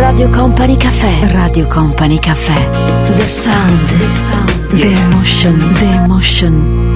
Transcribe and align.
Radio 0.00 0.30
Company 0.30 0.76
Caffè. 0.78 1.30
Radio 1.30 1.66
Company 1.66 2.18
Caffè. 2.18 3.14
The 3.16 3.26
sound. 3.26 3.98
The 3.98 4.08
sound. 4.08 4.66
The 4.68 4.92
emotion. 4.92 5.74
The 5.74 5.84
emotion. 5.84 6.86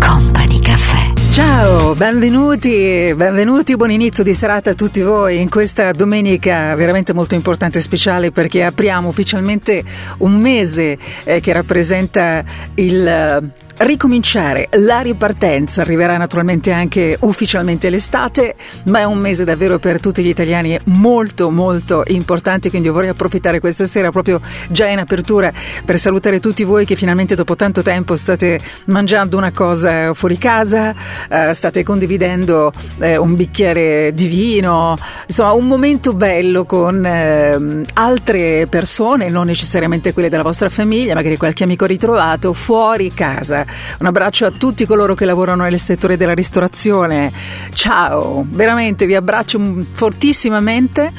Company 0.00 0.58
Caffè. 0.58 1.12
Ciao, 1.30 1.94
benvenuti, 1.94 3.12
benvenuti, 3.14 3.76
buon 3.76 3.90
inizio 3.90 4.24
di 4.24 4.32
serata 4.32 4.70
a 4.70 4.74
tutti 4.74 5.02
voi 5.02 5.38
in 5.38 5.50
questa 5.50 5.92
domenica 5.92 6.74
veramente 6.74 7.12
molto 7.12 7.34
importante 7.34 7.76
e 7.78 7.82
speciale 7.82 8.30
perché 8.30 8.64
apriamo 8.64 9.08
ufficialmente 9.08 9.84
un 10.18 10.40
mese 10.40 10.96
eh, 11.24 11.40
che 11.40 11.52
rappresenta 11.52 12.42
il 12.74 13.50
ricominciare. 13.82 14.68
La 14.72 15.00
ripartenza 15.00 15.82
arriverà 15.82 16.16
naturalmente 16.16 16.72
anche 16.72 17.16
ufficialmente 17.20 17.90
l'estate, 17.90 18.54
ma 18.84 19.00
è 19.00 19.04
un 19.04 19.18
mese 19.18 19.44
davvero 19.44 19.78
per 19.78 20.00
tutti 20.00 20.22
gli 20.22 20.28
italiani 20.28 20.78
molto 20.84 21.50
molto 21.50 22.02
importante, 22.06 22.70
quindi 22.70 22.88
io 22.88 22.94
vorrei 22.94 23.10
approfittare 23.10 23.60
questa 23.60 23.84
sera 23.84 24.10
proprio 24.10 24.40
già 24.68 24.88
in 24.88 24.98
apertura 24.98 25.52
per 25.84 25.98
salutare 25.98 26.40
tutti 26.40 26.64
voi 26.64 26.84
che 26.84 26.96
finalmente 26.96 27.34
dopo 27.34 27.56
tanto 27.56 27.82
tempo 27.82 28.14
state 28.16 28.60
mangiando 28.86 29.36
una 29.36 29.52
cosa 29.52 30.14
fuori 30.14 30.38
casa, 30.38 30.94
eh, 31.28 31.52
state 31.52 31.82
condividendo 31.82 32.72
eh, 32.98 33.16
un 33.16 33.34
bicchiere 33.34 34.12
di 34.14 34.26
vino, 34.26 34.96
insomma 35.26 35.52
un 35.52 35.66
momento 35.66 36.14
bello 36.14 36.64
con 36.64 37.04
eh, 37.04 37.84
altre 37.94 38.66
persone, 38.68 39.28
non 39.28 39.46
necessariamente 39.46 40.12
quelle 40.12 40.28
della 40.28 40.42
vostra 40.42 40.68
famiglia, 40.68 41.14
magari 41.14 41.36
qualche 41.36 41.64
amico 41.64 41.84
ritrovato 41.84 42.52
fuori 42.52 43.12
casa. 43.12 43.66
Un 43.98 44.06
abbraccio 44.06 44.46
a 44.46 44.50
tutti 44.50 44.86
coloro 44.86 45.14
che 45.14 45.24
lavorano 45.24 45.64
nel 45.64 45.78
settore 45.78 46.16
della 46.16 46.34
ristorazione. 46.34 47.32
Ciao, 47.72 48.44
veramente 48.48 49.06
vi 49.06 49.14
abbraccio 49.14 49.60
fortissimamente 49.90 51.12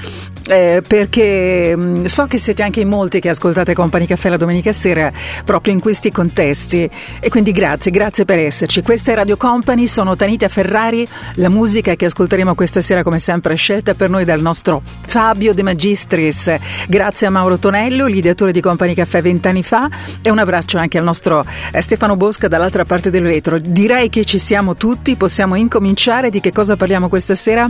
eh, 0.48 0.84
perché 0.85 1.76
mh, 1.76 1.81
mm, 1.81 2.05
so 2.05 2.26
che 2.26 2.38
siete 2.38 2.63
anche 2.63 2.81
in 2.81 2.89
molti 2.89 3.20
che 3.20 3.29
ascoltate 3.29 3.73
Company 3.73 4.05
Caffè 4.05 4.29
la 4.29 4.37
domenica 4.37 4.73
sera 4.73 5.12
proprio 5.45 5.73
in 5.73 5.79
questi 5.79 6.12
contesti 6.12 6.90
e 7.20 7.29
quindi 7.29 7.51
grazie, 7.51 7.91
grazie 7.91 8.26
per 8.26 8.40
esserci. 8.40 8.82
Questa 8.82 9.12
è 9.12 9.15
Radio 9.15 9.38
Company, 9.38 9.88
sono 9.88 10.15
Tanita 10.15 10.48
Ferrari, 10.48 11.07
la 11.35 11.49
musica 11.49 11.95
che 11.95 12.05
ascolteremo 12.05 12.55
questa 12.55 12.82
sera 12.82 13.04
come 13.04 13.20
sempre 13.20 13.54
è 13.54 13.57
scelta 13.57 13.93
per 13.93 14.10
noi 14.10 14.26
dal 14.26 14.41
nostro 14.41 14.82
Fabio 15.05 15.54
De 15.54 15.63
Magistris. 15.63 16.55
Grazie 16.88 17.27
a 17.27 17.29
Mauro 17.29 17.57
Tonello, 17.57 18.05
l'ideatore 18.07 18.51
di 18.51 18.62
Company 18.62 18.93
Caffè 18.93 19.21
vent'anni 19.21 19.63
fa 19.63 19.90
e 20.21 20.29
un 20.29 20.40
abbraccio 20.40 20.77
anche 20.77 20.98
al 20.98 21.04
nostro 21.04 21.45
eh, 21.71 21.82
Stefano 21.82 22.17
Bosca 22.17 22.43
dall'altra 22.48 22.86
parte 22.86 23.10
del 23.10 23.24
vetro. 23.24 23.60
Direi 23.60 24.10
che 24.10 24.26
ci 24.26 24.38
siamo 24.38 24.76
tutti, 24.76 25.16
possiamo 25.16 25.55
incominciare. 25.55 26.30
Di 26.30 26.40
che 26.40 26.52
cosa 26.52 26.76
parliamo 26.76 27.10
questa 27.10 27.35
sera? 27.35 27.70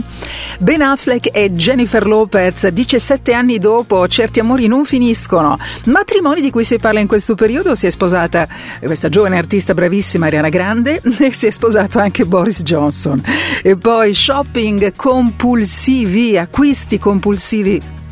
Ben 0.58 0.82
Affleck 0.82 1.30
e 1.32 1.52
Jennifer 1.52 2.06
Lopez 2.06 2.68
17 2.68 3.32
anni 3.32 3.58
dopo, 3.58 4.06
certi 4.08 4.40
amori 4.40 4.66
non 4.66 4.84
finiscono. 4.84 5.56
Matrimoni 5.86 6.40
di 6.40 6.50
cui 6.50 6.64
si 6.64 6.78
parla 6.78 7.00
in 7.00 7.06
questo 7.06 7.34
periodo, 7.34 7.74
si 7.74 7.86
è 7.86 7.90
sposata 7.90 8.46
questa 8.82 9.08
giovane 9.08 9.36
artista 9.36 9.74
bravissima 9.74 10.26
Ariana 10.26 10.48
Grande 10.48 11.00
e 11.18 11.32
si 11.32 11.46
è 11.46 11.50
sposato 11.50 11.98
anche 11.98 12.24
Boris 12.24 12.62
Johnson. 12.62 13.22
E 13.62 13.76
poi 13.76 14.14
shopping 14.14 14.94
compulsivi, 14.94 16.36
acquisti 16.38 16.98
compulsivi 16.98 18.02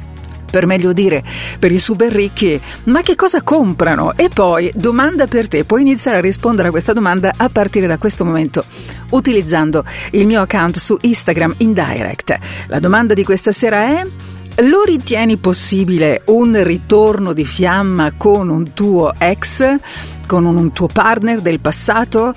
per 0.53 0.67
meglio 0.67 0.93
dire 0.93 1.25
per 1.59 1.73
i 1.73 1.79
super 1.79 2.13
ricchi, 2.13 2.61
ma 2.85 3.01
che 3.01 3.17
cosa 3.17 3.41
comprano? 3.41 4.13
E 4.15 4.29
poi, 4.29 4.71
domanda 4.75 5.27
per 5.27 5.49
te, 5.49 5.65
puoi 5.65 5.81
iniziare 5.81 6.19
a 6.19 6.21
rispondere 6.21 6.69
a 6.69 6.71
questa 6.71 6.93
domanda 6.93 7.33
a 7.35 7.49
partire 7.49 7.87
da 7.87 7.97
questo 7.97 8.23
momento 8.23 8.65
utilizzando 9.11 9.83
il 10.11 10.27
mio 10.27 10.43
account 10.43 10.77
su 10.77 10.97
Instagram 11.01 11.55
in 11.59 11.73
direct. 11.73 12.39
La 12.67 12.79
domanda 12.79 13.15
di 13.15 13.25
questa 13.25 13.51
sera 13.51 13.87
è 13.87 14.07
lo 14.57 14.83
ritieni 14.83 15.39
possibile 15.39 16.23
un 16.27 16.63
ritorno 16.63 17.33
di 17.33 17.47
fiamma 17.47 18.13
con 18.15 18.51
un 18.51 18.75
tuo 18.75 19.15
ex, 19.17 19.77
con 20.27 20.45
un 20.45 20.71
tuo 20.73 20.87
partner 20.87 21.41
del 21.41 21.61
passato? 21.61 22.35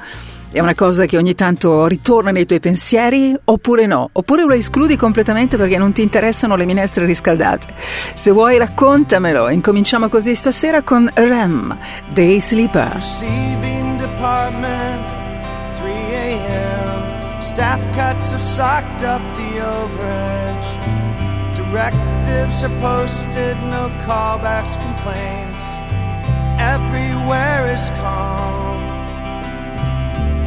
È 0.55 0.61
una 0.61 0.73
cosa 0.73 1.03
che 1.03 1.17
ogni 1.17 1.35
tanto 1.35 1.85
ritorna 1.85 2.31
nei 2.31 2.45
tuoi 2.45 2.61
pensieri 2.61 3.35
oppure 3.43 3.85
no? 3.87 4.07
Oppure 4.13 4.45
lo 4.45 4.53
escludi 4.53 4.95
completamente 4.95 5.57
perché 5.57 5.77
non 5.77 5.91
ti 5.91 6.01
interessano 6.01 6.55
le 6.55 6.63
minestre 6.63 7.05
riscaldate? 7.05 7.73
Se 8.13 8.31
vuoi 8.31 8.57
raccontamelo. 8.57 9.49
Incominciamo 9.49 10.07
così 10.07 10.33
stasera 10.33 10.81
con 10.81 11.11
Rem, 11.13 11.77
Day 12.13 12.39
Sleeper. 12.39 12.93
Receiving 12.93 13.99
department, 13.99 15.03
3 15.75 15.91
a.m. 15.91 17.41
Staff 17.41 17.81
cuts 17.93 18.31
have 18.31 18.41
socked 18.41 19.03
up 19.03 19.21
the 19.35 19.59
overage. 19.59 20.65
Directives 21.57 22.63
are 22.63 22.73
posted, 22.79 23.57
no 23.63 23.91
callbacks, 24.05 24.77
complaints. 24.77 25.61
Everywhere 26.61 27.73
is 27.73 27.89
calm. 27.89 28.74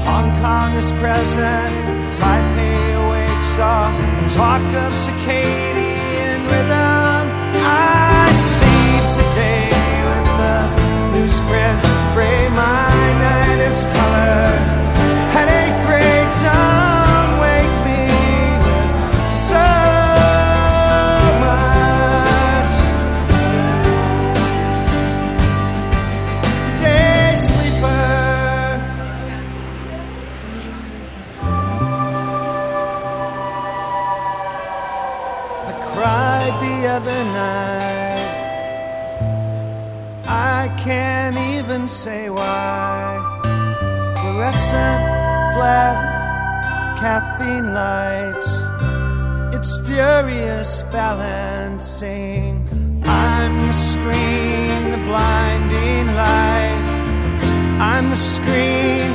Hong 0.09 0.31
Kong 0.41 0.75
is 0.75 0.91
present, 0.93 1.75
Taipei 2.17 2.81
awakes 3.03 3.59
all 3.59 3.93
talk 4.39 4.69
of 4.85 4.93
circadian 5.05 6.41
rhythm. 6.51 7.25
I 7.61 8.33
see 8.33 8.89
today 9.19 9.69
with 10.09 10.29
the 10.41 10.59
newsprint, 11.13 11.81
gray 12.15 12.49
my 12.49 12.95
night 13.25 13.61
is 13.69 13.85
colored. 13.85 14.78
Other 36.99 37.25
night. 37.47 38.31
I 40.27 40.63
can't 40.85 41.39
even 41.55 41.87
say 41.87 42.29
why. 42.29 43.23
Fluorescent, 44.19 45.01
flat, 45.55 45.97
caffeine 46.99 47.73
lights. 47.73 48.51
It's 49.55 49.73
furious 49.87 50.83
balancing. 50.91 52.53
I'm 53.05 53.55
the 53.69 53.77
screen, 53.91 54.81
the 54.95 55.03
blinding 55.09 56.07
light. 56.25 56.85
I'm 57.93 58.11
the 58.11 58.23
screen. 58.35 59.09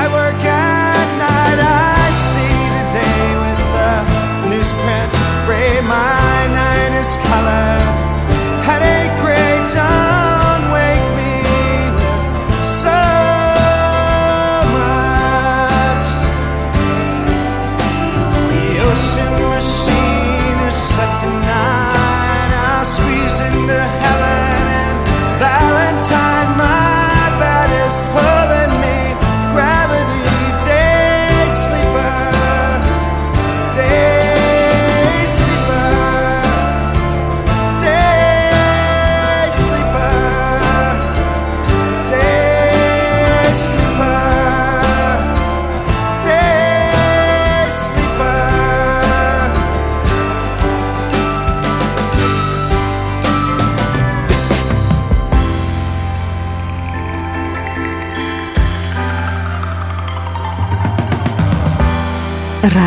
I 0.00 0.04
work 0.18 0.42
at 0.42 1.06
night. 1.26 1.60
I 2.00 2.06
see 2.30 2.58
the 2.76 2.84
day 3.00 3.24
with 3.42 3.60
the 3.76 3.92
newsprint. 4.50 5.15
My 5.88 6.46
in 6.46 6.94
is 6.94 7.16
color 7.28 7.78
had 8.66 8.82
a 8.82 9.22
great 9.22 9.72
time. 9.72 10.35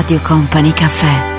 Radio 0.09 0.25
Company 0.25 0.73
Caffè. 0.73 1.38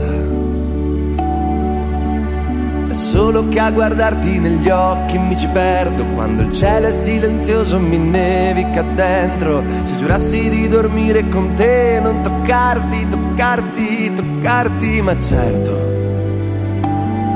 Solo 3.11 3.49
che 3.49 3.59
a 3.59 3.69
guardarti 3.71 4.39
negli 4.39 4.69
occhi 4.69 5.17
mi 5.17 5.37
ci 5.37 5.49
perdo 5.49 6.05
quando 6.13 6.43
il 6.43 6.53
cielo 6.53 6.87
è 6.87 6.91
silenzioso 6.93 7.77
mi 7.77 7.97
nevica 7.97 8.83
dentro. 8.83 9.63
Se 9.83 9.97
giurassi 9.97 10.47
di 10.49 10.69
dormire 10.69 11.27
con 11.27 11.53
te, 11.53 11.99
non 12.01 12.21
toccarti, 12.21 13.09
toccarti, 13.09 14.13
toccarti, 14.13 15.01
ma 15.01 15.19
certo. 15.19 15.77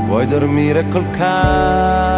Vuoi 0.08 0.26
dormire 0.28 0.88
col 0.88 1.10
cane? 1.12 2.15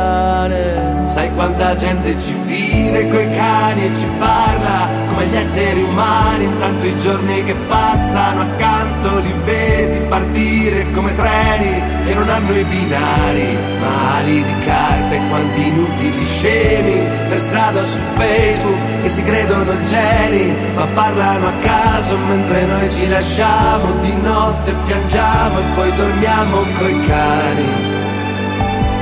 Sai 1.17 1.33
quanta 1.33 1.73
gente 1.73 2.15
ci 2.19 2.31
vive 2.43 3.07
coi 3.07 3.27
cani 3.31 3.85
e 3.85 3.95
ci 3.95 4.05
parla 4.19 4.87
come 5.07 5.25
gli 5.25 5.35
esseri 5.35 5.81
umani. 5.81 6.43
Intanto 6.43 6.85
i 6.85 6.95
giorni 6.99 7.43
che 7.43 7.55
passano 7.55 8.41
accanto 8.41 9.17
li 9.17 9.33
vedi 9.43 10.05
partire 10.09 10.91
come 10.91 11.15
treni 11.15 11.81
che 12.05 12.13
non 12.13 12.29
hanno 12.29 12.55
i 12.55 12.63
binari, 12.63 13.57
ma 13.79 14.17
ali 14.17 14.43
di 14.43 14.59
carta 14.63 15.15
e 15.15 15.21
quanti 15.27 15.67
inutili 15.67 16.23
scemi 16.23 17.01
per 17.29 17.39
strada 17.39 17.83
su 17.83 17.99
Facebook 18.15 19.01
che 19.01 19.09
si 19.09 19.23
credono 19.23 19.73
geni, 19.89 20.53
ma 20.75 20.85
parlano 20.93 21.47
a 21.47 21.53
caso 21.61 22.15
mentre 22.27 22.63
noi 22.65 22.91
ci 22.91 23.07
lasciamo 23.07 23.91
di 24.01 24.13
notte 24.21 24.71
piangiamo 24.85 25.57
e 25.57 25.63
poi 25.73 25.95
dormiamo 25.95 26.57
coi 26.77 27.01
cani. 27.07 27.95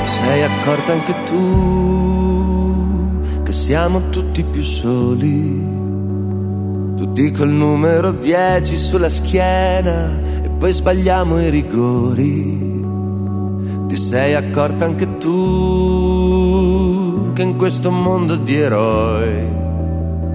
Ti 0.05 0.11
sei 0.11 0.43
accorta 0.43 0.93
anche 0.93 1.13
tu 1.25 1.74
siamo 3.65 4.09
tutti 4.11 4.43
più 4.43 4.61
soli, 4.61 5.59
tutti 6.95 7.31
col 7.31 7.49
numero 7.49 8.11
10 8.11 8.77
sulla 8.77 9.09
schiena 9.09 10.19
e 10.43 10.51
poi 10.51 10.71
sbagliamo 10.71 11.41
i 11.41 11.49
rigori. 11.49 12.83
Ti 13.87 13.95
sei 13.95 14.35
accorta 14.35 14.85
anche 14.85 15.17
tu 15.17 16.51
che 17.33 17.41
in 17.41 17.57
questo 17.57 17.89
mondo 17.89 18.35
di 18.35 18.55
eroi 18.55 19.47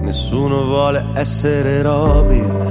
nessuno 0.01 0.65
vuole 0.65 1.05
essere 1.13 1.81
Robin. 1.81 2.70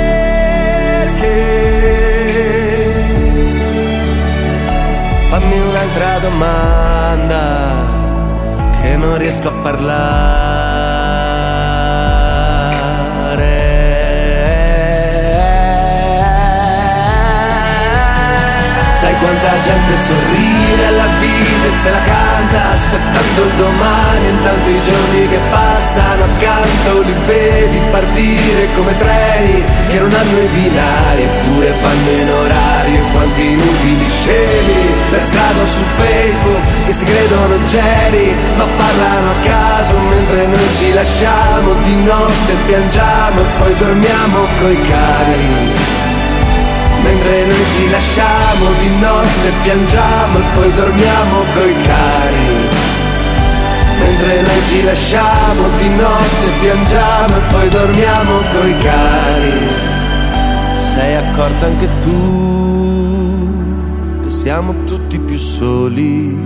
Fammi 5.29 5.59
un'altra 5.59 6.19
domanda 6.19 7.43
che 8.81 8.97
non 8.97 9.17
riesco 9.17 9.47
a 9.47 9.53
parlare. 9.61 10.60
Quanta 19.21 19.59
gente 19.59 19.97
sorride 19.97 20.85
alla 20.87 21.07
vita 21.19 21.67
e 21.67 21.73
se 21.73 21.89
la 21.89 22.01
canta 22.01 22.69
aspettando 22.71 23.41
il 23.43 23.53
domani, 23.55 24.27
intanto 24.27 24.69
i 24.69 24.81
giorni 24.81 25.29
che 25.29 25.39
passano 25.49 26.21
li 27.03 27.15
vedi 27.25 27.81
partire 27.89 28.67
come 28.75 28.95
treni 28.95 29.63
che 29.87 29.99
non 29.99 30.13
hanno 30.13 30.39
i 30.39 30.47
binari 30.47 31.23
eppure 31.23 31.73
vanno 31.81 32.09
in 32.09 32.29
orario 32.29 33.03
quanti 33.11 33.51
inutili 33.51 34.09
scemi 34.09 34.93
per 35.09 35.23
strada 35.23 35.65
su 35.65 35.83
Facebook 35.83 36.85
che 36.85 36.93
si 36.93 37.05
credono 37.05 37.63
geni 37.65 38.35
ma 38.55 38.65
parlano 38.77 39.29
a 39.29 39.45
caso 39.45 39.97
mentre 39.97 40.47
noi 40.47 40.73
ci 40.73 40.93
lasciamo 40.93 41.73
di 41.83 41.95
notte 42.03 42.53
piangiamo 42.65 43.41
e 43.41 43.45
poi 43.57 43.75
dormiamo 43.77 44.45
coi 44.59 44.81
cari 44.81 46.00
Mentre 47.03 47.45
noi 47.45 47.65
ci 47.75 47.89
lasciamo 47.89 48.65
di 48.79 48.89
notte 48.99 49.51
piangiamo 49.63 50.37
e 50.37 50.41
poi 50.53 50.73
dormiamo 50.73 51.35
coi 51.53 51.75
cari 51.83 52.69
Mentre 53.99 54.41
noi 54.41 54.63
ci 54.63 54.83
lasciamo 54.83 55.67
di 55.77 55.89
notte 55.89 56.49
piangiamo 56.59 57.35
e 57.35 57.41
poi 57.49 57.69
dormiamo 57.69 58.31
coi 58.51 58.77
cari 58.79 59.89
Sei 60.93 61.15
accorta 61.15 61.65
anche 61.65 61.89
tu 61.99 62.51
che 64.23 64.29
siamo 64.29 64.83
tutti 64.85 65.19
più 65.19 65.37
soli? 65.37 66.37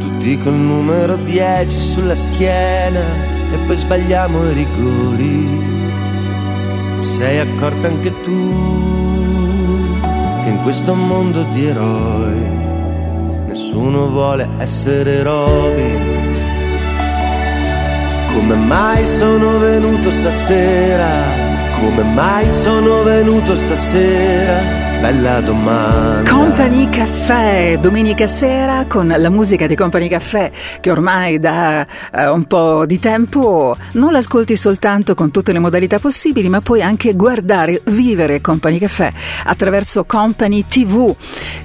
Tutti 0.00 0.38
col 0.38 0.54
numero 0.54 1.16
10 1.16 1.78
sulla 1.78 2.14
schiena 2.14 3.00
e 3.52 3.58
poi 3.66 3.76
sbagliamo 3.76 4.50
i 4.50 4.52
rigori. 4.52 5.80
Sei 7.00 7.38
accorta 7.40 7.88
anche 7.88 8.20
tu 8.20 9.01
che 10.42 10.48
in 10.48 10.60
questo 10.62 10.94
mondo 10.94 11.44
di 11.52 11.66
eroi 11.66 12.40
nessuno 13.46 14.08
vuole 14.08 14.48
essere 14.58 15.22
Robin. 15.22 16.00
Come 18.34 18.54
mai 18.56 19.06
sono 19.06 19.58
venuto 19.58 20.10
stasera? 20.10 21.10
Come 21.78 22.02
mai 22.02 22.50
sono 22.50 23.02
venuto 23.04 23.56
stasera? 23.56 24.81
Bella 25.02 25.40
domanda. 25.40 26.30
Company 26.30 26.88
Caffè, 26.88 27.76
domenica 27.80 28.28
sera 28.28 28.86
con 28.86 29.08
la 29.08 29.30
musica 29.30 29.66
di 29.66 29.74
Company 29.74 30.06
Caffè 30.06 30.52
che 30.78 30.92
ormai 30.92 31.40
da 31.40 31.84
uh, 32.12 32.32
un 32.32 32.44
po' 32.44 32.86
di 32.86 33.00
tempo 33.00 33.76
non 33.94 34.12
l'ascolti 34.12 34.54
soltanto 34.54 35.16
con 35.16 35.32
tutte 35.32 35.52
le 35.52 35.58
modalità 35.58 35.98
possibili, 35.98 36.48
ma 36.48 36.60
puoi 36.60 36.82
anche 36.82 37.14
guardare, 37.14 37.82
vivere 37.86 38.40
Company 38.40 38.78
Caffè 38.78 39.12
attraverso 39.42 40.04
Company 40.04 40.66
TV. 40.68 41.12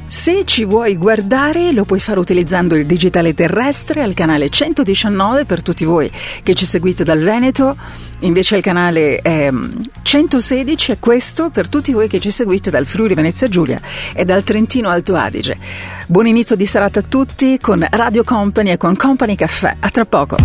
Se 0.09 0.43
ci 0.45 0.63
vuoi 0.63 0.95
guardare 0.95 1.73
lo 1.73 1.83
puoi 1.83 1.99
fare 1.99 2.19
utilizzando 2.19 2.75
il 2.75 2.85
digitale 2.85 3.33
terrestre 3.33 4.01
al 4.01 4.13
canale 4.13 4.47
119 4.49 5.43
per 5.43 5.61
tutti 5.61 5.83
voi 5.83 6.09
che 6.43 6.53
ci 6.53 6.65
seguite 6.65 7.03
dal 7.03 7.19
Veneto, 7.19 7.75
invece 8.19 8.55
il 8.55 8.61
canale 8.61 9.19
eh, 9.19 9.51
116 10.01 10.93
è 10.93 10.99
questo 10.99 11.49
per 11.49 11.67
tutti 11.67 11.91
voi 11.91 12.07
che 12.07 12.21
ci 12.21 12.31
seguite 12.31 12.71
dal 12.71 12.85
Friuli 12.85 13.15
Venezia 13.15 13.49
Giulia 13.49 13.81
e 14.13 14.23
dal 14.23 14.43
Trentino 14.43 14.87
Alto 14.87 15.13
Adige. 15.13 15.57
Buon 16.07 16.27
inizio 16.27 16.55
di 16.55 16.65
serata 16.65 16.99
a 16.99 17.03
tutti 17.03 17.59
con 17.59 17.85
Radio 17.89 18.23
Company 18.23 18.71
e 18.71 18.77
con 18.77 18.95
Company 18.95 19.35
Caffè. 19.35 19.75
A 19.77 19.89
tra 19.89 20.05
poco. 20.05 20.37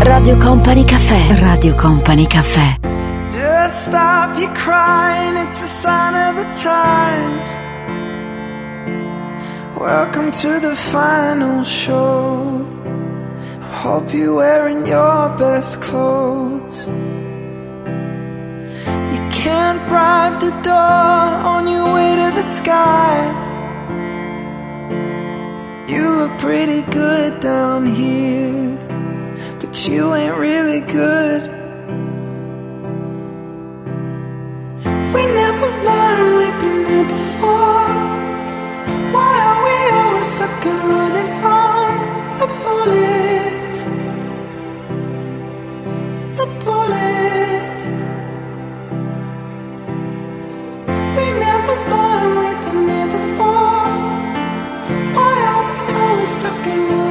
Radio 0.00 0.36
Company 0.36 0.84
Caffè. 0.84 1.40
Radio 1.40 1.74
Company 1.74 2.26
Caffè. 2.26 2.76
Just 3.30 3.88
stop 3.88 4.38
your 4.38 4.52
crying, 4.52 5.38
it's 5.38 5.62
a 5.62 5.66
sign 5.66 6.14
of 6.14 6.36
the 6.36 6.46
times. 6.52 7.77
Welcome 9.80 10.32
to 10.32 10.58
the 10.58 10.74
final 10.74 11.62
show. 11.62 12.66
I 13.60 13.72
hope 13.84 14.12
you're 14.12 14.34
wearing 14.34 14.84
your 14.84 15.28
best 15.38 15.80
clothes. 15.80 16.80
You 19.12 19.20
can't 19.30 19.86
bribe 19.86 20.40
the 20.40 20.50
door 20.62 20.74
on 20.74 21.68
your 21.68 21.94
way 21.94 22.16
to 22.16 22.34
the 22.34 22.42
sky. 22.42 23.30
You 25.88 26.10
look 26.10 26.36
pretty 26.40 26.82
good 26.82 27.38
down 27.38 27.86
here, 27.86 28.76
but 29.60 29.88
you 29.88 30.12
ain't 30.12 30.36
really 30.38 30.80
good. 30.80 31.42
We 35.14 35.22
never 35.22 35.68
learned 35.86 36.36
we've 36.36 36.60
been 36.60 36.84
here 36.84 37.04
before. 37.04 37.87
Stuck 40.28 40.66
and 40.66 40.78
running 40.90 41.30
from 41.40 41.90
the 42.40 42.46
bullet. 42.62 43.72
The 46.38 46.46
bullet. 46.64 47.78
We 51.16 51.26
never 51.46 51.74
learned 51.92 52.34
we've 52.40 52.60
been 52.64 52.88
here 52.92 53.10
before. 53.16 53.92
Why 55.16 55.34
are 55.52 55.64
we 55.68 55.76
always 56.02 56.30
stuck 56.38 56.66
and 56.66 56.82
running 56.90 57.07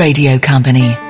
Radio 0.00 0.38
Company. 0.38 1.09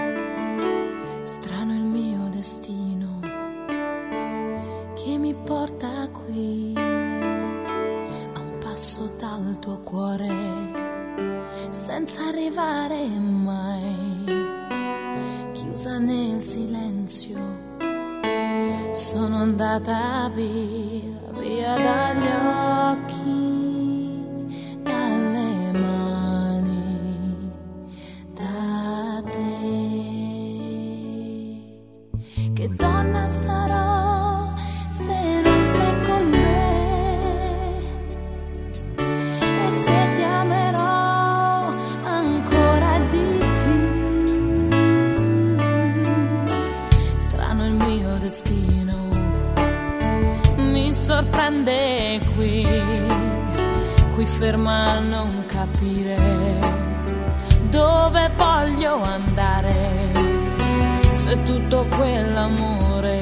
Tutto 61.51 61.87
quell'amore. 61.97 63.21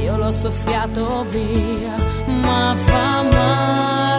Io 0.00 0.16
l'ho 0.16 0.30
soffiato 0.30 1.24
via, 1.24 1.96
ma 2.26 2.74
fa 2.76 3.22
male 3.22 4.11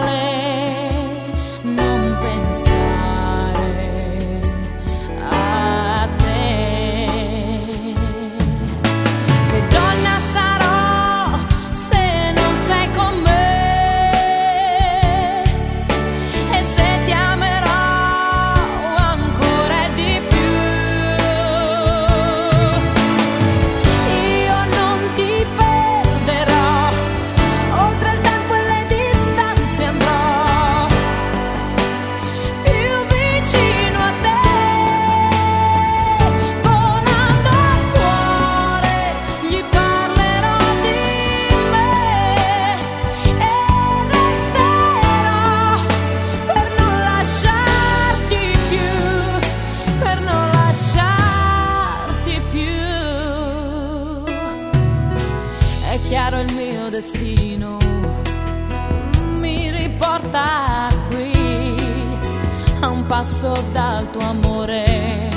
tuo 64.14 64.22
amore. 64.22 65.28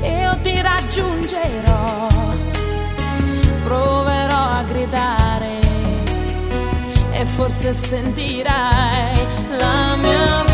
Io 0.00 0.40
ti 0.40 0.58
raggiungerò, 0.58 2.08
proverò 3.62 4.42
a 4.58 4.62
gridare 4.62 5.60
e 7.10 7.26
forse 7.26 7.74
sentirai 7.74 9.26
la 9.50 9.96
mia 9.96 10.44
voce 10.44 10.53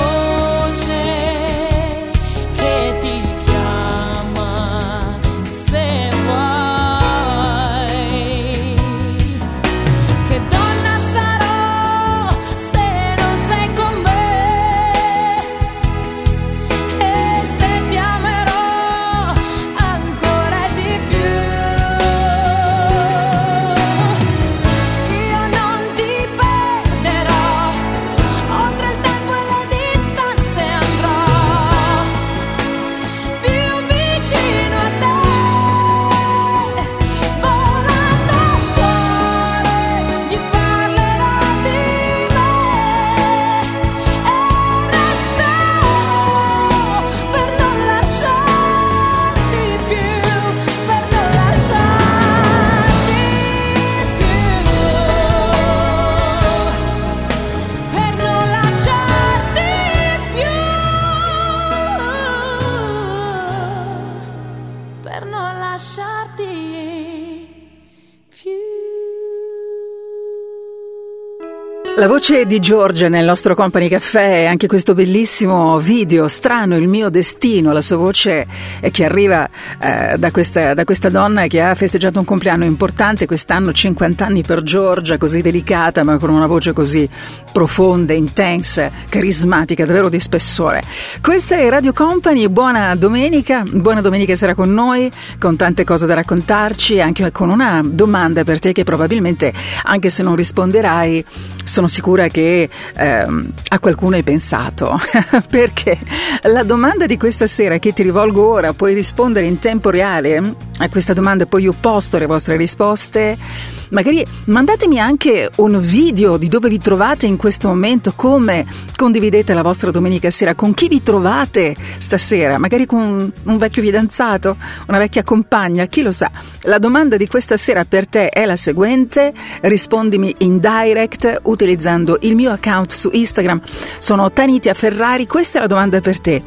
La 72.00 72.08
voce 72.08 72.46
di 72.46 72.60
Giorgia 72.60 73.10
nel 73.10 73.26
nostro 73.26 73.54
Company 73.54 73.86
Caffè 73.86 74.44
e 74.44 74.46
anche 74.46 74.66
questo 74.66 74.94
bellissimo 74.94 75.78
video, 75.78 76.28
strano 76.28 76.74
il 76.78 76.88
mio 76.88 77.10
destino, 77.10 77.72
la 77.72 77.82
sua 77.82 77.98
voce 77.98 78.46
che 78.90 79.04
arriva 79.04 79.46
eh, 79.78 80.16
da, 80.16 80.30
questa, 80.30 80.72
da 80.72 80.84
questa 80.84 81.10
donna 81.10 81.46
che 81.46 81.60
ha 81.60 81.74
festeggiato 81.74 82.18
un 82.18 82.24
compleanno 82.24 82.64
importante 82.64 83.26
quest'anno, 83.26 83.74
50 83.74 84.24
anni 84.24 84.42
per 84.42 84.62
Giorgia, 84.62 85.18
così 85.18 85.42
delicata 85.42 86.02
ma 86.02 86.16
con 86.16 86.30
una 86.30 86.46
voce 86.46 86.72
così 86.72 87.06
profonda, 87.52 88.14
intensa, 88.14 88.90
carismatica, 89.06 89.84
davvero 89.84 90.08
di 90.08 90.20
spessore. 90.20 90.82
Questa 91.20 91.56
è 91.56 91.68
Radio 91.68 91.92
Company, 91.92 92.48
buona 92.48 92.94
domenica, 92.94 93.62
buona 93.70 94.00
domenica 94.00 94.34
sera 94.36 94.54
con 94.54 94.72
noi, 94.72 95.10
con 95.38 95.54
tante 95.54 95.84
cose 95.84 96.06
da 96.06 96.14
raccontarci, 96.14 96.98
anche 96.98 97.30
con 97.30 97.50
una 97.50 97.82
domanda 97.84 98.42
per 98.42 98.58
te 98.58 98.72
che 98.72 98.84
probabilmente, 98.84 99.52
anche 99.82 100.08
se 100.08 100.22
non 100.22 100.34
risponderai, 100.34 101.24
sono 101.62 101.88
sicura 101.90 102.28
che 102.28 102.68
ehm, 102.96 103.52
a 103.68 103.78
qualcuno 103.78 104.16
hai 104.16 104.22
pensato, 104.22 104.98
perché 105.50 105.98
la 106.42 106.62
domanda 106.62 107.04
di 107.06 107.18
questa 107.18 107.46
sera 107.46 107.78
che 107.78 107.92
ti 107.92 108.02
rivolgo 108.02 108.48
ora, 108.48 108.72
puoi 108.72 108.94
rispondere 108.94 109.46
in 109.46 109.58
tempo 109.58 109.90
reale 109.90 110.54
a 110.78 110.88
questa 110.88 111.12
domanda, 111.12 111.44
poi 111.44 111.62
io 111.62 111.74
posto 111.78 112.16
le 112.16 112.26
vostre 112.26 112.56
risposte. 112.56 113.78
Magari 113.90 114.24
mandatemi 114.44 115.00
anche 115.00 115.50
un 115.56 115.78
video 115.80 116.36
di 116.36 116.46
dove 116.46 116.68
vi 116.68 116.78
trovate 116.78 117.26
in 117.26 117.36
questo 117.36 117.68
momento, 117.68 118.12
come 118.14 118.64
condividete 118.96 119.52
la 119.52 119.62
vostra 119.62 119.90
domenica 119.90 120.30
sera, 120.30 120.54
con 120.54 120.74
chi 120.74 120.86
vi 120.86 121.02
trovate 121.02 121.74
stasera, 121.98 122.56
magari 122.58 122.86
con 122.86 123.32
un 123.42 123.58
vecchio 123.58 123.82
fidanzato, 123.82 124.56
una 124.86 124.98
vecchia 124.98 125.24
compagna, 125.24 125.86
chi 125.86 126.02
lo 126.02 126.12
sa. 126.12 126.30
La 126.62 126.78
domanda 126.78 127.16
di 127.16 127.26
questa 127.26 127.56
sera 127.56 127.84
per 127.84 128.06
te 128.06 128.28
è 128.28 128.44
la 128.44 128.56
seguente, 128.56 129.32
rispondimi 129.62 130.34
in 130.38 130.60
direct 130.60 131.40
utilizzando 131.42 132.18
il 132.20 132.36
mio 132.36 132.52
account 132.52 132.92
su 132.92 133.10
Instagram, 133.12 133.60
sono 133.98 134.30
Tanitia 134.30 134.74
Ferrari, 134.74 135.26
questa 135.26 135.58
è 135.58 135.60
la 135.62 135.66
domanda 135.66 136.00
per 136.00 136.20
te. 136.20 136.42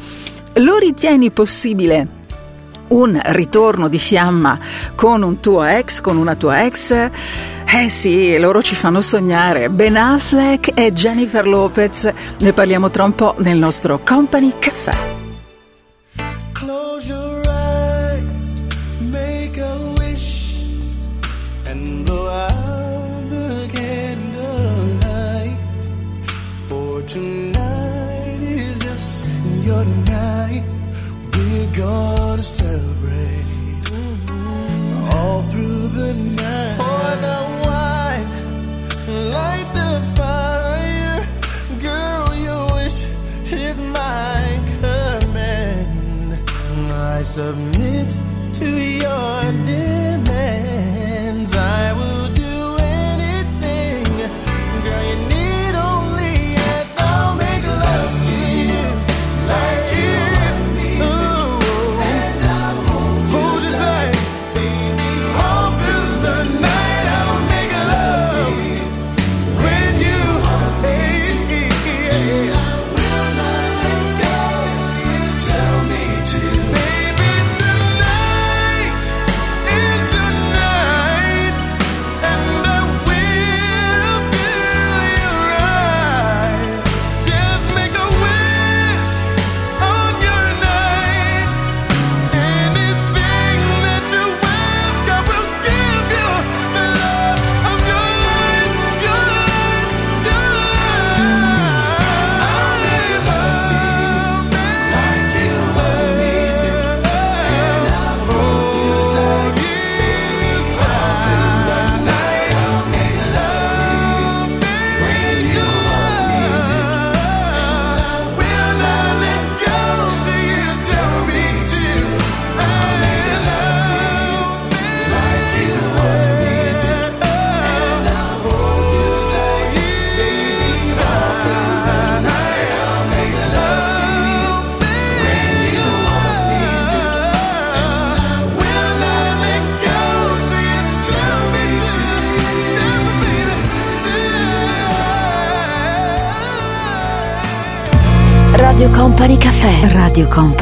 Lo 0.58 0.78
ritieni 0.78 1.30
possibile? 1.30 2.22
Un 2.94 3.20
ritorno 3.24 3.88
di 3.88 4.00
fiamma 4.00 4.58
con 4.96 5.24
un 5.24 5.40
tuo 5.40 5.64
ex, 5.64 6.02
con 6.02 6.18
una 6.18 6.36
tua 6.36 6.66
ex. 6.66 7.10
Eh 7.66 7.90
sì, 7.90 8.38
loro 8.38 8.62
ci 8.62 8.76
fanno 8.76 9.02
sognare. 9.02 9.70
Ben 9.70 9.98
Affleck 9.98 10.72
e 10.76 10.94
Jennifer 10.94 11.48
Lopez. 11.48 12.12
Ne 12.40 12.54
parliamo 12.54 12.90
tra 12.90 13.04
un 13.04 13.16
po' 13.16 13.36
nel 13.40 13.58
nostro 13.58 14.00
Company 14.04 14.54
Caffè. 14.60 15.13
I 47.36 47.73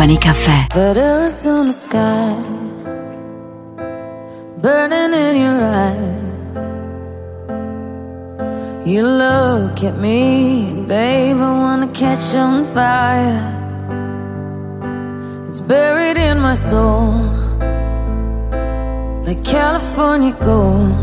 Company 0.02 0.18
Caffè. 0.18 0.68
That 0.74 0.96
the 0.96 1.72
sky 1.72 2.34
burning 4.60 5.14
in 5.14 5.36
your 5.46 5.62
eyes. 5.62 6.24
You 8.84 9.04
look 9.04 9.84
at 9.84 10.00
me, 10.00 10.74
babe, 10.88 11.38
I 11.38 11.52
wanna 11.64 11.90
catch 11.90 12.36
on 12.36 12.66
fire. 12.66 13.46
It's 15.48 15.62
buried 15.62 16.18
in 16.18 16.40
my 16.40 16.56
soul, 16.56 17.14
like 19.24 19.44
California 19.44 20.34
gold. 20.42 20.98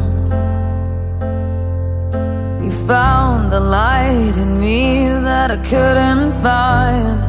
You 2.64 2.72
found 2.88 3.52
the 3.52 3.60
light 3.60 4.36
in 4.36 4.58
me 4.58 5.06
that 5.22 5.52
I 5.52 5.58
couldn't 5.58 6.32
find. 6.42 7.27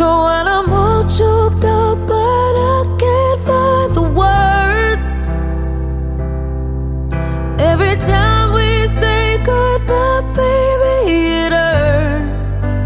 So 0.00 0.08
when 0.24 0.48
I'm 0.48 0.72
all 0.72 1.02
choked 1.02 1.62
up, 1.62 1.98
but 2.08 2.52
I 2.74 2.78
can't 3.02 3.40
find 3.48 3.90
the 3.98 4.06
words. 4.22 5.06
Every 7.70 7.96
time 7.96 8.46
we 8.58 8.86
say 8.86 9.36
goodbye, 9.44 10.22
baby, 10.40 10.96
it 11.44 11.52
hurts. 11.52 12.78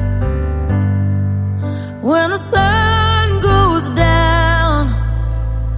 When 2.03 2.31
the 2.35 2.43
sun 2.53 3.41
goes 3.51 3.91
down 3.91 4.81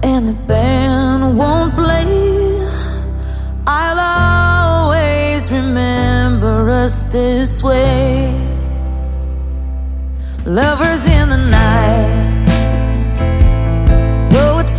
and 0.01 0.29
the 0.29 0.37
band 0.49 1.37
won't 1.37 1.75
play, 1.75 2.09
I'll 3.67 3.99
always 3.99 5.51
remember 5.51 6.71
us 6.71 7.03
this 7.13 7.61
way. 7.61 7.96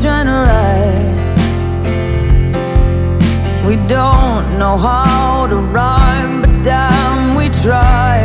Trying 0.02 0.26
to 0.26 0.32
write. 0.46 1.28
We 3.66 3.76
don't 3.88 4.58
know 4.58 4.76
how 4.76 5.46
to 5.48 5.56
rhyme, 5.56 6.40
but 6.42 6.62
damn, 6.62 7.34
we 7.34 7.48
try. 7.48 8.17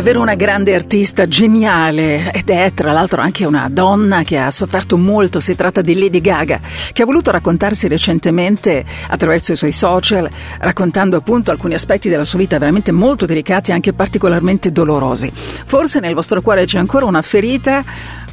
Davvero 0.00 0.22
una 0.22 0.34
grande 0.34 0.74
artista, 0.74 1.28
geniale 1.28 2.32
ed 2.32 2.48
è 2.48 2.72
tra 2.72 2.90
l'altro 2.90 3.20
anche 3.20 3.44
una 3.44 3.68
donna 3.70 4.22
che 4.22 4.38
ha 4.38 4.50
sofferto 4.50 4.96
molto, 4.96 5.40
si 5.40 5.54
tratta 5.54 5.82
di 5.82 5.92
Lady 5.92 6.22
Gaga, 6.22 6.58
che 6.94 7.02
ha 7.02 7.04
voluto 7.04 7.30
raccontarsi 7.30 7.86
recentemente 7.86 8.82
attraverso 9.08 9.52
i 9.52 9.56
suoi 9.56 9.72
social, 9.72 10.26
raccontando 10.60 11.18
appunto 11.18 11.50
alcuni 11.50 11.74
aspetti 11.74 12.08
della 12.08 12.24
sua 12.24 12.38
vita 12.38 12.56
veramente 12.56 12.92
molto 12.92 13.26
delicati 13.26 13.72
e 13.72 13.74
anche 13.74 13.92
particolarmente 13.92 14.72
dolorosi. 14.72 15.30
Forse 15.34 16.00
nel 16.00 16.14
vostro 16.14 16.40
cuore 16.40 16.64
c'è 16.64 16.78
ancora 16.78 17.04
una 17.04 17.20
ferita 17.20 17.84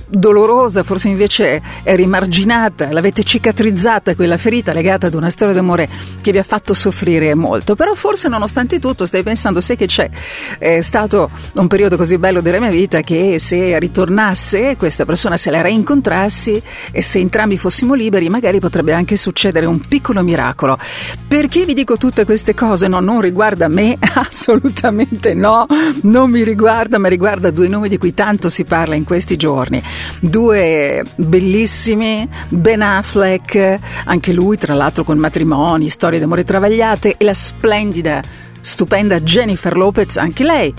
dolorosa, 0.08 0.84
forse 0.84 1.10
invece 1.10 1.62
è 1.84 1.96
rimarginata, 1.96 2.92
l'avete 2.92 3.24
cicatrizzata 3.24 4.16
quella 4.16 4.38
ferita 4.38 4.72
legata 4.72 5.08
ad 5.08 5.14
una 5.14 5.30
storia 5.30 5.54
d'amore 5.54 5.90
che 6.22 6.32
vi 6.32 6.38
ha 6.38 6.44
fatto 6.44 6.74
soffrire 6.74 7.36
molto, 7.36 7.76
però 7.76 7.94
forse 7.94 8.30
nonostante 8.30 8.80
tutto 8.80 9.06
stai 9.06 9.24
pensando, 9.24 9.60
sai 9.60 9.76
che 9.76 9.86
c'è, 9.86 10.10
è 10.58 10.82
stato 10.82 11.30
un 11.56 11.68
periodo 11.68 11.98
così 11.98 12.18
bello 12.18 12.42
della 12.42 12.60
mia 12.60 12.70
vita 12.70 13.02
che 13.02 13.38
se 13.40 13.78
ritornasse 13.80 14.78
questa 14.78 15.06
persona, 15.06 15.38
se 15.38 15.52
la 15.52 15.62
reincontrassi 15.62 16.62
e 16.92 17.02
se 17.02 17.20
entrambi 17.20 17.58
fossimo 17.58 17.94
liberi, 17.94 18.30
magari 18.30 18.60
potrebbe 18.60 18.94
anche 18.94 19.16
succedere 19.18 19.66
un 19.66 19.80
piccolo 19.80 20.24
miracolo. 20.24 20.78
Perché 21.28 21.66
vi 21.66 21.74
dico 21.74 21.98
tutte 21.98 22.26
queste 22.26 22.54
cose? 22.54 22.88
No, 22.88 23.00
non 23.00 23.22
riguarda 23.22 23.68
me, 23.68 23.98
assolutamente 24.16 25.34
no, 25.34 25.66
non 26.04 26.30
mi 26.30 26.44
riguarda, 26.44 26.98
ma 26.98 27.10
riguarda 27.10 27.52
due 27.52 27.68
nomi 27.68 27.90
di 27.90 27.98
cui 27.98 28.14
tanto 28.14 28.48
si 28.50 28.64
parla 28.64 28.96
in 28.96 29.04
questi 29.04 29.36
giorni 29.36 29.82
due 30.20 31.04
bellissimi, 31.16 32.28
Ben 32.50 32.82
Affleck, 32.82 33.80
anche 34.06 34.34
lui 34.34 34.58
tra 34.58 34.74
l'altro 34.74 35.04
con 35.04 35.18
matrimoni, 35.18 35.90
storie 35.90 36.20
d'amore 36.20 36.44
travagliate, 36.44 37.16
e 37.18 37.24
la 37.24 37.34
splendida, 37.34 38.22
stupenda 38.60 39.20
Jennifer 39.20 39.76
Lopez, 39.76 40.18
anche 40.18 40.44
lei. 40.44 40.74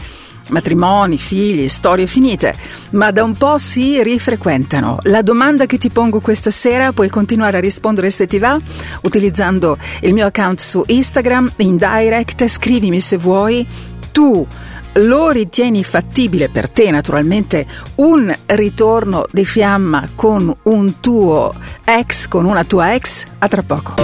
Matrimoni, 0.48 1.18
figli, 1.18 1.68
storie 1.68 2.06
finite, 2.06 2.54
ma 2.92 3.10
da 3.10 3.22
un 3.22 3.36
po' 3.36 3.58
si 3.58 4.02
rifrequentano. 4.02 4.98
La 5.02 5.20
domanda 5.20 5.66
che 5.66 5.76
ti 5.76 5.90
pongo 5.90 6.20
questa 6.20 6.50
sera 6.50 6.92
puoi 6.92 7.10
continuare 7.10 7.58
a 7.58 7.60
rispondere 7.60 8.10
se 8.10 8.26
ti 8.26 8.38
va 8.38 8.56
utilizzando 9.02 9.76
il 10.00 10.14
mio 10.14 10.24
account 10.24 10.58
su 10.58 10.82
Instagram 10.86 11.52
in 11.56 11.76
direct, 11.76 12.46
scrivimi 12.46 12.98
se 12.98 13.18
vuoi 13.18 13.66
tu 14.10 14.46
lo 14.94 15.30
ritieni 15.30 15.84
fattibile 15.84 16.48
per 16.48 16.68
te 16.68 16.90
naturalmente 16.90 17.66
un 17.96 18.34
ritorno 18.46 19.26
di 19.30 19.44
fiamma 19.44 20.08
con 20.14 20.54
un 20.62 21.00
tuo 21.00 21.54
ex, 21.84 22.28
con 22.28 22.44
una 22.44 22.64
tua 22.64 22.94
ex? 22.94 23.24
A 23.38 23.48
tra 23.48 23.62
poco. 23.62 23.94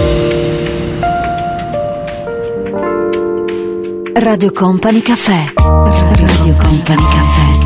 Radio 4.13 4.51
Company 4.53 5.01
Caffè. 5.01 5.53
Radio 5.55 6.55
Company 6.55 7.03
Caffè. 7.03 7.63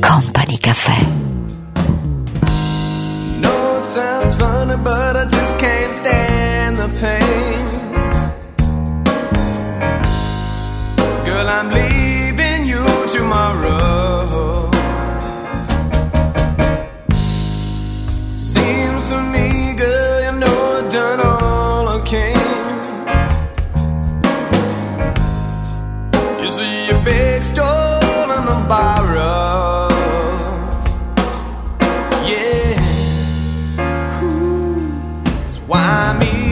Company 0.00 0.58
Caffè. 0.58 1.23
I 35.94 36.18
mean. 36.18 36.43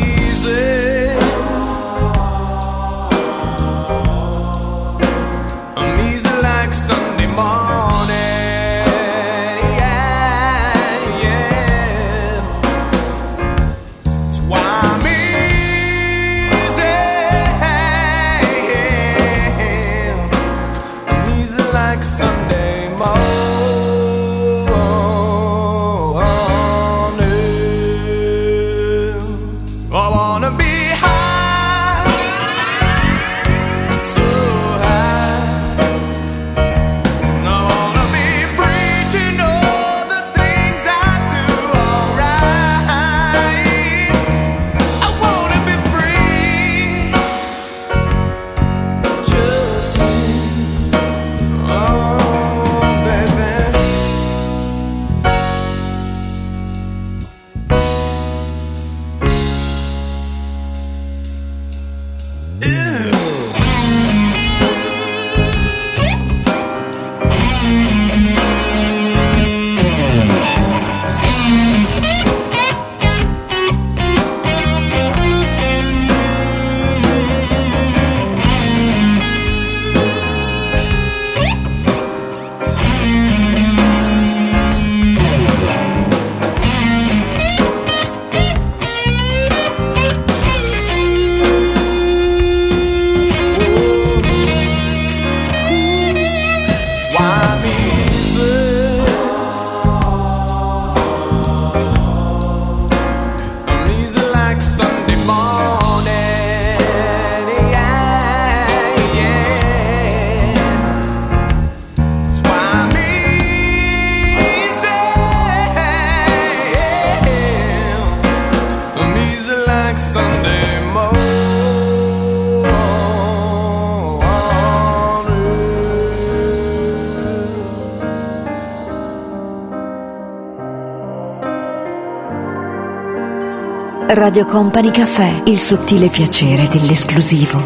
Radio 134.23 134.47
Company 134.47 134.93
Caffè, 134.93 135.43
il 135.47 135.59
sottile 135.59 136.07
piacere 136.07 136.69
dell'esclusivo. 136.69 137.61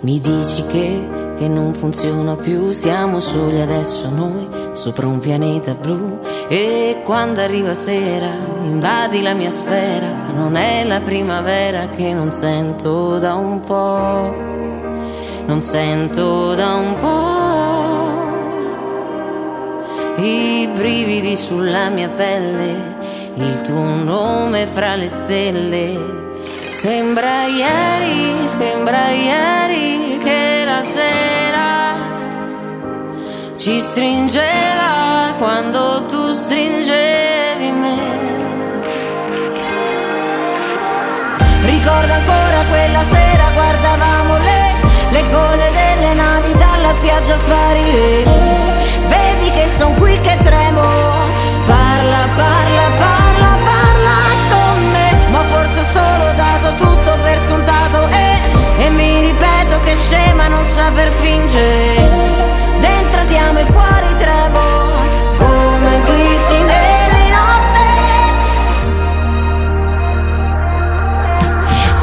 Mi 0.00 0.20
dici 0.20 0.66
che, 0.66 1.08
che 1.38 1.48
non 1.48 1.72
funziona 1.72 2.34
più, 2.36 2.70
siamo 2.72 3.18
soli 3.18 3.62
adesso 3.62 4.10
noi, 4.10 4.46
sopra 4.72 5.06
un 5.06 5.20
pianeta 5.20 5.72
blu. 5.72 6.20
E 6.48 7.00
quando 7.02 7.40
arriva 7.40 7.72
sera, 7.72 8.28
invadi 8.62 9.22
la 9.22 9.32
mia 9.32 9.48
sfera, 9.48 10.06
non 10.34 10.54
è 10.56 10.84
la 10.84 11.00
primavera 11.00 11.88
che 11.88 12.12
non 12.12 12.30
sento 12.30 13.18
da 13.18 13.34
un 13.34 13.60
po', 13.60 14.36
non 15.46 15.62
sento 15.62 16.54
da 16.54 16.74
un 16.74 16.98
po'. 16.98 17.40
I 20.22 20.68
brividi 20.74 21.34
sulla 21.36 21.88
mia 21.88 22.10
pelle, 22.10 22.91
il 23.36 23.62
tuo 23.62 24.02
nome 24.02 24.66
fra 24.66 24.94
le 24.94 25.08
stelle. 25.08 26.20
Sembra 26.68 27.46
ieri, 27.46 28.46
sembra 28.46 29.08
ieri 29.08 30.18
che 30.22 30.62
la 30.64 30.82
sera 30.82 31.62
ci 33.56 33.78
stringeva 33.78 35.34
quando 35.38 36.04
tu 36.06 36.32
stringevi 36.32 37.70
me. 37.70 37.98
Ricordo 41.64 42.12
ancora 42.12 42.64
quella 42.68 43.02
sera 43.10 43.50
guardavamo 43.54 44.38
le, 44.38 44.74
le 45.10 45.30
code 45.30 45.70
delle 45.70 46.14
navi 46.14 46.52
dalla 46.52 46.92
spiaggia 46.96 47.36
sparire. 47.36 48.24
Vedi 49.06 49.50
che 49.50 49.68
son 49.76 49.94
qui 49.96 50.18
che 50.20 50.36
tremo. 50.42 50.82
Parla, 51.66 52.28
parla, 52.34 52.90
parla, 52.98 53.21
per 57.32 57.40
scontato 57.46 58.08
e, 58.08 58.84
e 58.84 58.90
mi 58.90 59.20
ripeto 59.20 59.80
che 59.84 59.96
scema 59.96 60.48
non 60.48 60.64
saper 60.66 61.10
fingere. 61.20 62.10
Dentro 62.80 63.24
ti 63.26 63.36
amo 63.36 63.58
e 63.58 63.64
fuori 63.64 64.16
tremo. 64.18 64.60
Come 65.38 66.02
glitch 66.04 66.50
neri 66.72 67.30
notte. 67.38 67.86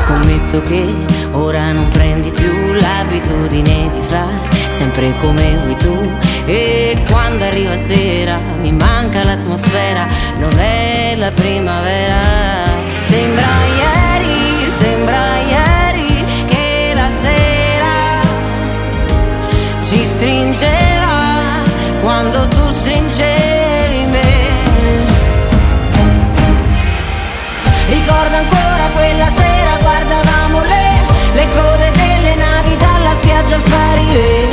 Scommetto 0.02 0.62
che 0.64 0.94
ora 1.32 1.72
non 1.72 1.90
prendi 1.90 2.32
più 2.32 2.74
l'abitudine 2.74 3.90
di 3.90 4.02
fare 4.02 4.58
sempre 4.72 5.14
come 5.18 5.58
vuoi 5.58 5.78
tu. 5.78 6.12
E 6.46 7.04
quando 7.08 7.44
arriva 7.44 7.76
sera 7.76 8.40
mi 8.62 8.72
manca 8.72 9.24
l'atmosfera, 9.24 10.08
non 10.40 10.58
è 10.58 11.14
la 11.16 11.32
primavera. 11.32 12.18
Sembra 13.02 13.46
ieri, 13.76 13.79
stringeva 20.20 21.64
quando 22.02 22.46
tu 22.50 22.74
stringevi 22.80 24.06
me. 24.12 24.32
Ricordo 27.88 28.36
ancora 28.36 28.90
quella 28.96 29.30
sera 29.32 29.78
guardavamo 29.82 30.62
le, 30.64 30.90
le 31.36 31.48
code 31.48 31.92
delle 31.92 32.36
navi 32.36 32.76
dalla 32.76 33.16
spiaggia 33.22 33.58
sparire. 33.60 34.49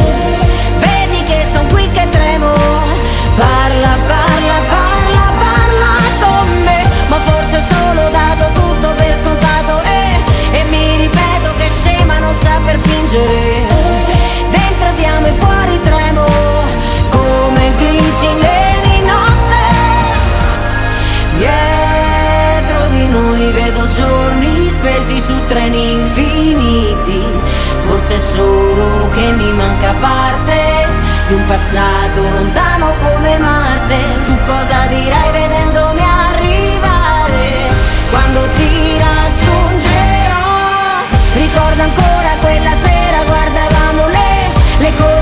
Passato 31.47 32.23
lontano 32.23 32.93
come 33.03 33.39
Marte. 33.39 33.97
Tu 34.25 34.37
cosa 34.45 34.87
dirai 34.87 35.31
vedendomi 35.33 36.01
arrivare? 36.01 37.75
Quando 38.11 38.41
ti 38.57 38.99
raggiungerò, 38.99 40.45
ricordo 41.35 41.83
ancora 41.83 42.31
quella 42.41 42.75
sera 42.83 43.23
guardavamo 43.25 44.09
le, 44.09 44.53
le 44.79 44.95
code 44.97 45.16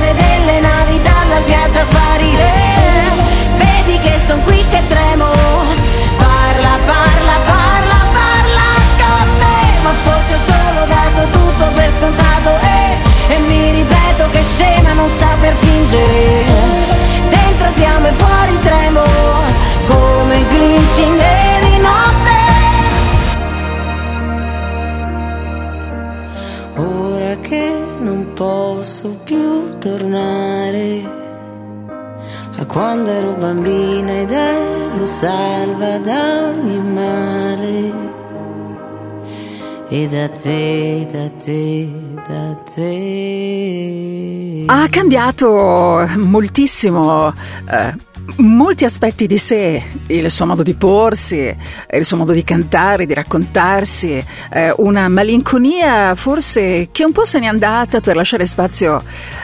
essere 15.94 16.44
Dentro 17.30 17.72
ti 17.74 17.84
amo 17.84 18.06
e 18.08 18.12
fuori 18.12 18.58
tremo 18.60 19.02
Come 19.86 20.36
il 20.38 20.46
glicine 20.48 21.32
di 21.62 21.76
notte 21.78 22.32
Ora 26.76 27.36
che 27.38 27.82
non 28.00 28.32
posso 28.34 29.18
più 29.24 29.78
tornare 29.78 31.22
a 32.56 32.66
quando 32.66 33.10
ero 33.10 33.34
bambina 33.34 34.12
ed 34.12 34.30
ero 34.30 35.04
salva 35.04 35.98
da 35.98 36.50
ogni 36.50 36.78
male. 36.78 37.92
E 39.88 40.06
da 40.06 40.28
te, 40.28 41.04
da 41.10 41.28
te, 41.30 41.88
da 42.28 42.54
te. 42.74 43.23
Ha 44.76 44.88
cambiato 44.88 46.04
moltissimo. 46.16 47.32
eh, 47.70 47.94
Molti 48.36 48.84
aspetti 48.84 49.28
di 49.28 49.38
sé, 49.38 49.80
il 50.08 50.28
suo 50.28 50.44
modo 50.44 50.64
di 50.64 50.74
porsi, 50.74 51.56
il 51.92 52.04
suo 52.04 52.16
modo 52.16 52.32
di 52.32 52.42
cantare, 52.42 53.06
di 53.06 53.14
raccontarsi, 53.14 54.22
eh, 54.52 54.74
una 54.78 55.08
malinconia 55.08 56.16
forse 56.16 56.88
che 56.90 57.04
un 57.04 57.12
po' 57.12 57.24
se 57.24 57.38
n'è 57.38 57.46
andata 57.46 58.00
per 58.00 58.16
lasciare 58.16 58.44
spazio 58.44 59.00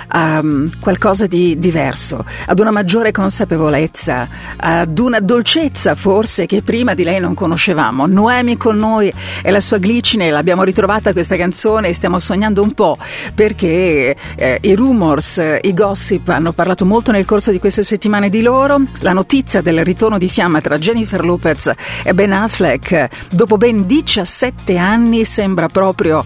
a 0.08 0.42
mm, 0.42 0.66
qualcosa 0.80 1.26
di 1.26 1.56
diverso, 1.60 2.24
ad 2.46 2.58
una 2.58 2.72
maggiore 2.72 3.12
consapevolezza, 3.12 4.28
ad 4.56 4.98
una 4.98 5.20
dolcezza 5.20 5.94
forse 5.94 6.46
che 6.46 6.62
prima 6.62 6.92
di 6.92 7.04
lei 7.04 7.20
non 7.20 7.34
conoscevamo. 7.34 8.06
Noemi 8.06 8.56
con 8.56 8.76
noi 8.76 9.12
e 9.40 9.50
la 9.52 9.60
sua 9.60 9.78
glicine, 9.78 10.30
l'abbiamo 10.30 10.64
ritrovata 10.64 11.12
questa 11.12 11.36
canzone 11.36 11.90
e 11.90 11.94
stiamo 11.94 12.18
sognando 12.18 12.60
un 12.60 12.72
po' 12.72 12.96
perché 13.36 14.16
eh, 14.34 14.58
i 14.62 14.74
rumors, 14.74 15.40
i 15.62 15.72
gossip 15.72 16.28
hanno 16.28 16.52
parlato 16.52 16.84
molto 16.84 17.12
nel 17.12 17.24
corso 17.24 17.52
di 17.52 17.60
queste 17.60 17.84
settimane 17.84 18.28
di 18.28 18.42
loro. 18.42 18.79
La 19.00 19.12
notizia 19.12 19.60
del 19.60 19.84
ritorno 19.84 20.18
di 20.18 20.28
fiamma 20.28 20.60
tra 20.60 20.78
Jennifer 20.78 21.24
Lopez 21.24 21.72
e 22.02 22.14
Ben 22.14 22.32
Affleck 22.32 23.08
dopo 23.30 23.56
ben 23.56 23.86
17 23.86 24.76
anni 24.76 25.24
sembra 25.24 25.68
proprio 25.68 26.24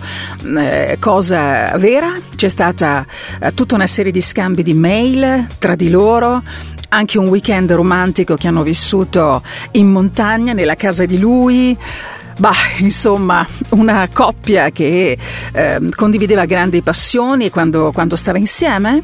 eh, 0.57 0.97
cosa 0.99 1.77
vera. 1.77 2.13
C'è 2.35 2.49
stata 2.49 3.07
eh, 3.41 3.55
tutta 3.55 3.75
una 3.75 3.87
serie 3.87 4.13
di 4.13 4.21
scambi 4.21 4.63
di 4.63 4.75
mail 4.75 5.47
tra 5.59 5.75
di 5.75 5.91
loro 5.91 6.43
anche 6.95 7.19
un 7.19 7.27
weekend 7.27 7.73
romantico 7.73 8.37
che 8.37 8.47
hanno 8.47 8.63
vissuto 8.63 9.43
in 9.73 9.91
montagna, 9.91 10.53
nella 10.53 10.77
casa 10.77 11.05
di 11.05 11.19
lui. 11.19 11.77
Bah, 12.39 12.53
insomma, 12.79 13.47
una 13.71 14.09
coppia 14.13 14.71
che 14.71 15.19
eh, 15.53 15.81
condivideva 15.95 16.45
grandi 16.45 16.83
passioni 16.83 17.51
quando, 17.51 17.91
quando 17.93 18.17
stava 18.17 18.39
insieme. 18.39 19.03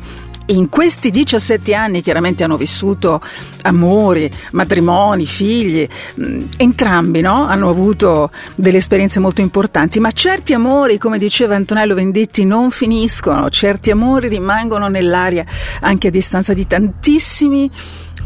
In 0.50 0.68
questi 0.68 1.10
17 1.10 1.74
anni 1.74 2.02
chiaramente 2.02 2.42
hanno 2.42 2.56
vissuto 2.56 3.20
amori, 3.62 4.28
matrimoni, 4.50 5.24
figli, 5.24 5.86
mm, 6.20 6.40
entrambi 6.56 7.20
no? 7.20 7.46
hanno 7.46 7.68
avuto 7.68 8.32
delle 8.56 8.78
esperienze 8.78 9.20
molto 9.20 9.42
importanti, 9.42 10.00
ma 10.00 10.10
certi 10.10 10.52
amori, 10.52 10.98
come 10.98 11.18
diceva 11.18 11.54
Antonello 11.54 11.94
Venditti, 11.94 12.44
non 12.44 12.72
finiscono, 12.72 13.48
certi 13.48 13.92
amori 13.92 14.26
rimangono 14.26 14.88
nell'aria 14.88 15.44
anche 15.82 16.08
a 16.08 16.10
distanza 16.10 16.52
di 16.52 16.66
tantissimi 16.66 17.70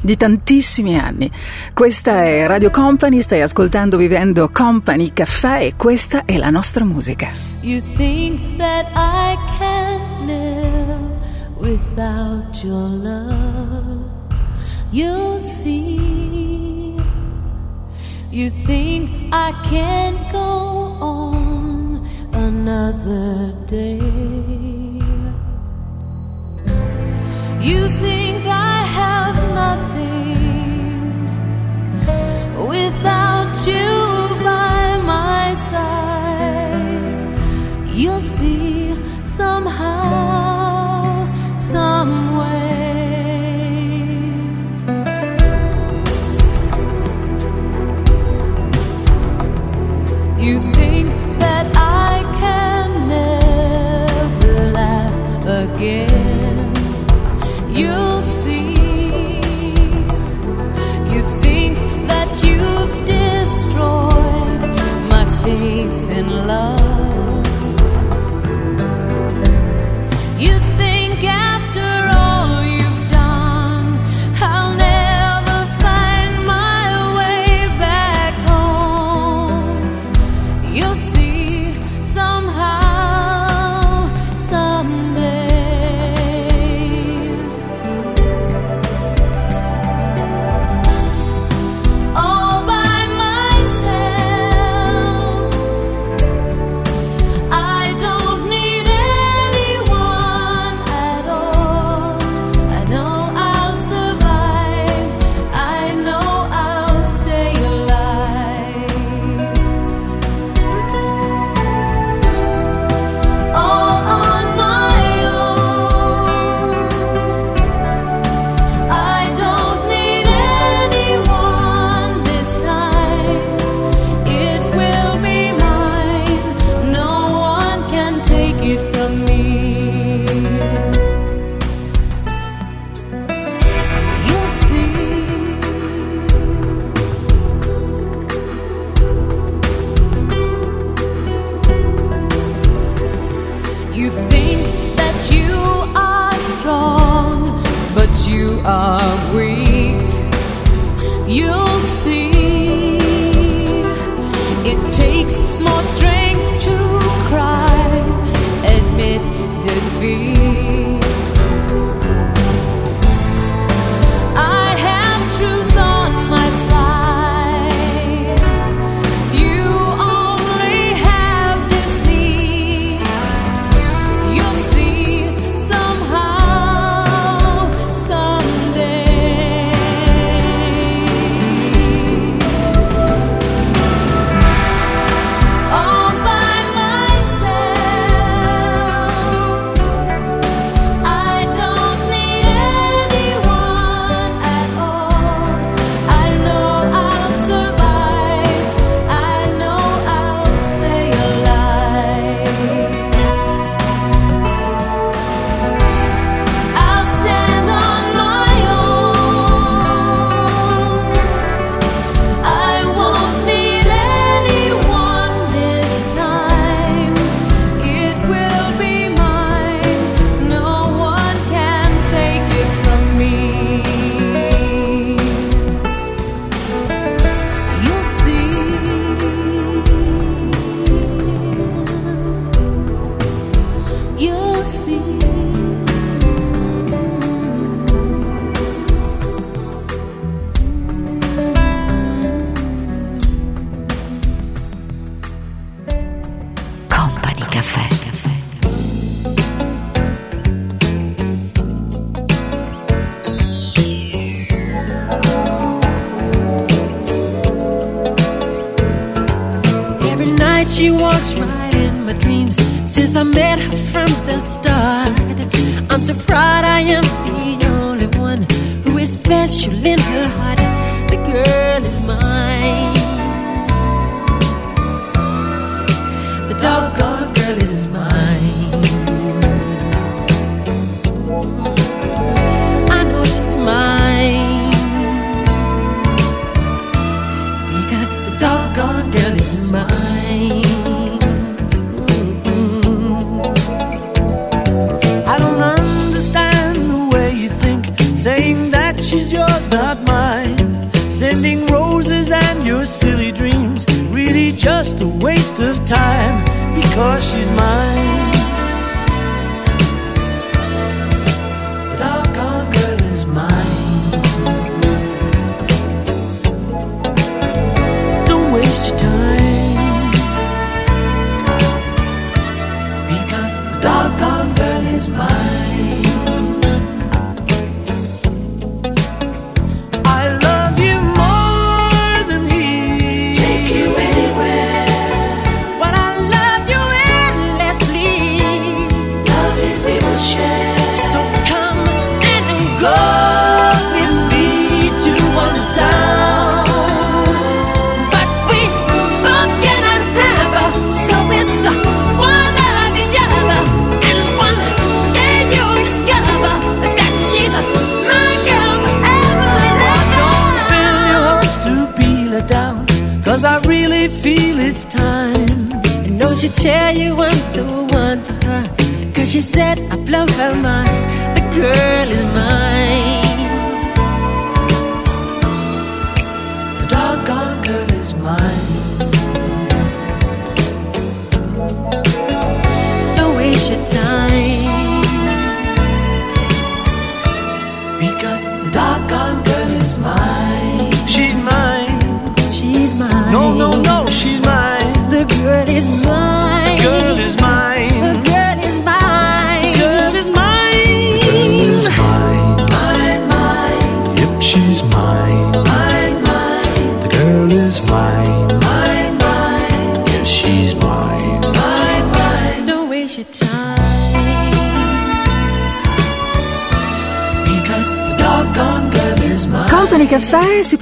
di 0.00 0.16
tantissimi 0.18 0.98
anni. 0.98 1.30
Questa 1.72 2.24
è 2.24 2.46
Radio 2.46 2.68
Company, 2.70 3.22
stai 3.22 3.40
ascoltando 3.40 3.96
Vivendo 3.96 4.50
Company 4.52 5.12
Caffè 5.14 5.64
e 5.64 5.72
questa 5.76 6.26
è 6.26 6.36
la 6.36 6.50
nostra 6.50 6.84
musica. 6.84 7.28
You 7.62 7.80
think 7.96 8.38
that 8.58 8.86
I 8.94 9.36
can 9.58 9.83
without 11.64 12.62
your 12.62 12.88
love? 13.10 14.04
You'll 14.92 15.40
see. 15.40 17.00
You 18.30 18.50
think 18.50 19.10
I 19.32 19.50
can't 19.72 20.20
go 20.30 20.50
on 21.14 22.06
another 22.32 23.54
day? 23.66 24.00
You 27.68 27.80
think 28.02 28.44
I 28.44 28.76
have 29.00 29.36
nothing 29.62 31.00
without 32.72 33.54
you 33.70 33.90
by 34.50 34.98
my 35.14 35.54
side. 35.70 37.24
You'll 38.00 38.26
see 38.36 38.94
somehow, 39.24 40.23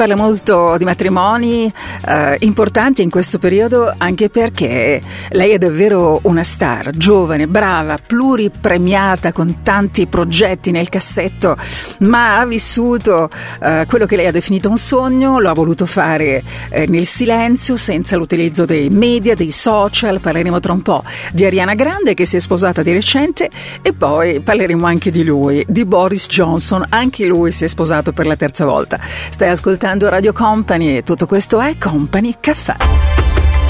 parla 0.02 0.16
molto 0.16 0.76
di 0.78 0.84
matrimoni 0.84 1.72
eh, 2.08 2.36
importanti 2.40 3.02
in 3.02 3.10
questo 3.10 3.38
periodo 3.38 3.94
anche 3.96 4.30
perché 4.30 5.00
lei 5.32 5.52
è 5.52 5.58
davvero 5.58 6.20
una 6.24 6.44
star, 6.44 6.90
giovane, 6.90 7.46
brava, 7.46 7.96
pluripremiata 8.04 9.32
con 9.32 9.62
tanti 9.62 10.06
progetti 10.06 10.70
nel 10.70 10.90
cassetto, 10.90 11.56
ma 12.00 12.38
ha 12.38 12.44
vissuto 12.44 13.30
eh, 13.62 13.86
quello 13.88 14.04
che 14.04 14.16
lei 14.16 14.26
ha 14.26 14.30
definito 14.30 14.68
un 14.68 14.76
sogno, 14.76 15.38
lo 15.38 15.48
ha 15.48 15.54
voluto 15.54 15.86
fare 15.86 16.42
eh, 16.68 16.86
nel 16.86 17.06
silenzio, 17.06 17.76
senza 17.76 18.16
l'utilizzo 18.16 18.66
dei 18.66 18.90
media, 18.90 19.34
dei 19.34 19.50
social. 19.50 20.20
Parleremo 20.20 20.60
tra 20.60 20.72
un 20.72 20.82
po' 20.82 21.02
di 21.32 21.46
Ariana 21.46 21.74
Grande 21.74 22.12
che 22.12 22.26
si 22.26 22.36
è 22.36 22.38
sposata 22.38 22.82
di 22.82 22.92
recente 22.92 23.48
e 23.80 23.94
poi 23.94 24.40
parleremo 24.40 24.84
anche 24.84 25.10
di 25.10 25.24
lui, 25.24 25.64
di 25.66 25.86
Boris 25.86 26.26
Johnson, 26.26 26.84
anche 26.90 27.24
lui 27.24 27.52
si 27.52 27.64
è 27.64 27.68
sposato 27.68 28.12
per 28.12 28.26
la 28.26 28.36
terza 28.36 28.66
volta. 28.66 29.00
Stai 29.30 29.48
ascoltando 29.48 30.10
Radio 30.10 30.34
Company 30.34 30.98
e 30.98 31.02
tutto 31.02 31.24
questo 31.24 31.58
è 31.58 31.76
Company 31.78 32.36
Caffè. 32.38 33.11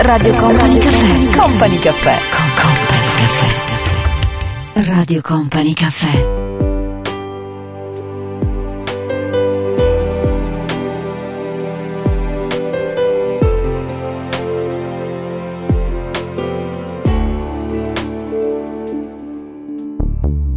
Radio 0.03 0.35
Company 0.35 0.79
Caffè. 0.79 1.31
Company 1.37 1.79
Caffè. 1.79 2.17
Con 2.35 2.51
Company 2.61 3.13
Caffè. 3.21 4.91
Radio 4.91 5.21
Company 5.21 5.73
Caffè. 5.75 6.27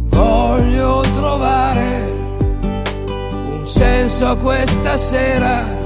Voglio 0.08 1.00
trovare 1.12 2.12
un 3.52 3.64
senso 3.64 4.26
a 4.26 4.36
questa 4.36 4.96
sera 4.96 5.85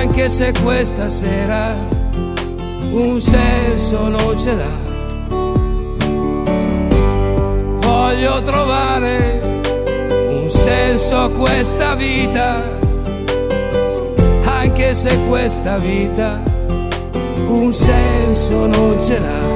anche 0.00 0.30
se 0.30 0.50
questa 0.62 1.10
sera 1.10 1.76
un 2.90 3.20
senso 3.20 4.08
non 4.08 4.38
ce 4.38 4.54
l'ha. 4.54 4.78
Voglio 7.80 8.40
trovare 8.40 9.40
un 10.30 10.48
senso 10.48 11.16
a 11.18 11.30
questa 11.30 11.94
vita, 11.96 12.62
anche 14.44 14.94
se 14.94 15.18
questa 15.28 15.76
vita 15.76 16.40
un 17.46 17.70
senso 17.70 18.66
non 18.66 19.02
ce 19.02 19.18
l'ha. 19.18 19.48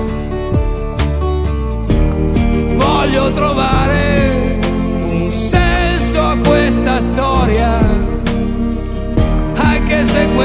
Voglio 2.77 3.33
trovare 3.33 3.64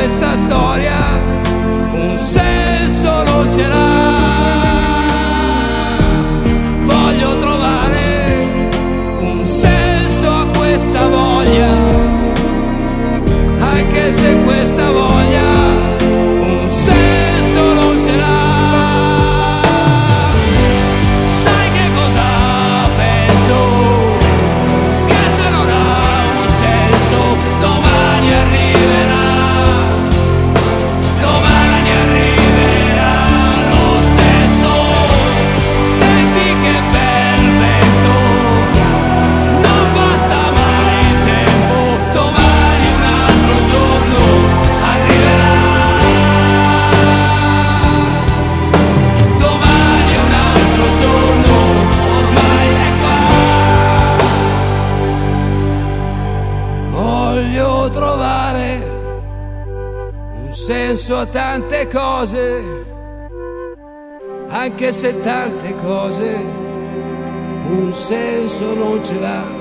questa 0.10 0.36
storia 0.38 0.98
un 1.92 2.18
senso 2.18 3.24
non 3.24 3.52
ce 3.52 3.68
l'ha. 3.68 4.09
Senso 61.10 61.18
a 61.18 61.26
tante 61.26 61.88
cose, 61.88 62.64
anche 64.50 64.92
se 64.92 65.20
tante 65.22 65.74
cose 65.78 66.36
un 67.66 67.92
senso 67.92 68.76
non 68.76 69.04
ce 69.04 69.20
l'ha. 69.20 69.59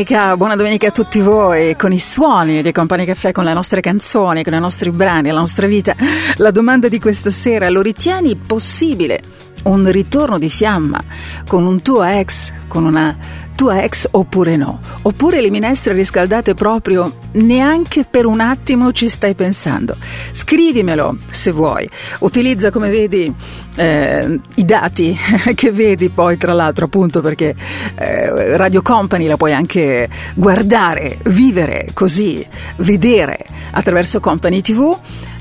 Domenica, 0.00 0.36
buona 0.36 0.56
domenica 0.56 0.86
a 0.86 0.90
tutti 0.92 1.20
voi 1.20 1.76
con 1.76 1.92
i 1.92 1.98
suoni 1.98 2.62
di 2.62 2.72
Company 2.72 3.04
Caffè, 3.04 3.32
con 3.32 3.44
le 3.44 3.52
nostre 3.52 3.82
canzoni, 3.82 4.42
con 4.42 4.54
i 4.54 4.58
nostri 4.58 4.90
brani, 4.90 5.28
la 5.28 5.38
nostra 5.38 5.66
vita. 5.66 5.94
La 6.36 6.50
domanda 6.50 6.88
di 6.88 6.98
questa 6.98 7.28
sera, 7.28 7.68
lo 7.68 7.82
ritieni 7.82 8.34
possibile 8.34 9.20
un 9.64 9.90
ritorno 9.90 10.38
di 10.38 10.48
fiamma 10.48 11.02
con 11.46 11.66
un 11.66 11.82
tuo 11.82 12.02
ex, 12.02 12.50
con 12.66 12.86
una 12.86 13.14
tua 13.54 13.82
ex 13.82 14.08
oppure 14.10 14.56
no? 14.56 14.80
Oppure 15.10 15.40
le 15.40 15.50
minestre 15.50 15.92
riscaldate 15.92 16.54
proprio 16.54 17.12
neanche 17.32 18.04
per 18.08 18.26
un 18.26 18.38
attimo 18.38 18.92
ci 18.92 19.08
stai 19.08 19.34
pensando? 19.34 19.96
Scrivimelo 20.30 21.16
se 21.28 21.50
vuoi. 21.50 21.90
Utilizza 22.20 22.70
come 22.70 22.90
vedi 22.90 23.34
eh, 23.74 24.40
i 24.54 24.64
dati 24.64 25.18
che 25.56 25.72
vedi 25.72 26.10
poi 26.10 26.38
tra 26.38 26.52
l'altro 26.52 26.84
appunto 26.84 27.20
perché 27.20 27.56
eh, 27.96 28.56
Radio 28.56 28.82
Company 28.82 29.26
la 29.26 29.36
puoi 29.36 29.52
anche 29.52 30.08
guardare, 30.34 31.18
vivere 31.24 31.88
così, 31.92 32.46
vedere 32.76 33.44
attraverso 33.72 34.20
Company 34.20 34.60
TV. 34.60 34.96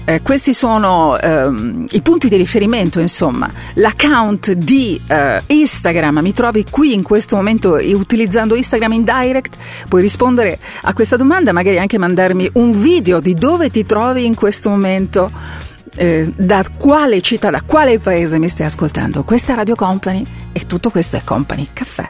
Eh, 0.09 0.23
questi 0.23 0.55
sono 0.55 1.19
ehm, 1.19 1.85
i 1.91 2.01
punti 2.01 2.29
di 2.29 2.35
riferimento, 2.35 2.99
insomma, 2.99 3.47
l'account 3.75 4.53
di 4.53 4.99
eh, 5.07 5.39
Instagram, 5.45 6.17
mi 6.21 6.33
trovi 6.33 6.65
qui 6.67 6.95
in 6.95 7.03
questo 7.03 7.35
momento 7.35 7.77
e 7.77 7.93
utilizzando 7.93 8.55
Instagram 8.55 8.93
in 8.93 9.03
direct, 9.03 9.55
puoi 9.87 10.01
rispondere 10.01 10.57
a 10.81 10.93
questa 10.93 11.15
domanda, 11.15 11.53
magari 11.53 11.77
anche 11.77 11.99
mandarmi 11.99 12.49
un 12.53 12.81
video 12.81 13.19
di 13.19 13.35
dove 13.35 13.69
ti 13.69 13.85
trovi 13.85 14.25
in 14.25 14.33
questo 14.33 14.71
momento. 14.71 15.29
eh, 15.95 16.31
da 16.35 16.63
quale 16.75 17.21
città, 17.21 17.51
da 17.51 17.61
quale 17.61 17.99
paese 17.99 18.39
mi 18.39 18.49
stai 18.49 18.65
ascoltando? 18.65 19.23
Questa 19.23 19.53
è 19.53 19.55
Radio 19.55 19.75
Company 19.75 20.25
e 20.51 20.65
tutto 20.65 20.89
questo 20.89 21.17
è 21.17 21.21
Company 21.23 21.67
Caffè. 21.71 22.09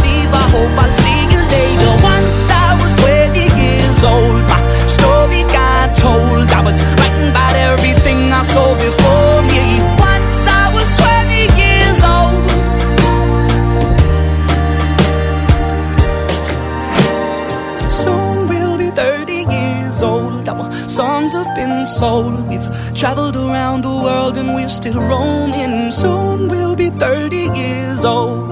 sold. 22.01 22.47
We've 22.47 22.67
traveled 22.93 23.35
around 23.35 23.83
the 23.83 23.93
world 23.93 24.35
and 24.37 24.55
we're 24.55 24.67
still 24.67 24.99
roaming. 24.99 25.91
Soon 25.91 26.47
we'll 26.49 26.75
be 26.75 26.89
30 26.89 27.35
years 27.53 28.03
old. 28.03 28.49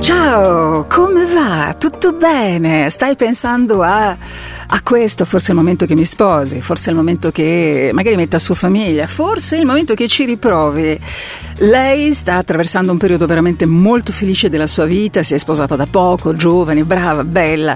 Ciao, 0.00 0.84
come 0.88 1.24
va? 1.24 1.74
Tutto 1.78 2.12
bene? 2.12 2.90
Stai 2.90 3.16
pensando 3.16 3.82
a, 3.82 4.10
a 4.10 4.82
questo? 4.82 5.24
Forse 5.24 5.48
è 5.48 5.50
il 5.52 5.56
momento 5.56 5.86
che 5.86 5.94
mi 5.94 6.04
sposi, 6.04 6.60
forse 6.60 6.88
è 6.88 6.90
il 6.90 6.96
momento 6.96 7.30
che 7.30 7.90
magari 7.94 8.14
metta 8.14 8.38
sua 8.38 8.54
famiglia, 8.54 9.06
forse 9.06 9.56
è 9.56 9.58
il 9.58 9.64
momento 9.64 9.94
che 9.94 10.06
ci 10.06 10.26
riprovi. 10.26 11.00
Lei 11.60 12.12
sta 12.12 12.34
attraversando 12.34 12.92
un 12.92 12.98
periodo 12.98 13.24
veramente 13.24 13.64
molto 13.64 14.12
felice 14.12 14.50
della 14.50 14.66
sua 14.66 14.84
vita, 14.84 15.22
si 15.22 15.32
è 15.32 15.38
sposata 15.38 15.76
da 15.76 15.86
poco, 15.86 16.34
giovane, 16.34 16.84
brava, 16.84 17.24
bella. 17.24 17.74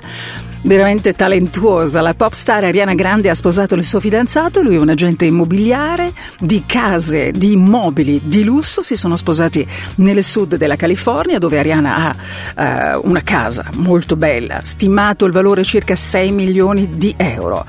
Veramente 0.62 1.14
talentuosa, 1.14 2.02
la 2.02 2.12
pop 2.12 2.32
star 2.32 2.64
Ariana 2.64 2.94
Grande 2.94 3.30
ha 3.30 3.34
sposato 3.34 3.74
il 3.74 3.82
suo 3.82 3.98
fidanzato, 3.98 4.60
lui 4.60 4.74
è 4.74 4.78
un 4.78 4.90
agente 4.90 5.24
immobiliare 5.24 6.12
di 6.38 6.64
case, 6.66 7.30
di 7.30 7.52
immobili 7.52 8.20
di 8.24 8.44
lusso, 8.44 8.82
si 8.82 8.94
sono 8.94 9.16
sposati 9.16 9.66
nel 9.96 10.22
sud 10.22 10.56
della 10.56 10.76
California 10.76 11.38
dove 11.38 11.58
Ariana 11.58 12.14
ha 12.54 12.92
eh, 12.94 13.00
una 13.04 13.22
casa 13.22 13.70
molto 13.76 14.16
bella, 14.16 14.60
stimato 14.62 15.24
il 15.24 15.32
valore 15.32 15.64
circa 15.64 15.96
6 15.96 16.30
milioni 16.30 16.90
di 16.90 17.14
euro. 17.16 17.64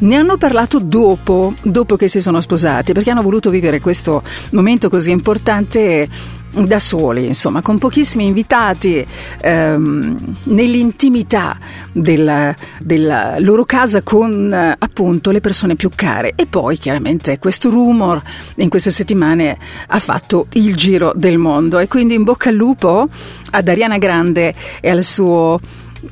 Ne 0.00 0.14
hanno 0.14 0.36
parlato 0.36 0.78
dopo, 0.78 1.54
dopo 1.60 1.96
che 1.96 2.06
si 2.06 2.20
sono 2.20 2.40
sposati, 2.40 2.92
perché 2.92 3.10
hanno 3.10 3.22
voluto 3.22 3.50
vivere 3.50 3.80
questo 3.80 4.22
momento 4.52 4.88
così 4.88 5.10
importante 5.10 6.08
da 6.52 6.78
soli, 6.78 7.26
insomma, 7.26 7.62
con 7.62 7.78
pochissimi 7.78 8.26
invitati, 8.26 9.06
ehm, 9.40 10.34
nell'intimità 10.44 11.58
della, 11.92 12.54
della 12.78 13.36
loro 13.38 13.64
casa 13.64 14.02
con 14.02 14.52
eh, 14.52 14.74
appunto 14.78 15.30
le 15.30 15.40
persone 15.40 15.76
più 15.76 15.90
care. 15.94 16.32
E 16.34 16.46
poi 16.46 16.76
chiaramente 16.78 17.38
questo 17.38 17.70
rumor 17.70 18.22
in 18.56 18.68
queste 18.68 18.90
settimane 18.90 19.56
ha 19.86 19.98
fatto 19.98 20.46
il 20.54 20.74
giro 20.74 21.12
del 21.14 21.38
mondo 21.38 21.78
e 21.78 21.88
quindi 21.88 22.14
in 22.14 22.24
bocca 22.24 22.48
al 22.48 22.54
lupo 22.54 23.08
ad 23.50 23.68
Ariana 23.68 23.98
Grande 23.98 24.54
e 24.80 24.90
al 24.90 25.04
suo 25.04 25.58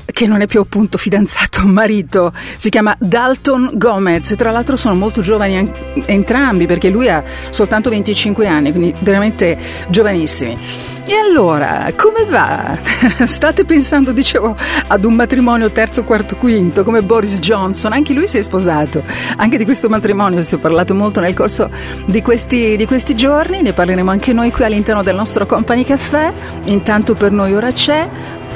che 0.04 0.26
non 0.26 0.40
è 0.40 0.46
più 0.46 0.60
appunto 0.60 0.98
fidanzato, 0.98 1.66
marito, 1.68 2.32
si 2.56 2.70
chiama 2.70 2.94
Dalton 2.98 3.70
Gomez. 3.74 4.30
E 4.30 4.36
tra 4.36 4.50
l'altro 4.50 4.76
sono 4.76 4.94
molto 4.94 5.20
giovani 5.20 5.58
an- 5.58 5.72
entrambi 6.06 6.66
perché 6.66 6.88
lui 6.88 7.08
ha 7.08 7.22
soltanto 7.50 7.90
25 7.90 8.46
anni, 8.46 8.70
quindi 8.70 8.94
veramente 9.00 9.58
giovanissimi. 9.88 10.94
E 11.08 11.14
allora, 11.14 11.92
come 11.94 12.24
va? 12.28 12.76
State 13.26 13.64
pensando, 13.64 14.10
dicevo, 14.10 14.56
ad 14.88 15.04
un 15.04 15.14
matrimonio 15.14 15.70
terzo, 15.70 16.02
quarto, 16.02 16.34
quinto, 16.34 16.82
come 16.82 17.00
Boris 17.02 17.38
Johnson, 17.38 17.92
anche 17.92 18.12
lui 18.12 18.26
si 18.26 18.38
è 18.38 18.40
sposato, 18.40 19.04
anche 19.36 19.56
di 19.56 19.64
questo 19.64 19.88
matrimonio 19.88 20.42
si 20.42 20.56
è 20.56 20.58
parlato 20.58 20.96
molto 20.96 21.20
nel 21.20 21.32
corso 21.32 21.70
di 22.06 22.22
questi, 22.22 22.76
di 22.76 22.86
questi 22.86 23.14
giorni, 23.14 23.62
ne 23.62 23.72
parleremo 23.72 24.10
anche 24.10 24.32
noi 24.32 24.50
qui 24.50 24.64
all'interno 24.64 25.04
del 25.04 25.14
nostro 25.14 25.46
Company 25.46 25.84
Caffè, 25.84 26.32
intanto 26.64 27.14
per 27.14 27.30
noi 27.30 27.54
ora 27.54 27.70
c'è 27.70 28.08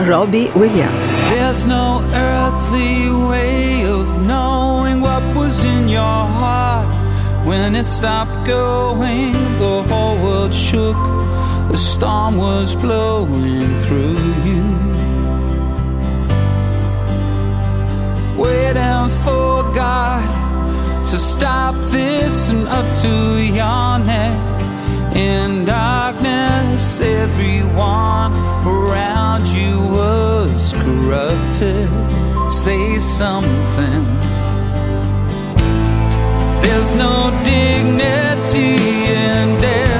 Robbie 0.07 0.51
Williams. 0.53 1.20
There's 1.22 1.66
no 1.66 2.01
earthly 2.14 3.11
way 3.28 3.84
of 3.86 4.22
knowing 4.26 5.01
what 5.01 5.22
was 5.36 5.64
in 5.64 5.88
your 5.88 6.01
heart. 6.40 6.88
When 7.46 7.74
it 7.74 7.84
stopped 7.84 8.46
going, 8.46 9.32
the 9.59 9.82
whole 9.88 10.16
world 10.22 10.55
shook. 10.55 10.96
The 11.70 11.76
storm 11.76 12.36
was 12.36 12.74
blowing 12.76 13.80
through 13.80 14.18
you. 14.48 14.64
Waiting 18.36 19.09
for 19.24 19.62
God 19.74 21.07
to 21.11 21.18
stop 21.18 21.74
this 21.90 22.48
and 22.51 22.66
up 22.68 22.86
to 23.03 23.42
your 23.42 23.98
neck. 23.98 24.69
In 25.14 25.64
darkness, 25.64 27.00
everyone 27.00 28.32
around 28.64 29.46
you 29.48 29.78
was 29.90 30.72
corrupted. 30.74 31.88
Say 32.50 32.98
something. 32.98 34.04
There's 36.62 36.94
no 36.94 37.30
dignity 37.44 38.76
in 39.06 39.61
death 39.61 39.99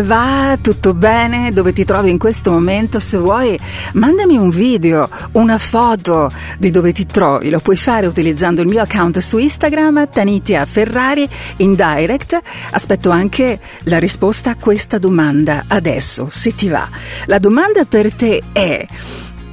Come 0.00 0.02
va? 0.02 0.58
Tutto 0.60 0.94
bene? 0.94 1.52
Dove 1.52 1.72
ti 1.72 1.84
trovi 1.84 2.10
in 2.10 2.18
questo 2.18 2.50
momento? 2.50 2.98
Se 2.98 3.18
vuoi, 3.18 3.58
mandami 3.94 4.36
un 4.36 4.48
video, 4.48 5.08
una 5.32 5.58
foto 5.58 6.30
di 6.58 6.70
dove 6.70 6.92
ti 6.92 7.06
trovi. 7.06 7.50
Lo 7.50 7.60
puoi 7.60 7.76
fare 7.76 8.06
utilizzando 8.06 8.62
il 8.62 8.66
mio 8.66 8.82
account 8.82 9.18
su 9.18 9.38
Instagram, 9.38 10.08
Tanitia 10.10 10.64
Ferrari, 10.64 11.28
in 11.58 11.74
direct. 11.74 12.40
Aspetto 12.70 13.10
anche 13.10 13.60
la 13.84 13.98
risposta 13.98 14.50
a 14.50 14.56
questa 14.56 14.98
domanda 14.98 15.64
adesso, 15.68 16.26
se 16.30 16.54
ti 16.54 16.68
va. 16.68 16.88
La 17.26 17.38
domanda 17.38 17.84
per 17.84 18.12
te 18.14 18.42
è 18.52 18.86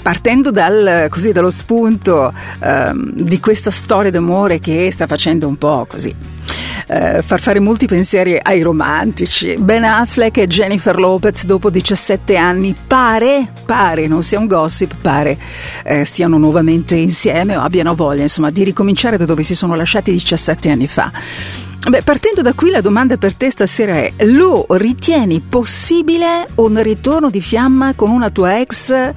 partendo 0.02 0.52
dal, 0.52 1.08
così, 1.10 1.34
dallo 1.34 1.50
spunto 1.50 2.34
ehm, 2.60 3.12
di 3.12 3.40
questa 3.40 3.72
storia 3.72 4.12
d'amore 4.12 4.60
che 4.60 4.90
sta 4.92 5.08
facendo 5.08 5.48
un 5.48 5.58
po' 5.58 5.86
così. 5.90 6.37
Eh, 6.88 7.22
far 7.22 7.42
fare 7.42 7.60
molti 7.60 7.86
pensieri 7.86 8.40
ai 8.42 8.62
romantici. 8.62 9.56
Ben 9.60 9.84
Affleck 9.84 10.38
e 10.38 10.48
Jennifer 10.48 10.98
Lopez 10.98 11.46
dopo 11.46 11.70
17 11.70 12.36
anni 12.38 12.76
pare, 12.88 13.52
pare, 13.66 14.08
non 14.08 14.22
sia 14.22 14.40
un 14.40 14.48
gossip, 14.48 14.96
pare 15.02 15.38
eh, 15.84 16.06
stiano 16.06 16.38
nuovamente 16.38 16.96
insieme 16.96 17.56
o 17.58 17.62
abbiano 17.62 17.94
voglia 17.94 18.22
insomma 18.22 18.50
di 18.50 18.64
ricominciare 18.64 19.18
da 19.18 19.26
dove 19.26 19.44
si 19.44 19.56
sono 19.56 19.76
lasciati 19.76 20.12
17 20.12 20.70
anni 20.70 20.88
fa. 20.88 21.12
Beh, 21.90 22.02
partendo 22.02 22.42
da 22.42 22.54
qui 22.54 22.70
la 22.70 22.82
domanda 22.82 23.18
per 23.18 23.34
te 23.34 23.50
stasera 23.50 23.96
è: 23.96 24.12
lo 24.26 24.66
ritieni 24.70 25.40
possibile 25.40 26.48
un 26.56 26.82
ritorno 26.82 27.30
di 27.30 27.40
fiamma 27.40 27.94
con 27.94 28.10
una 28.10 28.30
tua 28.30 28.60
ex 28.60 29.14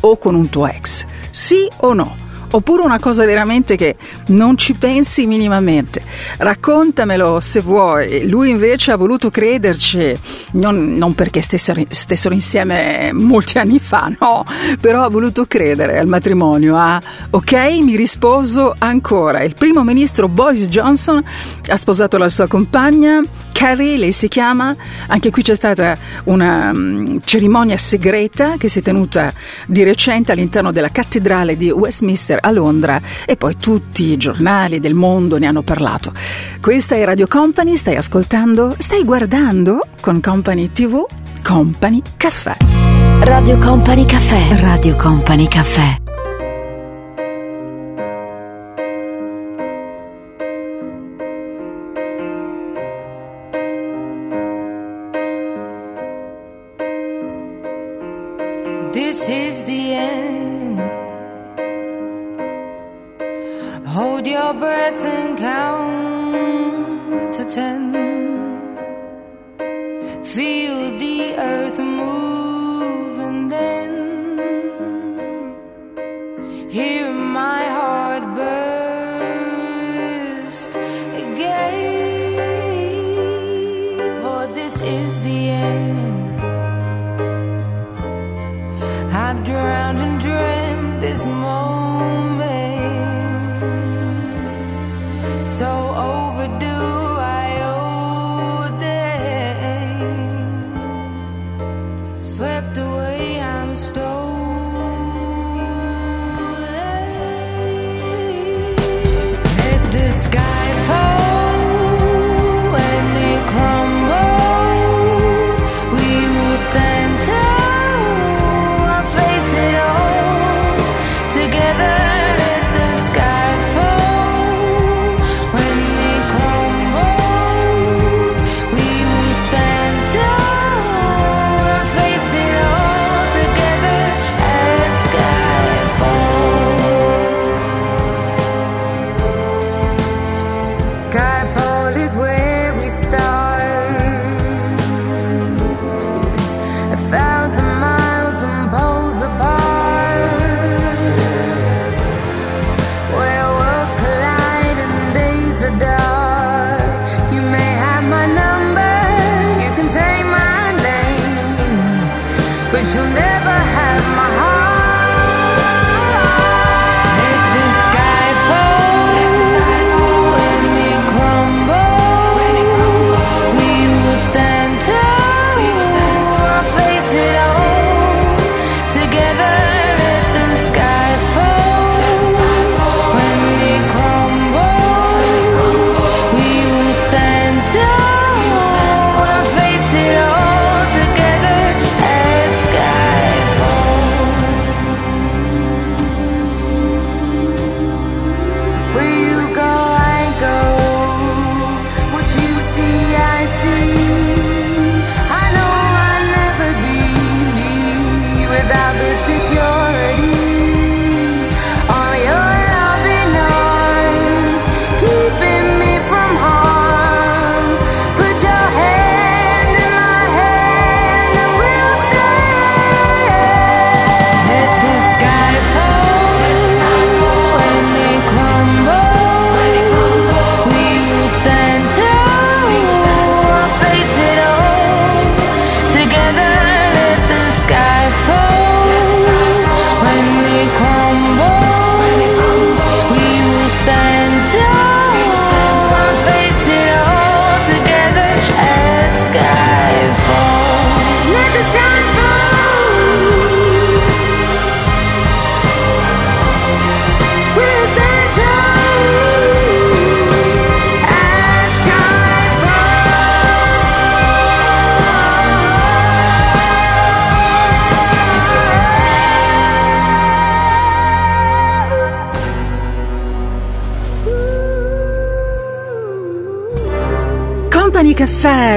o 0.00 0.18
con 0.18 0.34
un 0.34 0.48
tuo 0.48 0.66
ex? 0.66 1.04
Sì 1.30 1.68
o 1.78 1.92
no? 1.92 2.25
Oppure 2.50 2.82
una 2.82 2.98
cosa 2.98 3.24
veramente 3.24 3.76
che 3.76 3.96
non 4.28 4.56
ci 4.56 4.74
pensi 4.74 5.26
minimamente. 5.26 6.02
Raccontamelo 6.38 7.40
se 7.40 7.60
vuoi. 7.60 8.28
Lui 8.28 8.50
invece 8.50 8.92
ha 8.92 8.96
voluto 8.96 9.30
crederci, 9.30 10.14
non, 10.52 10.94
non 10.94 11.14
perché 11.14 11.42
stessero, 11.42 11.82
stessero 11.88 12.34
insieme 12.34 13.10
molti 13.12 13.58
anni 13.58 13.78
fa, 13.78 14.10
no, 14.18 14.44
però 14.80 15.02
ha 15.02 15.08
voluto 15.08 15.46
credere 15.46 15.98
al 15.98 16.06
matrimonio. 16.06 16.76
Ah, 16.76 17.00
ok, 17.30 17.52
mi 17.82 17.96
risposo 17.96 18.74
ancora. 18.78 19.42
Il 19.42 19.54
primo 19.54 19.82
ministro 19.82 20.28
Boris 20.28 20.68
Johnson 20.68 21.22
ha 21.68 21.76
sposato 21.76 22.16
la 22.16 22.28
sua 22.28 22.46
compagna, 22.46 23.22
Carrie, 23.52 23.96
lei 23.96 24.12
si 24.12 24.28
chiama. 24.28 24.76
Anche 25.06 25.30
qui 25.30 25.42
c'è 25.42 25.54
stata 25.54 25.96
una 26.24 26.70
um, 26.74 27.20
cerimonia 27.24 27.78
segreta 27.78 28.56
che 28.58 28.68
si 28.68 28.80
è 28.80 28.82
tenuta 28.82 29.32
di 29.66 29.82
recente 29.82 30.32
all'interno 30.32 30.72
della 30.72 30.90
cattedrale 30.90 31.56
di 31.56 31.70
Westminster 31.70 32.35
a 32.40 32.50
Londra 32.50 33.00
e 33.24 33.36
poi 33.36 33.56
tutti 33.56 34.04
i 34.12 34.16
giornali 34.16 34.80
del 34.80 34.94
mondo 34.94 35.38
ne 35.38 35.46
hanno 35.46 35.62
parlato. 35.62 36.12
Questa 36.60 36.94
è 36.94 37.04
Radio 37.04 37.26
Company, 37.26 37.76
stai 37.76 37.96
ascoltando, 37.96 38.74
stai 38.78 39.04
guardando 39.04 39.86
con 40.00 40.20
Company 40.20 40.70
TV, 40.72 41.04
Company 41.42 42.02
Caffè. 42.16 42.56
Radio 43.20 43.56
Company 43.58 44.04
Caffè. 44.04 44.60
Radio 44.60 44.96
Company 44.96 45.48
Caffè. 45.48 46.15
Your 64.46 64.54
breath 64.54 65.04
and 65.04 65.36
count 65.38 66.05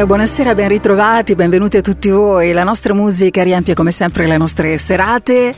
Buonasera, 0.06 0.56
ben 0.56 0.70
ritrovati, 0.70 1.36
benvenuti 1.36 1.78
a 1.78 1.82
tutti 1.82 2.10
voi. 2.10 2.54
La 2.54 2.64
nostra 2.64 2.94
musica 2.94 3.44
riempie 3.44 3.74
come 3.74 3.92
sempre 3.92 4.28
le 4.28 4.38
nostre 4.38 4.78
serate. 4.78 5.54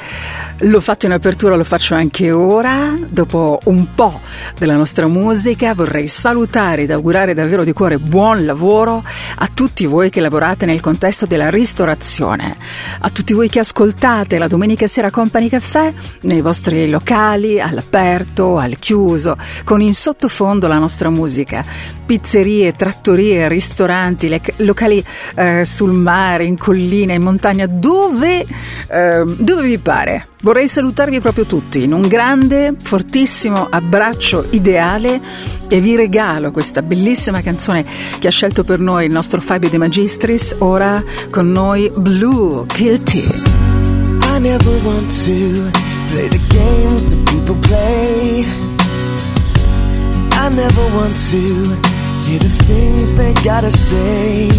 L'ho 0.63 0.79
fatto 0.79 1.07
in 1.07 1.11
apertura, 1.11 1.55
lo 1.55 1.63
faccio 1.63 1.95
anche 1.95 2.29
ora. 2.29 2.93
Dopo 3.09 3.57
un 3.63 3.87
po' 3.95 4.19
della 4.59 4.75
nostra 4.75 5.07
musica 5.07 5.73
vorrei 5.73 6.07
salutare 6.07 6.83
ed 6.83 6.91
augurare 6.91 7.33
davvero 7.33 7.63
di 7.63 7.73
cuore 7.73 7.97
buon 7.97 8.45
lavoro 8.45 9.03
a 9.37 9.49
tutti 9.51 9.87
voi 9.87 10.11
che 10.11 10.21
lavorate 10.21 10.67
nel 10.67 10.79
contesto 10.79 11.25
della 11.25 11.49
ristorazione, 11.49 12.55
a 12.99 13.09
tutti 13.09 13.33
voi 13.33 13.49
che 13.49 13.57
ascoltate 13.57 14.37
la 14.37 14.47
domenica 14.47 14.85
sera 14.85 15.09
Company 15.09 15.49
Caffè 15.49 15.91
nei 16.21 16.41
vostri 16.41 16.87
locali, 16.89 17.59
all'aperto, 17.59 18.57
al 18.57 18.77
chiuso, 18.77 19.37
con 19.63 19.81
in 19.81 19.95
sottofondo 19.95 20.67
la 20.67 20.77
nostra 20.77 21.09
musica. 21.09 21.65
Pizzerie, 22.05 22.71
trattorie, 22.73 23.47
ristoranti, 23.47 24.39
locali 24.57 25.03
eh, 25.33 25.65
sul 25.65 25.93
mare, 25.93 26.45
in 26.45 26.57
collina, 26.57 27.13
in 27.13 27.23
montagna, 27.23 27.65
dove, 27.65 28.45
eh, 28.87 29.23
dove 29.25 29.63
vi 29.63 29.77
pare. 29.79 30.27
Vorrei 30.43 30.67
salutarvi 30.67 31.19
proprio 31.19 31.45
tutti 31.45 31.83
in 31.83 31.93
un 31.93 32.01
grande, 32.01 32.73
fortissimo 32.75 33.67
abbraccio 33.69 34.47
ideale 34.49 35.21
e 35.67 35.79
vi 35.79 35.95
regalo 35.95 36.49
questa 36.49 36.81
bellissima 36.81 37.41
canzone 37.41 37.85
che 38.17 38.27
ha 38.27 38.31
scelto 38.31 38.63
per 38.63 38.79
noi 38.79 39.05
il 39.05 39.11
nostro 39.11 39.39
Fabio 39.39 39.69
De 39.69 39.77
Magistris, 39.77 40.55
ora 40.57 41.03
con 41.29 41.51
noi 41.51 41.91
Blue 41.95 42.65
Guilty. 42.75 43.19
I 43.19 44.39
never 44.39 44.83
want 44.83 45.11
to 45.25 45.69
play 46.09 46.27
the 46.27 46.41
games 46.49 47.11
that 47.11 47.29
people 47.29 47.55
play. 47.61 48.43
I 50.39 50.49
never 50.49 50.95
want 50.95 51.15
to 51.29 51.37
hear 52.25 52.39
the 52.39 52.49
things 52.65 53.13
they 53.13 53.33
gotta 53.43 53.69
say. 53.69 54.49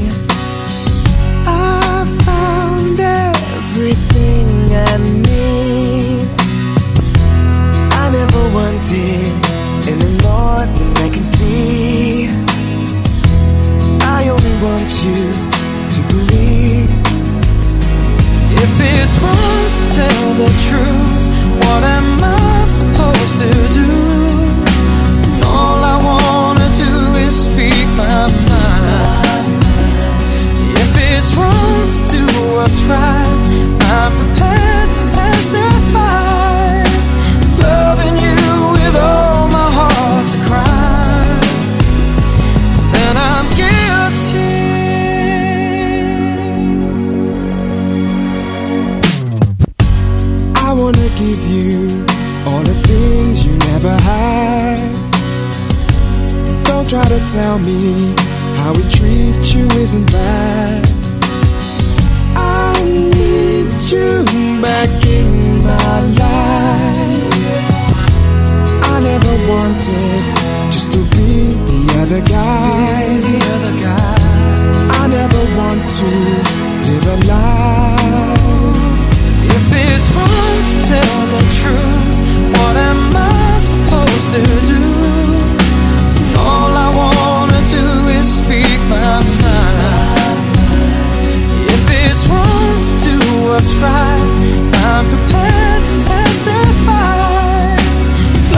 I 1.45 2.07
found 2.24 3.01
everything 3.01 4.72
I 4.72 4.97
need. 4.99 5.32
Wanted 8.53 9.32
any 9.88 10.11
more 10.22 10.66
than 10.76 10.90
I 10.98 11.09
can 11.09 11.24
see. 11.24 12.28
I 14.03 14.28
only 14.28 14.55
want 14.62 14.90
you 15.03 15.32
to 15.94 16.00
believe. 16.12 16.90
If 18.64 18.74
it's 18.92 19.14
wrong 19.22 19.64
to 19.78 19.84
tell 19.96 20.26
the 20.42 20.50
truth, 20.68 21.24
what 21.64 21.82
am 21.82 22.22
I 22.22 22.64
supposed 22.66 23.36
to 23.42 23.50
do? 23.80 23.90
All 25.46 25.80
I 25.82 25.96
wanna 26.09 26.68
do 26.76 26.92
is 27.26 27.34
speak 27.46 27.88
my 27.96 28.28
mind. 28.53 29.62
If 30.84 30.92
it's 31.11 31.32
wrong 31.38 31.88
to 31.94 32.00
do 32.16 32.24
what's 32.55 32.80
right, 32.82 33.40
I'm 33.96 34.12
prepared 34.20 34.92
to 34.92 35.03
testify. 35.16 36.21
Tell 57.26 57.58
me 57.58 58.14
how 58.56 58.72
we 58.72 58.82
treat 58.88 59.54
you 59.54 59.66
isn't 59.78 60.06
bad. 60.10 60.86
I 62.36 62.82
need 62.82 63.80
you 63.90 64.24
back 64.60 64.90
in 65.06 65.62
my 65.62 66.00
life. 66.22 67.32
I 68.84 69.00
never 69.00 69.34
wanted 69.48 70.22
just 70.72 70.92
to 70.92 70.98
be 70.98 71.54
the 71.70 71.82
other 72.02 72.20
guy. 72.20 73.02
I 75.00 75.06
never 75.06 75.42
want 75.56 75.88
to 75.98 76.06
live 76.86 77.06
a 77.06 77.16
lie. 77.26 78.36
If 79.44 79.72
it's 79.84 80.08
wrong 80.14 80.58
to 80.70 80.76
tell 80.90 81.20
the 81.34 81.42
truth, 81.60 82.18
what 82.58 82.76
am 82.76 83.16
I 83.16 83.58
supposed 83.58 84.28
to 84.34 84.42
do? 84.66 85.41
If 91.74 91.84
it's 92.05 92.24
wrong 92.30 92.76
to 92.88 92.93
do 93.09 93.16
what's 93.47 93.72
right, 93.76 94.30
I'm 94.88 95.05
prepared 95.14 95.84
to 95.90 95.97
testify. 96.11 97.76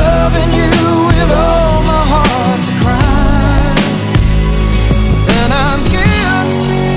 Loving 0.03 0.51
you 0.61 0.75
with 1.11 1.31
all 1.45 1.77
my 1.93 2.03
heart's 2.13 2.67
a 2.69 2.75
crime, 2.83 3.79
then 5.29 5.49
I'm 5.65 5.81
guilty. 5.95 6.91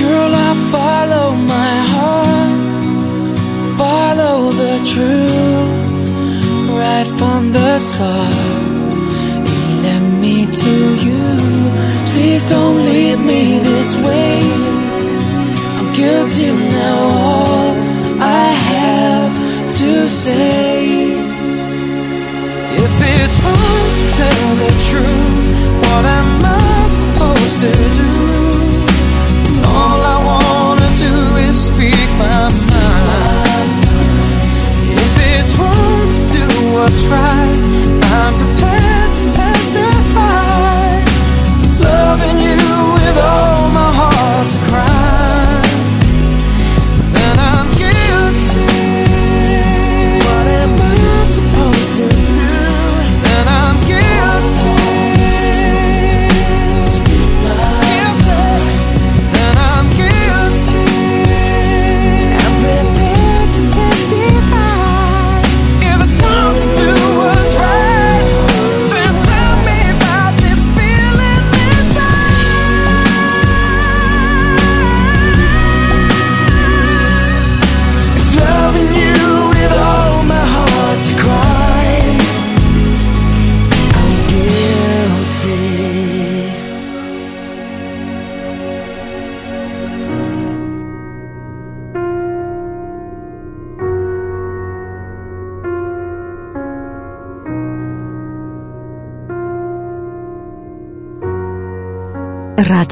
Girl, 0.00 0.32
I 0.34 0.50
follow 0.74 1.26
my 1.54 1.74
heart, 1.94 2.56
follow 3.78 4.36
the 4.62 4.74
truth 4.92 5.92
right 6.78 7.08
from 7.18 7.40
the 7.52 7.78
start. 7.78 8.21
Guilty 16.02 16.50
now. 16.50 16.98
All 17.28 17.70
I 18.44 18.48
have 18.72 19.34
to 19.78 20.08
say. 20.08 21.12
If 22.84 22.94
it's 23.14 23.36
wrong 23.44 23.84
to 23.98 24.04
tell 24.18 24.48
the 24.62 24.72
truth, 24.88 25.48
what 25.84 26.04
am 26.18 26.30
I 26.44 26.76
supposed 27.00 27.56
to 27.64 27.72
do? 28.00 28.10
All 29.78 30.00
I 30.14 30.18
wanna 30.30 30.90
do 31.06 31.14
is 31.46 31.56
speak 31.70 32.08
my 32.24 32.42
mind. 32.74 33.72
If 35.04 35.14
it's 35.32 35.52
wrong 35.60 36.02
to 36.16 36.20
do 36.36 36.46
what's 36.74 37.02
right, 37.14 37.62
I'm 38.18 38.34
prepared 38.42 38.81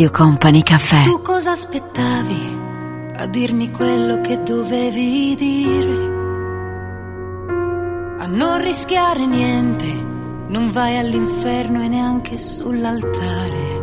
Radio 0.00 0.16
Company 0.16 0.62
Caffè. 0.62 1.02
Tu 1.02 1.20
cosa 1.20 1.50
aspettavi 1.50 2.58
a 3.18 3.26
dirmi 3.26 3.70
quello 3.70 4.22
che 4.22 4.42
dovevi 4.42 5.34
dire? 5.34 6.08
A 8.18 8.26
non 8.26 8.62
rischiare 8.62 9.26
niente, 9.26 9.84
non 10.48 10.70
vai 10.70 10.96
all'inferno 10.96 11.82
e 11.82 11.88
neanche 11.88 12.38
sull'altare. 12.38 13.82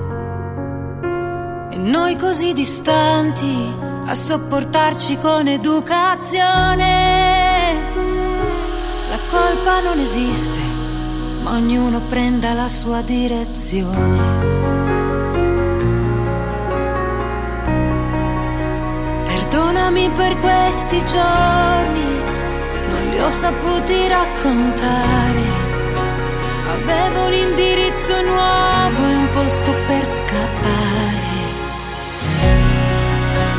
E 1.70 1.78
noi 1.78 2.16
così 2.16 2.54
distanti 2.54 3.76
a 4.08 4.16
sopportarci 4.16 5.20
con 5.20 5.48
educazione. 5.48 6.96
La 9.08 9.20
colpa 9.30 9.82
non 9.82 10.00
esiste, 10.00 10.62
ma 11.44 11.52
ognuno 11.52 12.08
prenda 12.08 12.54
la 12.54 12.70
sua 12.70 13.04
direzione. 13.04 14.57
Per 20.18 20.36
questi 20.38 20.98
giorni, 21.06 22.22
non 22.90 23.10
li 23.12 23.20
ho 23.20 23.30
saputi 23.30 24.08
raccontare. 24.08 25.46
Avevo 26.76 27.26
un 27.28 27.34
indirizzo 27.34 28.22
nuovo 28.24 29.08
e 29.10 29.16
un 29.16 29.30
posto 29.32 29.72
per 29.86 30.06
scappare. 30.06 31.36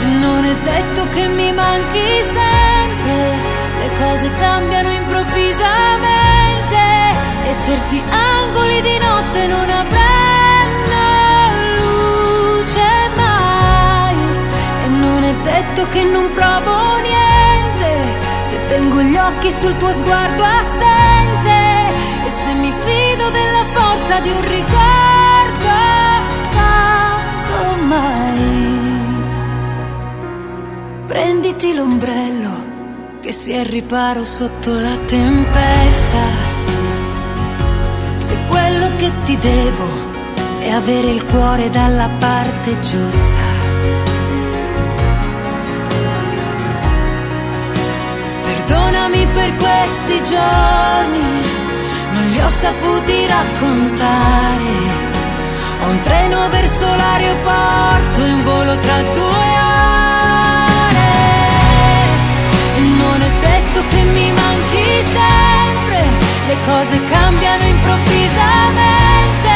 E 0.00 0.04
non 0.04 0.44
è 0.44 0.54
detto 0.56 1.08
che 1.14 1.26
mi 1.28 1.52
manchi 1.52 2.22
sempre, 2.22 3.36
le 3.80 3.90
cose 3.98 4.30
cambiano 4.30 4.90
improvvisamente 4.90 6.76
e 7.44 7.58
certi 7.66 8.02
angoli 8.10 8.82
di 8.82 8.98
notte 8.98 9.46
non 9.46 9.70
avranno 9.70 10.07
detto 15.58 15.88
che 15.88 16.04
non 16.04 16.30
provo 16.32 16.98
niente, 16.98 17.90
se 18.44 18.58
tengo 18.68 19.00
gli 19.02 19.16
occhi 19.16 19.50
sul 19.50 19.76
tuo 19.78 19.90
sguardo 19.90 20.42
assente 20.44 21.56
e 22.26 22.30
se 22.30 22.52
mi 22.52 22.72
fido 22.84 23.30
della 23.30 23.64
forza 23.72 24.20
di 24.20 24.30
un 24.30 24.40
ricordo, 24.40 25.74
casomai. 27.36 28.36
Prenditi 31.06 31.74
l'ombrello 31.74 32.66
che 33.20 33.32
si 33.32 33.50
è 33.52 33.64
riparo 33.64 34.24
sotto 34.24 34.78
la 34.78 34.96
tempesta. 35.06 36.22
Se 38.14 38.36
quello 38.46 38.90
che 38.96 39.10
ti 39.24 39.36
devo 39.36 40.06
è 40.60 40.70
avere 40.70 41.08
il 41.08 41.24
cuore 41.24 41.68
dalla 41.70 42.08
parte 42.20 42.78
giusta. 42.80 43.37
Questi 49.88 50.22
giorni, 50.22 51.24
non 52.10 52.28
li 52.28 52.40
ho 52.40 52.50
saputi 52.50 53.26
raccontare. 53.26 54.70
Ho 55.80 55.88
un 55.88 56.00
treno 56.02 56.46
verso 56.50 56.84
l'aeroporto 56.94 58.20
in 58.20 58.42
volo 58.44 58.76
tra 58.76 59.00
due 59.00 59.48
ore. 60.84 61.10
Non 62.98 63.22
è 63.22 63.30
detto 63.40 63.82
che 63.88 64.02
mi 64.02 64.30
manchi 64.30 64.84
sempre, 65.16 66.04
le 66.48 66.56
cose 66.66 67.04
cambiano 67.04 67.64
improvvisamente 67.64 69.54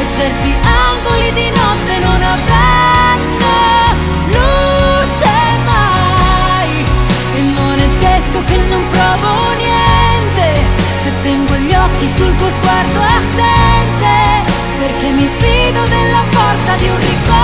e 0.00 0.08
certi 0.16 0.54
angoli 0.86 1.32
di 1.34 1.50
notte 1.50 1.98
non 1.98 2.22
avranno 2.22 2.37
sul 12.14 12.34
tuo 12.36 12.48
sguardo 12.48 13.00
assente, 13.00 14.50
perché 14.78 15.10
mi 15.10 15.28
fido 15.38 15.84
della 15.86 16.22
forza 16.30 16.76
di 16.76 16.88
un 16.88 16.98
ricordo. 16.98 17.37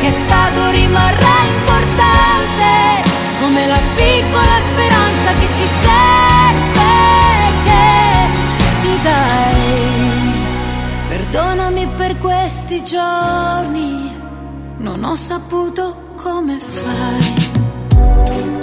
Che 0.00 0.06
è 0.06 0.10
stato 0.10 0.70
rimarrà 0.70 1.44
importante, 1.54 3.02
come 3.40 3.66
la 3.66 3.80
piccola 3.94 4.60
speranza 4.70 5.32
che 5.32 5.46
ci 5.56 5.66
serve, 5.82 6.92
che 7.64 7.84
ti 8.80 9.00
darei. 9.02 10.32
Perdonami 11.08 11.86
per 11.96 12.16
questi 12.18 12.82
giorni, 12.84 14.10
non 14.78 15.04
ho 15.04 15.14
saputo 15.14 16.14
come 16.16 16.58
fai. 16.58 18.61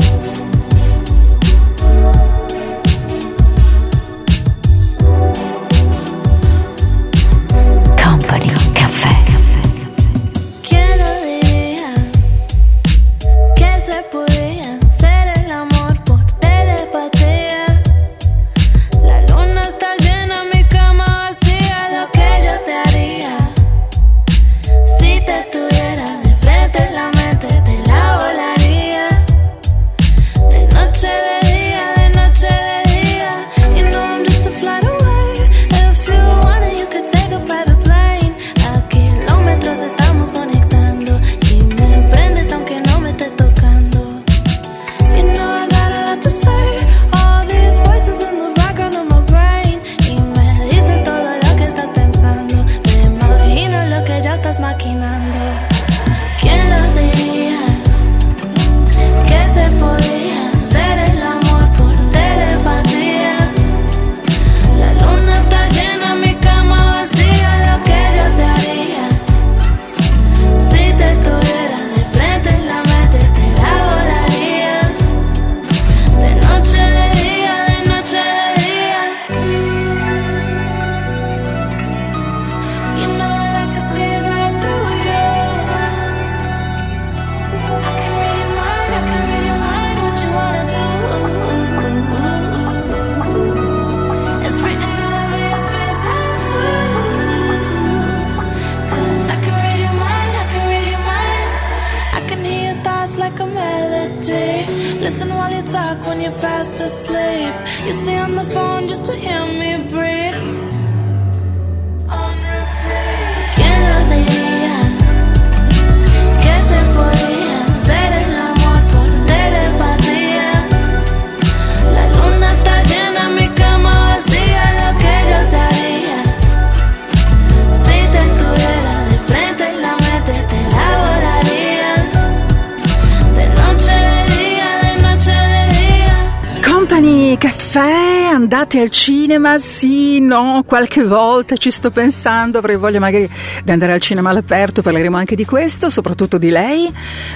Cinema? 139.50 139.58
Sì, 139.58 140.20
no, 140.20 140.64
qualche 140.66 141.04
volta 141.04 141.56
ci 141.56 141.72
sto 141.72 141.90
pensando, 141.90 142.58
avrei 142.58 142.76
voglia 142.76 143.00
magari 143.00 143.30
di 143.64 143.72
andare 143.72 143.94
al 143.94 144.02
cinema 144.02 144.30
all'aperto, 144.30 144.82
parleremo 144.82 145.18
anche 145.18 145.36
di 145.36 145.46
questo, 145.46 145.90
soprattutto 145.90 146.38
di 146.38 146.50
lei, 146.50 146.92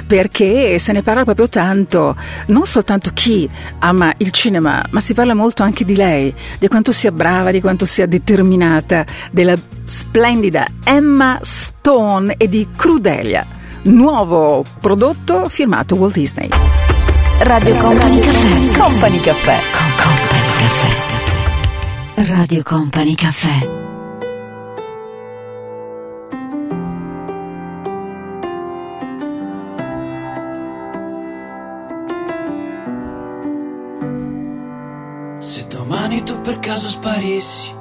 perché 0.06 0.78
se 0.78 0.92
ne 0.92 1.02
parla 1.02 1.24
proprio 1.24 1.48
tanto, 1.50 2.16
non 2.48 2.66
soltanto 2.66 3.12
chi 3.14 3.50
ama 3.80 4.14
il 4.18 4.32
cinema, 4.32 4.84
ma 4.92 5.00
si 5.00 5.14
parla 5.14 5.34
molto 5.34 5.64
anche 5.64 5.86
di 5.86 5.96
lei, 5.96 6.34
di 6.60 6.68
quanto 6.68 6.92
sia 6.92 7.12
brava, 7.12 7.52
di 7.52 7.62
quanto 7.62 7.86
sia 7.86 8.06
determinata, 8.06 9.06
della 9.32 9.56
splendida 9.86 10.68
Emma 10.84 11.40
Stone 11.42 12.36
e 12.38 12.48
di 12.48 12.68
Crudelia, 12.76 13.46
nuovo 13.84 14.64
prodotto 14.80 15.48
firmato 15.50 15.96
Walt 15.96 16.14
Disney. 16.14 16.50
Radio 17.40 17.76
Company 17.76 18.20
Caffè. 18.20 18.80
Company 18.80 19.20
Caffè. 19.20 19.58
Con 19.72 20.06
Company 20.06 20.42
Caffè. 20.58 21.03
Radio 22.36 22.64
Company 22.64 23.14
Caffè. 23.14 23.60
Se 35.38 35.68
domani 35.68 36.24
tu 36.24 36.42
per 36.42 36.58
caso 36.58 36.90
sparissi 36.90 37.72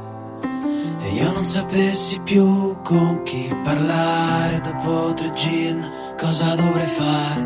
e 1.01 1.09
io 1.15 1.33
non 1.33 1.45
sapessi 1.45 2.21
più 2.21 2.77
con 2.83 3.23
chi 3.23 3.57
parlare 3.63 4.61
dopo 4.61 5.15
tre 5.15 5.33
gin, 5.33 6.15
cosa 6.19 6.55
dovrei 6.57 6.87
fare? 6.87 7.41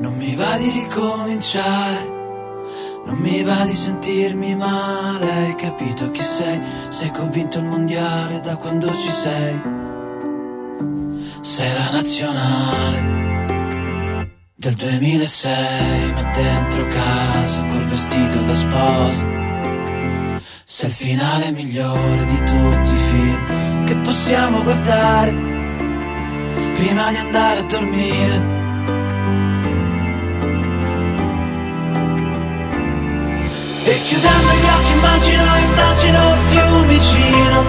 Non 0.00 0.12
mi 0.16 0.34
va 0.34 0.56
di 0.56 0.70
ricominciare, 0.70 2.09
non 3.10 3.18
mi 3.18 3.42
va 3.42 3.64
di 3.64 3.74
sentirmi 3.74 4.54
male, 4.54 5.30
hai 5.30 5.54
capito 5.56 6.10
chi 6.12 6.22
sei? 6.22 6.60
Sei 6.90 7.10
convinto 7.10 7.58
il 7.58 7.64
mondiale 7.64 8.38
da 8.40 8.56
quando 8.56 8.86
ci 8.86 9.10
sei? 9.10 9.60
Sei 11.40 11.72
la 11.72 11.90
nazionale 11.90 13.18
del 14.54 14.74
2006, 14.74 16.12
ma 16.12 16.22
dentro 16.30 16.86
casa 16.86 17.64
col 17.64 17.84
vestito 17.86 18.42
da 18.42 18.54
sposa. 18.54 19.26
Sei 20.64 20.88
il 20.88 20.94
finale 20.94 21.50
migliore 21.50 22.26
di 22.26 22.38
tutti 22.38 22.92
i 22.92 23.02
film 23.10 23.84
che 23.86 23.96
possiamo 23.96 24.62
guardare 24.62 25.32
prima 26.74 27.10
di 27.10 27.16
andare 27.16 27.58
a 27.58 27.62
dormire. 27.62 28.59
Chiudendo 34.04 34.52
gli 34.52 34.68
occhi 34.76 34.92
immagino, 34.92 35.44
immagino 35.56 36.18
Fiumicino. 36.48 37.64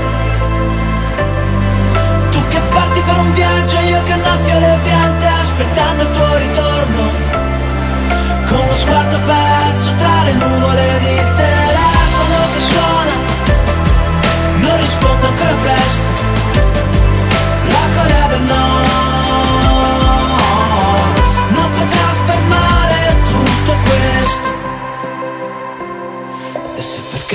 Tu 2.32 2.48
che 2.48 2.60
parti 2.70 3.02
per 3.02 3.18
un 3.18 3.34
viaggio, 3.34 3.80
io 3.80 4.04
che 4.04 4.12
annaffio 4.14 4.60
le 4.60 4.80
piante 4.84 5.26
aspettando 5.26 6.04
il 6.04 6.12
tuo 6.12 6.38
ritorno. 6.38 7.12
Con 8.48 8.68
lo 8.68 8.76
sguardo 8.76 9.20
perso 9.26 9.94
tra 9.96 10.24
le 10.24 10.34
nuvole 10.34 10.96
ed 10.96 11.04
il 11.04 11.30
Non 14.62 14.78
rispondo 14.78 15.28
ancora 15.28 15.56
presto. 15.62 16.06
La 17.68 17.86
Corea 17.96 18.28
del 18.28 18.42
Nord 18.42 19.21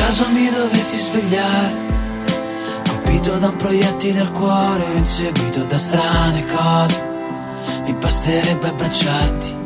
caso 0.07 0.29
mi 0.31 0.49
dovessi 0.49 0.99
svegliare, 0.99 1.75
colpito 2.89 3.39
da 3.39 3.49
un 3.49 3.57
proiettile 3.57 4.21
al 4.21 4.31
cuore 4.31 4.85
inseguito 4.95 5.65
da 5.65 5.77
strane 5.77 6.45
cose, 6.47 7.03
mi 7.85 7.93
basterebbe 7.93 8.69
abbracciarti 8.69 9.57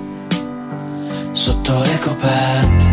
sotto 1.32 1.80
le 1.80 1.98
coperte 1.98 2.88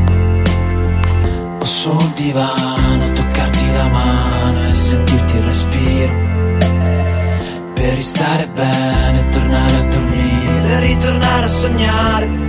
o 1.58 1.64
sul 1.64 2.12
divano, 2.16 3.14
toccarti 3.14 3.72
la 3.72 3.88
mano 3.88 4.68
e 4.68 4.76
sentirti 4.76 5.38
il 5.38 5.44
respiro. 5.44 6.14
Per 7.76 7.94
ristare 7.94 8.50
bene, 8.50 9.30
tornare 9.30 9.76
a 9.78 9.84
dormire, 9.84 10.80
ritornare 10.82 11.46
a 11.46 11.50
sognare. 11.50 12.47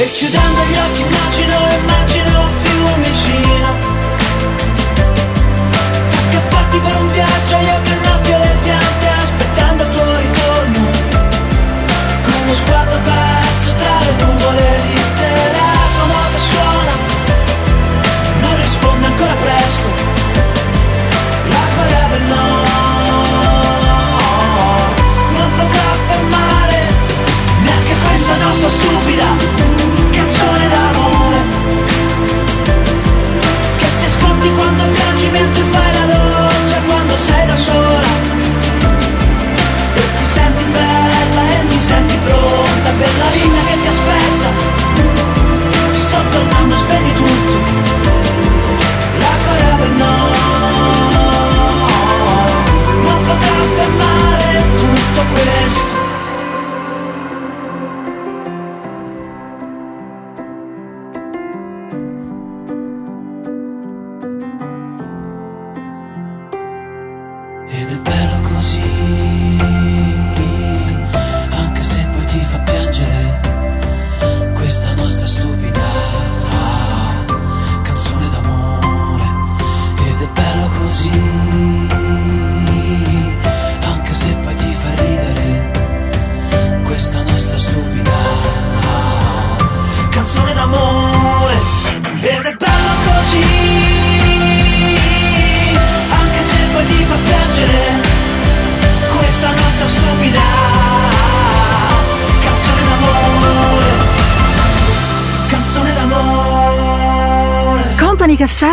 E 0.00 0.08
chiudendo 0.12 0.62
gli 0.62 0.76
occhi 0.76 1.00
immagino, 1.00 1.56
immagino 1.82 2.46
Fiumicino 2.62 3.68
Tu 6.08 6.18
che 6.30 6.38
parti 6.48 6.78
per 6.78 6.96
un 7.00 7.10
viaggio, 7.10 7.56
io 7.56 7.82
che 7.82 7.92
annaffio 7.94 8.38
le 8.38 8.56
piante 8.62 9.08
aspettando 9.08 9.82
il 9.82 9.90
tuo 9.90 10.16
ritorno. 10.18 10.86
Con 12.22 12.46
lo 12.46 12.54
sguardo 12.54 12.96
perso 13.02 13.74
tra 13.74 13.98
le 13.98 14.14
nuvole 14.22 14.80
di 14.86 15.00
telefono 15.18 16.14
che 16.30 16.38
suona. 16.48 16.94
Non 18.40 18.54
risponde 18.54 19.06
ancora 19.06 19.34
presto. 19.34 19.88
La 21.48 21.64
Corea 21.74 22.06
del 22.06 22.22
Nord 22.22 22.66
Non 25.32 25.50
nostra 28.38 28.70
stupida 28.70 29.57
quando 34.58 34.82
piangi 34.90 35.28
mentre 35.28 35.62
fai 35.72 35.92
la 35.98 36.06
doccia 36.12 36.78
Quando 36.86 37.14
sei 37.16 37.46
da 37.46 37.56
sola. 37.56 38.10
E 39.94 40.02
ti 40.16 40.24
senti 40.34 40.64
bella 40.64 41.42
e 41.56 41.66
ti 41.68 41.78
senti 41.78 42.16
pronta 42.24 42.88
Per 43.00 43.12
la 43.22 43.30
vita 43.36 43.60
che 43.68 43.76
ti 43.82 43.88
aspetta. 43.94 44.48
Sto 46.06 46.18
tornando, 46.34 46.76
spegni 46.76 47.12
tutto. 47.14 47.52
La 49.24 49.34
Corea 49.44 49.74
del 49.80 49.92
Nord 50.02 50.36
Non 53.06 53.20
potrà 53.26 53.56
fermare 53.76 54.64
tutto 54.76 55.22
questo 55.32 55.97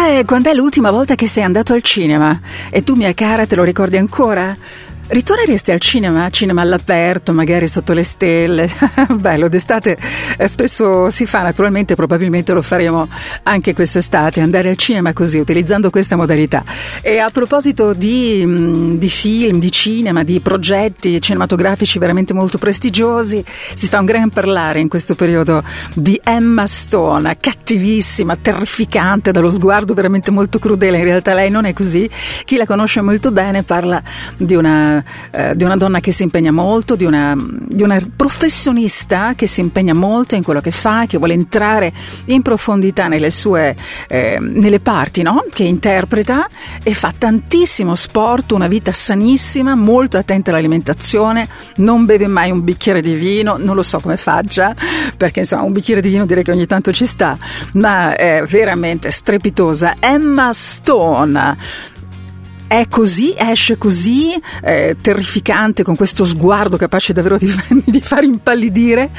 Quando 0.06 0.52
è 0.52 0.54
l'ultima 0.54 0.92
volta 0.92 1.16
che 1.16 1.28
sei 1.28 1.42
andato 1.42 1.74
al 1.74 1.82
cinema? 1.82 2.40
E 2.70 2.84
tu, 2.84 2.94
mia 2.94 3.12
cara, 3.16 3.48
te 3.48 3.56
lo 3.56 3.64
ricordi 3.64 3.98
ancora? 3.98 4.56
Ritorneresti 5.08 5.72
al 5.72 5.80
cinema, 5.80 6.28
cinema 6.32 6.62
all'aperto, 6.62 7.32
magari 7.32 7.68
sotto 7.68 7.94
le 7.94 8.04
stelle? 8.04 8.68
Bello, 9.14 9.48
d'estate 9.48 9.96
eh, 10.36 10.48
spesso 10.48 11.12
si 11.12 11.28
fa, 11.28 11.44
naturalmente 11.44 11.94
probabilmente 11.94 12.54
lo 12.54 12.64
faremo 12.64 13.08
anche 13.44 13.76
quest'estate, 13.76 14.42
andare 14.42 14.70
al 14.70 14.78
cinema 14.78 15.14
così, 15.14 15.38
utilizzando 15.38 15.92
questa 15.92 16.16
modalità. 16.16 16.64
E 17.02 17.20
a 17.20 17.30
proposito 17.30 17.94
di, 17.94 18.44
mh, 18.44 18.98
di 18.98 19.10
film, 19.10 19.60
di 19.60 19.72
cinema, 19.72 20.24
di 20.24 20.40
progetti 20.40 21.22
cinematografici 21.22 22.00
veramente 22.00 22.34
molto 22.34 22.58
prestigiosi, 22.58 23.46
si 23.76 23.88
fa 23.88 24.00
un 24.00 24.06
gran 24.06 24.30
parlare 24.32 24.80
in 24.80 24.88
questo 24.88 25.14
periodo 25.14 25.64
di 25.94 26.20
Emma 26.24 26.66
Stone, 26.66 27.38
cattivissima, 27.40 28.38
terrificante, 28.38 29.32
dallo 29.32 29.52
sguardo 29.52 29.94
veramente 29.94 30.32
molto 30.32 30.58
crudele, 30.58 30.98
in 30.98 31.04
realtà 31.04 31.36
lei 31.36 31.52
non 31.52 31.66
è 31.66 31.74
così, 31.74 32.10
chi 32.44 32.58
la 32.58 32.66
conosce 32.66 33.02
molto 33.02 33.32
bene 33.32 33.62
parla 33.62 34.02
di 34.38 34.56
una 34.56 34.95
eh, 35.32 35.56
di 35.56 35.64
una 35.64 35.78
donna 35.78 36.00
che 36.00 36.12
si 36.12 36.24
impegna 36.24 36.52
molto, 36.52 36.96
di 36.96 37.06
una, 37.06 37.36
di 37.38 37.84
una 37.84 38.00
professionista 38.16 39.34
che 39.36 39.48
si 39.48 39.62
impegna 39.62 39.94
molto 39.94 40.36
in 40.36 40.44
quello 40.44 40.62
che 40.62 40.72
fa, 40.72 41.06
che 41.08 41.18
vuole 41.18 41.34
entrare 41.34 41.92
in 42.26 42.42
profondità 42.42 43.08
nelle 43.08 43.32
sue 43.32 43.76
eh, 44.08 44.38
nelle 44.40 44.80
parti 44.80 45.22
no? 45.22 45.44
che 45.52 45.64
interpreta 45.64 46.48
e 46.84 46.94
fa 46.94 47.14
tantissimo 47.18 47.96
sport, 47.96 48.52
una 48.52 48.68
vita 48.68 48.94
sanissima, 48.94 49.76
molto 49.76 50.18
attenta 50.18 50.52
all'alimentazione, 50.52 51.48
non 51.78 52.06
beve 52.06 52.28
mai 52.28 52.52
un 52.52 52.64
bicchiere 52.64 53.02
di 53.02 53.14
vino, 53.14 53.58
non 53.58 53.76
lo 53.76 53.84
so 53.84 54.00
come 54.00 54.18
faccia, 54.18 54.76
perché 55.18 55.42
insomma 55.42 55.64
un 55.64 55.74
bicchiere 55.74 56.02
di 56.02 56.10
vino 56.10 56.26
direi 56.26 56.44
che 56.44 56.52
ogni 56.52 56.66
tanto 56.66 56.92
ci 56.92 57.06
sta, 57.06 57.38
ma 57.74 58.16
è 58.16 58.44
veramente 58.48 59.12
strepitosa. 59.12 59.96
Emma 60.00 60.52
Stone 60.54 61.58
è 62.68 62.88
così, 62.90 63.34
esce 63.38 63.78
così, 63.78 64.32
eh, 64.64 64.96
terrificante, 65.00 65.84
con 65.84 65.96
questo 65.96 66.26
sguardo 66.26 66.78
capace 66.78 67.14
davvero 67.14 67.38
di, 67.38 67.52
di 67.86 68.02
far 68.02 68.24
impallidire. 68.24 69.10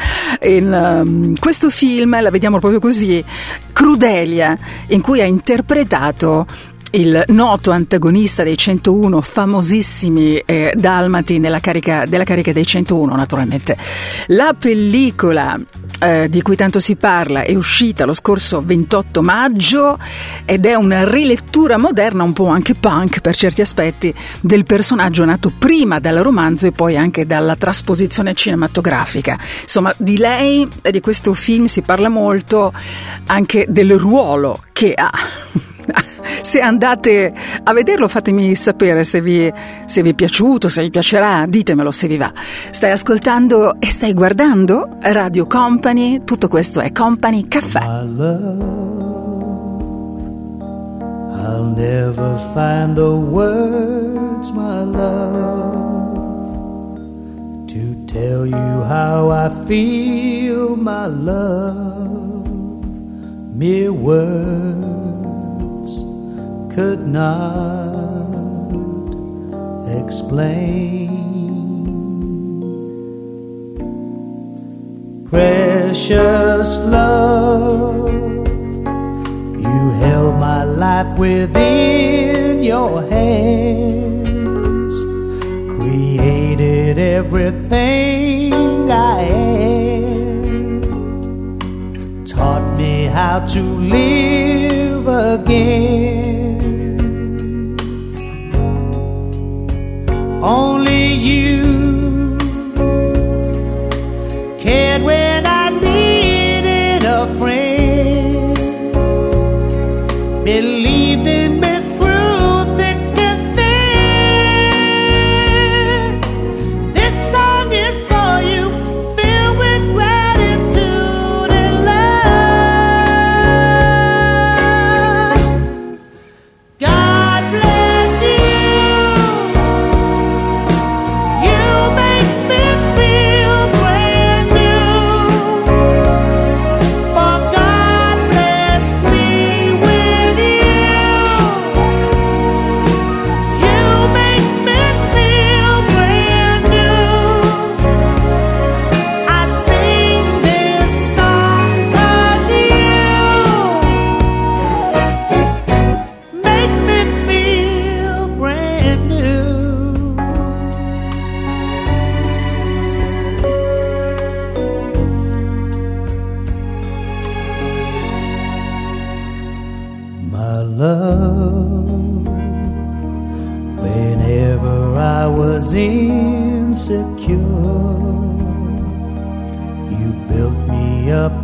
In 0.43 0.73
um, 0.73 1.39
questo 1.39 1.70
film 1.70 2.20
la 2.20 2.31
vediamo 2.31 2.59
proprio 2.59 2.81
così, 2.81 3.23
Crudelia, 3.73 4.56
in 4.89 5.01
cui 5.01 5.20
ha 5.20 5.24
interpretato 5.24 6.47
il 6.93 7.23
noto 7.28 7.70
antagonista 7.70 8.43
dei 8.43 8.56
101, 8.56 9.20
famosissimi 9.20 10.39
eh, 10.39 10.73
dalmati 10.77 11.40
carica, 11.60 12.06
della 12.06 12.24
carica 12.24 12.52
dei 12.52 12.66
101, 12.66 13.14
naturalmente. 13.14 13.77
La 14.28 14.55
pellicola 14.59 15.59
eh, 16.01 16.28
di 16.28 16.43
cui 16.43 16.56
tanto 16.56 16.78
si 16.78 16.97
parla 16.97 17.43
è 17.43 17.55
uscita 17.55 18.05
lo 18.05 18.12
scorso 18.12 18.60
28 18.60 19.23
maggio 19.23 19.98
ed 20.44 20.66
è 20.66 20.74
una 20.74 21.09
rilettura 21.09 21.78
moderna, 21.78 22.23
un 22.23 22.32
po' 22.32 22.48
anche 22.48 22.74
punk 22.74 23.20
per 23.20 23.35
certi 23.35 23.60
aspetti, 23.60 24.14
del 24.40 24.64
personaggio 24.64 25.24
nato 25.24 25.52
prima 25.56 25.98
dal 25.98 26.16
romanzo 26.16 26.66
e 26.66 26.73
poi 26.73 26.97
anche 26.97 27.27
dalla 27.27 27.56
trasposizione 27.56 28.35
cinematografica. 28.35 29.39
Insomma, 29.62 29.94
di 29.97 30.16
lei 30.16 30.68
e 30.82 30.90
di 30.90 31.01
questo 31.01 31.35
film 31.35 31.66
si 31.66 31.82
parla 31.82 32.09
molto 32.09 32.73
anche 33.27 33.66
del 33.68 33.98
ruolo 33.98 34.62
che 34.73 34.94
ha. 34.94 35.10
Se 36.42 36.60
andate 36.60 37.32
a 37.62 37.72
vederlo 37.72 38.08
fatemi 38.08 38.54
sapere 38.54 39.04
se 39.04 39.20
vi, 39.20 39.52
se 39.86 40.02
vi 40.02 40.10
è 40.10 40.14
piaciuto, 40.14 40.68
se 40.68 40.82
vi 40.82 40.90
piacerà, 40.90 41.46
ditemelo 41.46 41.90
se 41.90 42.08
vi 42.08 42.16
va. 42.16 42.32
Stai 42.70 42.90
ascoltando 42.90 43.74
e 43.78 43.90
stai 43.90 44.12
guardando 44.12 44.96
Radio 45.00 45.46
Company, 45.46 46.24
tutto 46.24 46.48
questo 46.48 46.80
è 46.80 46.92
Company 46.92 47.46
Caffè. 47.48 47.80
I'll 51.38 51.72
never 51.76 52.36
find 52.54 52.96
the 52.96 53.14
words, 53.14 54.50
my 54.50 54.82
love, 54.82 56.16
to 57.68 58.04
tell 58.06 58.44
you 58.44 58.82
how 58.82 59.30
I 59.30 59.48
feel, 59.66 60.76
my 60.76 61.06
love. 61.06 62.46
Mere 63.54 63.90
words 63.90 65.15
could 66.76 67.06
not 67.08 68.36
explain. 69.88 71.08
Precious 75.24 76.78
love. 76.80 78.10
You 79.64 79.90
held 80.02 80.34
my 80.38 80.64
life 80.64 81.18
within 81.18 82.62
your 82.62 83.00
hands, 83.04 84.94
created 85.78 86.98
everything 86.98 88.52
I 88.90 89.22
am, 89.22 90.82
taught 92.26 92.76
me 92.76 93.06
how 93.06 93.46
to 93.46 93.62
live 93.62 95.08
again. 95.08 96.15
Only 100.47 101.12
you 101.14 101.65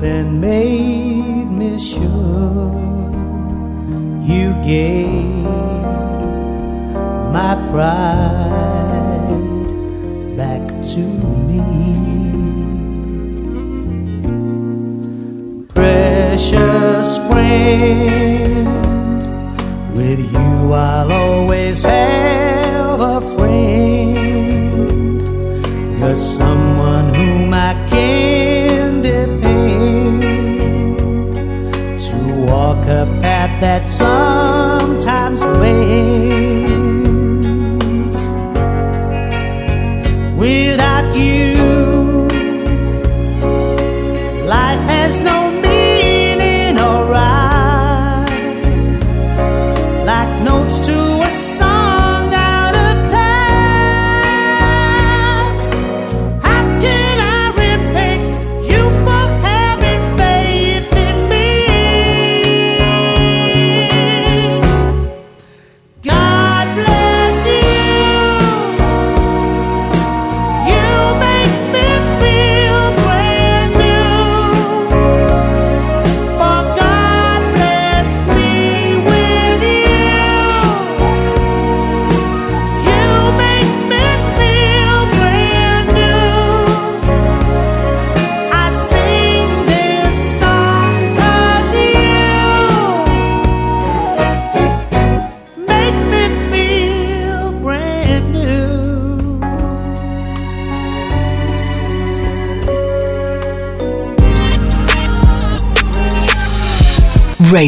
and 0.04 0.40
made 0.40 1.50
me 1.50 1.78
sure. 1.78 2.72
You 4.24 4.52
gave 4.64 5.01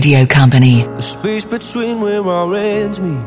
Radio 0.04 0.26
Company. 0.26 0.82
The 0.82 1.00
space 1.00 1.46
between 1.46 2.02
where 2.02 2.22
our 2.22 2.54
ends 2.54 3.00
meet 3.00 3.26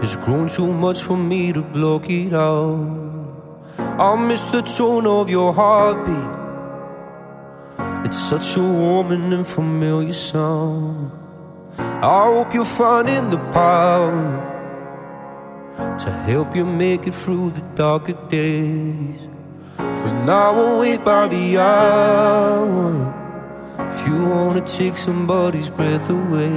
has 0.00 0.14
grown 0.14 0.48
too 0.48 0.72
much 0.72 1.02
for 1.02 1.16
me 1.16 1.52
to 1.52 1.62
block 1.62 2.08
it 2.08 2.32
out. 2.32 2.78
I 3.76 4.14
miss 4.28 4.46
the 4.46 4.62
tone 4.62 5.08
of 5.08 5.28
your 5.28 5.52
heartbeat. 5.52 6.30
It's 8.06 8.20
such 8.20 8.56
a 8.56 8.60
warm 8.62 9.10
and 9.10 9.44
familiar 9.44 10.12
sound. 10.12 11.10
I 11.76 12.26
hope 12.32 12.54
you're 12.54 12.64
finding 12.64 13.30
the 13.30 13.38
power 13.50 14.22
to 16.04 16.12
help 16.30 16.54
you 16.54 16.64
make 16.64 17.08
it 17.08 17.14
through 17.14 17.50
the 17.50 17.62
darker 17.74 18.16
days. 18.28 19.26
But 19.76 20.24
now 20.24 20.54
we'll 20.54 20.78
wait 20.78 21.04
by 21.04 21.26
the 21.26 21.58
hour 21.58 23.20
if 23.92 24.06
you 24.06 24.24
wanna 24.60 24.78
take 24.78 24.96
somebody's 24.96 25.70
breath 25.70 26.10
away. 26.10 26.52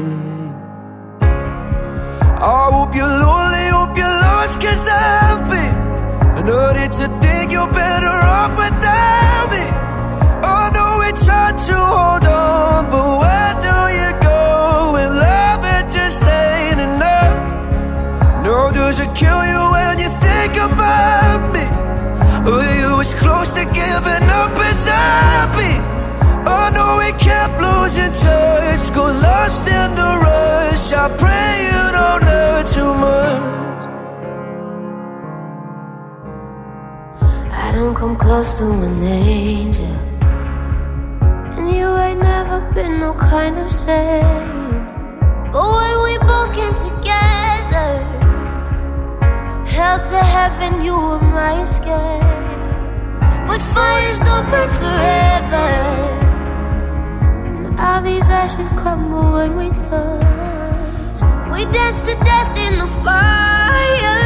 I 1.21 2.69
hope 2.71 2.95
you're 2.95 3.07
lonely, 3.07 3.67
hope 3.67 3.97
you're 3.97 4.19
lost, 4.27 4.59
cause 4.59 4.87
I've 4.87 5.47
been. 5.49 5.75
I 6.21 6.39
And 6.39 6.47
hurting 6.47 6.91
to 6.99 7.07
think 7.21 7.51
you're 7.51 7.71
better 7.71 8.15
off 8.37 8.57
without 8.57 9.45
me. 9.51 9.65
I 10.43 10.69
know 10.75 10.91
we 11.01 11.09
tried 11.25 11.57
to 11.67 11.75
hold 11.75 12.25
on, 12.25 12.89
but 12.91 13.07
where 13.21 13.53
do 13.67 13.77
you 13.99 14.09
go 14.21 14.91
when 14.93 15.09
love 15.15 15.63
it 15.63 15.85
just 15.97 16.23
ain't 16.23 16.79
enough? 16.79 17.35
No, 18.43 18.71
does 18.73 18.99
it 18.99 19.11
kill 19.15 19.41
you 19.51 19.61
when 19.75 19.99
you 20.03 20.09
think 20.27 20.53
about 20.57 21.39
me? 21.55 21.65
Were 22.51 22.73
you 22.81 22.99
as 22.99 23.13
close 23.13 23.53
to 23.53 23.63
giving 23.65 24.27
up 24.41 24.51
as 24.69 24.87
I've 24.87 25.55
been? 25.55 25.82
I 26.83 26.85
know 26.85 26.97
we 26.97 27.11
kept 27.17 27.61
losing 27.61 28.11
touch, 28.11 28.93
got 28.93 29.15
lost 29.21 29.67
in 29.67 29.95
the 29.95 30.11
rush. 30.25 30.91
I 30.91 31.07
pray 31.17 31.51
you 31.69 31.83
don't 31.97 32.23
hurt 32.23 32.67
too 32.75 32.93
much. 32.93 33.81
I 37.63 37.71
don't 37.71 37.95
come 37.95 38.17
close 38.17 38.57
to 38.57 38.65
an 38.65 39.01
angel. 39.01 39.95
And 41.55 41.71
you 41.73 41.87
ain't 41.95 42.21
never 42.21 42.59
been 42.73 42.99
no 42.99 43.13
kind 43.13 43.57
of 43.57 43.71
saint. 43.71 44.87
But 45.53 45.67
when 45.79 45.95
we 46.05 46.17
both 46.27 46.51
came 46.53 46.75
together, 46.75 47.91
held 49.65 50.03
to 50.11 50.19
heaven, 50.35 50.83
you 50.83 50.95
were 50.95 51.21
my 51.21 51.61
escape. 51.61 52.23
But 53.47 53.61
fires 53.61 54.19
don't 54.19 54.49
burn 54.51 54.67
forever. 54.67 56.12
These 58.03 58.29
ashes 58.29 58.71
crumble 58.73 59.31
when 59.33 59.55
we 59.55 59.69
touch. 59.69 61.19
We 61.53 61.63
dance 61.71 61.99
to 62.09 62.15
death 62.23 62.57
in 62.59 62.77
the 62.77 62.87
fire. 63.03 64.19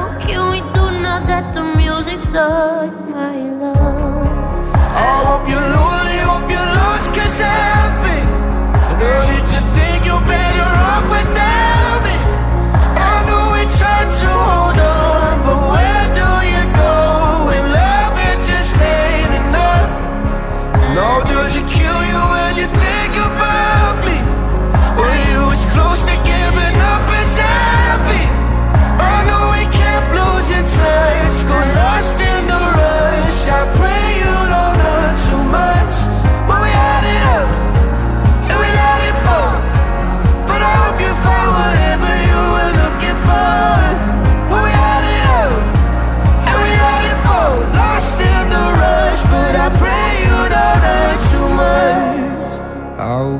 What 0.00 0.20
can 0.22 0.50
we 0.50 0.60
do 0.72 0.84
now 1.04 1.18
that 1.26 1.52
the 1.54 1.62
music's 1.62 2.24
done, 2.26 3.10
my 3.10 3.36
love? 3.62 4.74
I 4.74 5.22
hope 5.26 5.44
you're 5.50 5.68
lonely, 5.76 6.18
hope 6.30 6.48
you're 6.50 6.72
lost, 6.80 7.08
cause 7.14 7.40
I've 7.42 7.45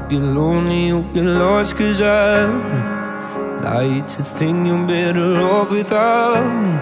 You're 0.09 0.21
lonely, 0.21 0.87
you're 0.87 1.25
lost, 1.25 1.75
cause 1.77 2.01
I 2.01 2.45
like 3.61 4.07
to 4.07 4.23
think 4.23 4.69
you're 4.69 4.87
better 4.87 5.35
off 5.43 5.69
without 5.69 6.47
me. 6.63 6.75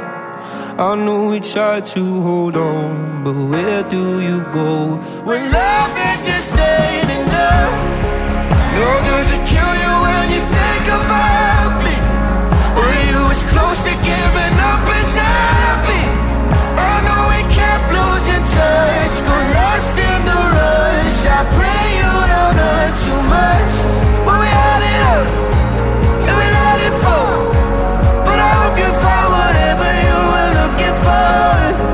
I 0.76 0.94
know 0.94 1.30
we 1.30 1.40
try 1.40 1.80
to 1.80 2.22
hold 2.22 2.54
on, 2.54 3.24
but 3.24 3.32
where 3.32 3.82
do 3.88 4.20
you 4.20 4.40
go 4.52 4.96
when 5.24 5.50
love 5.50 5.94
it 6.10 6.18
just 6.28 6.52
ain't 6.52 7.10
enough? 7.20 7.72
No, 8.76 8.88
does 9.08 9.30
it 9.32 9.42
kill 9.48 9.72
you 9.84 9.92
when 10.04 10.26
you 10.28 10.42
think 10.44 10.84
about 11.00 11.80
me? 11.80 11.96
Were 12.76 13.00
you 13.08 13.20
as 13.32 13.42
close 13.48 13.80
to 13.88 13.94
giving 14.04 14.56
up 14.68 14.84
as 15.00 15.16
I've? 15.16 15.64
I 16.76 16.94
know 17.06 17.22
we 17.32 17.40
kept 17.56 17.86
losing 17.88 18.44
touch, 18.52 19.16
got 19.24 19.44
lost 19.56 19.96
in 19.96 20.20
the 20.28 20.40
rush. 20.56 21.20
I 21.24 21.40
pray 21.56 21.86
you 22.04 22.23
but 28.26 28.38
I 28.38 28.52
hope 28.60 28.76
you 28.78 28.90
find 29.02 29.28
whatever 29.36 29.88
you 30.06 30.16
were 30.32 30.50
looking 30.60 30.96
for. 31.04 31.93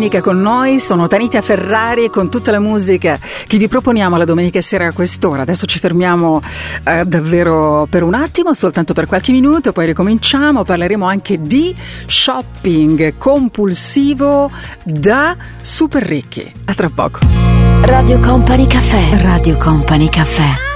domenica 0.00 0.22
con 0.22 0.40
noi, 0.40 0.80
sono 0.80 1.08
Tanita 1.08 1.42
Ferrari 1.42 2.08
con 2.08 2.30
tutta 2.30 2.50
la 2.50 2.58
musica 2.58 3.18
che 3.46 3.58
vi 3.58 3.68
proponiamo 3.68 4.16
la 4.16 4.24
domenica 4.24 4.58
sera 4.62 4.86
a 4.86 4.92
quest'ora. 4.94 5.42
Adesso 5.42 5.66
ci 5.66 5.78
fermiamo 5.78 6.40
eh, 6.84 7.04
davvero 7.04 7.86
per 7.90 8.02
un 8.02 8.14
attimo, 8.14 8.54
soltanto 8.54 8.94
per 8.94 9.04
qualche 9.04 9.30
minuto, 9.30 9.72
poi 9.72 9.84
ricominciamo, 9.84 10.64
parleremo 10.64 11.04
anche 11.04 11.38
di 11.42 11.76
shopping 12.06 13.18
compulsivo 13.18 14.50
da 14.84 15.36
super 15.60 16.02
ricchi. 16.02 16.50
A 16.64 16.72
tra 16.72 16.88
poco. 16.88 17.18
Radio 17.82 18.18
Company 18.20 18.66
Caffè, 18.66 19.20
Radio 19.20 19.58
Company 19.58 20.08
Caffè. 20.08 20.69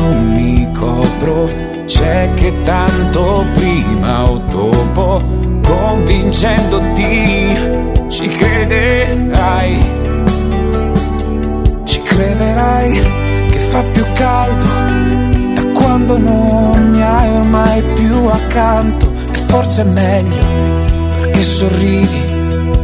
Non 0.00 0.32
mi 0.32 0.66
copro, 0.72 1.46
c'è 1.84 2.30
che 2.34 2.52
tanto 2.62 3.44
prima 3.52 4.30
o 4.30 4.38
dopo, 4.48 5.20
convincendoti, 5.62 7.46
ci 8.08 8.28
crederai. 8.28 9.98
Ci 11.84 12.00
crederai 12.02 13.00
che 13.50 13.58
fa 13.58 13.82
più 13.92 14.04
caldo 14.14 14.66
da 15.54 15.64
quando 15.78 16.18
non 16.18 16.90
mi 16.90 17.02
hai 17.02 17.36
ormai 17.36 17.82
più 17.94 18.26
accanto. 18.26 19.12
E 19.32 19.38
forse 19.48 19.82
è 19.82 19.84
meglio 19.84 20.46
perché 21.20 21.42
sorridi 21.42 22.22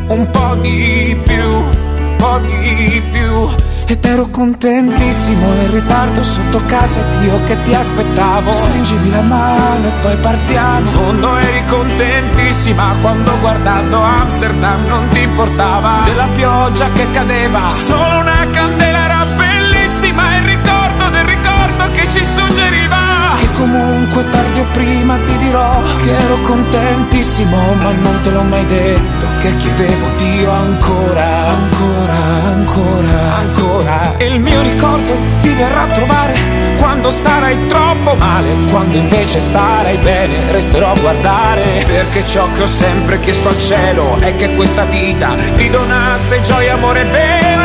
un 0.09 0.29
po' 0.31 0.55
di 0.61 1.17
più, 1.25 1.49
un 1.49 2.15
po' 2.17 2.39
di 2.47 3.03
più 3.11 3.49
ed 3.89 4.05
ero 4.05 4.27
contentissimo 4.31 5.47
in 5.63 5.71
ritardo 5.71 6.23
sotto 6.25 6.61
casa 6.67 7.01
ed 7.01 7.23
io 7.23 7.41
che 7.45 7.57
ti 7.63 7.73
aspettavo. 7.73 8.51
Stringimi 8.51 9.11
la 9.11 9.21
mano 9.21 9.87
e 9.87 9.93
poi 10.01 10.17
partiamo. 10.17 10.79
In 10.81 10.87
fondo 10.87 11.37
eri 11.37 11.65
contentissima 11.67 12.95
quando 13.01 13.33
guardando 13.41 14.01
Amsterdam 14.01 14.87
non 14.89 15.09
ti 15.11 15.21
importava. 15.21 16.03
Della 16.05 16.29
pioggia 16.35 16.91
che 16.93 17.07
cadeva. 17.13 17.71
Solo 17.87 18.19
una 18.19 18.47
candela 18.51 19.05
era 19.05 19.27
bellissima 19.37 20.37
Il 20.37 20.45
ricordo 20.45 21.09
del 21.11 21.25
ricordo 21.25 21.91
che 21.93 22.09
ci 22.11 22.25
suggeriva. 22.25 23.35
Che 23.39 23.51
comunque 23.53 24.25
tardi 24.57 24.61
o 24.61 24.65
prima 24.73 25.19
ti 25.19 25.37
dirò 25.39 25.83
Che 26.03 26.17
ero 26.17 26.37
contentissimo 26.43 27.75
ma 27.75 27.91
non 27.91 28.21
te 28.23 28.31
l'ho 28.31 28.43
mai 28.43 28.67
detto 28.67 29.27
Che 29.41 29.57
chiedevo 29.57 30.09
Dio 30.17 30.51
ancora 30.51 31.25
Ancora, 31.47 32.15
ancora, 32.45 33.37
ancora. 33.37 34.17
E 34.17 34.27
il 34.27 34.41
mio 34.41 34.63
ricordo 34.63 35.13
ti 35.43 35.53
verrà 35.55 35.83
a 35.83 35.87
trovare 35.87 36.35
Quando 36.79 37.11
starai 37.11 37.67
troppo 37.67 38.15
male. 38.15 38.49
Quando 38.71 38.97
invece 38.97 39.41
starai 39.41 39.97
bene 39.99 40.51
Resterò 40.51 40.93
a 40.93 40.99
guardare. 40.99 41.85
Perché 41.87 42.25
ciò 42.25 42.49
che 42.55 42.63
ho 42.63 42.67
sempre 42.67 43.21
chiesto 43.21 43.49
al 43.49 43.59
cielo 43.59 44.17
È 44.19 44.35
che 44.37 44.55
questa 44.55 44.85
vita 44.85 45.35
ti 45.57 45.69
donasse 45.69 46.41
gioia, 46.41 46.75
amore 46.75 47.05
vero 47.05 47.56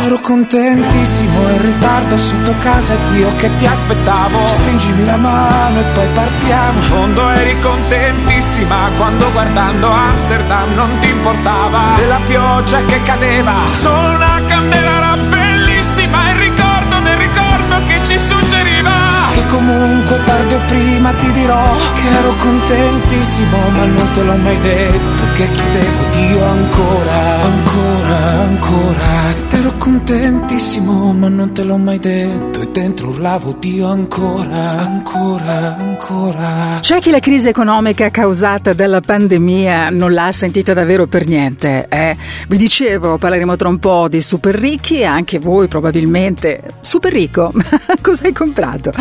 Ero 0.00 0.20
contentissimo 0.20 1.48
in 1.50 1.60
ritardo 1.60 2.16
sotto 2.16 2.54
casa 2.60 2.94
ed 2.94 3.16
io 3.16 3.34
che 3.36 3.50
ti 3.56 3.66
aspettavo. 3.66 4.46
Stringimi 4.46 5.04
la 5.04 5.16
mano 5.16 5.80
e 5.80 5.82
poi 5.92 6.06
partiamo. 6.14 6.78
In 6.78 6.82
fondo 6.82 7.28
eri 7.30 7.58
contentissima 7.60 8.90
quando 8.96 9.30
guardando 9.32 9.90
Amsterdam 9.90 10.74
non 10.74 10.98
ti 11.00 11.08
importava. 11.08 11.94
Della 11.96 12.20
pioggia 12.26 12.84
che 12.84 13.02
cadeva. 13.02 13.54
Solo 13.80 14.14
una 14.14 14.40
candela 14.46 14.96
era 14.96 15.16
bellissima 15.16 16.30
Il 16.30 16.36
ricordo 16.38 17.00
del 17.00 17.16
ricordo 17.16 17.82
che 17.86 18.00
ci 18.04 18.18
suggeriva. 18.18 18.90
Che 19.34 19.46
comunque 19.46 20.07
tardi 20.24 20.54
o 20.54 20.60
prima 20.66 21.12
ti 21.12 21.30
dirò 21.32 21.76
Che 21.94 22.08
ero 22.08 22.32
contentissimo 22.38 23.56
ma 23.70 23.84
non 23.84 24.08
te 24.14 24.22
l'ho 24.22 24.36
mai 24.36 24.60
detto 24.60 25.22
Che 25.34 25.50
chiedevo 25.50 26.04
Dio 26.10 26.44
ancora 26.44 27.42
Ancora, 27.42 28.16
ancora 28.42 29.30
Ed 29.30 29.52
ero 29.52 29.72
contentissimo 29.78 31.12
ma 31.12 31.28
non 31.28 31.52
te 31.52 31.64
l'ho 31.64 31.76
mai 31.76 31.98
detto 31.98 32.60
E 32.60 32.68
dentro 32.70 33.08
urlavo 33.08 33.56
Dio 33.58 33.86
ancora 33.86 34.78
Ancora, 34.78 35.76
ancora 35.76 36.78
C'è 36.80 36.98
chi 37.00 37.10
la 37.10 37.20
crisi 37.20 37.48
economica 37.48 38.10
causata 38.10 38.72
dalla 38.72 39.00
pandemia 39.00 39.90
non 39.90 40.12
l'ha 40.12 40.32
sentita 40.32 40.74
davvero 40.74 41.06
per 41.06 41.26
niente. 41.26 41.86
Eh? 41.88 42.16
Vi 42.46 42.56
dicevo, 42.56 43.18
parleremo 43.18 43.56
tra 43.56 43.68
un 43.68 43.78
po' 43.78 44.08
di 44.08 44.20
super 44.20 44.54
ricchi 44.54 45.00
e 45.00 45.04
anche 45.04 45.38
voi 45.38 45.68
probabilmente. 45.68 46.62
Super 46.80 47.12
ricco? 47.12 47.52
Cosa 48.00 48.24
hai 48.24 48.32
comprato? 48.32 48.92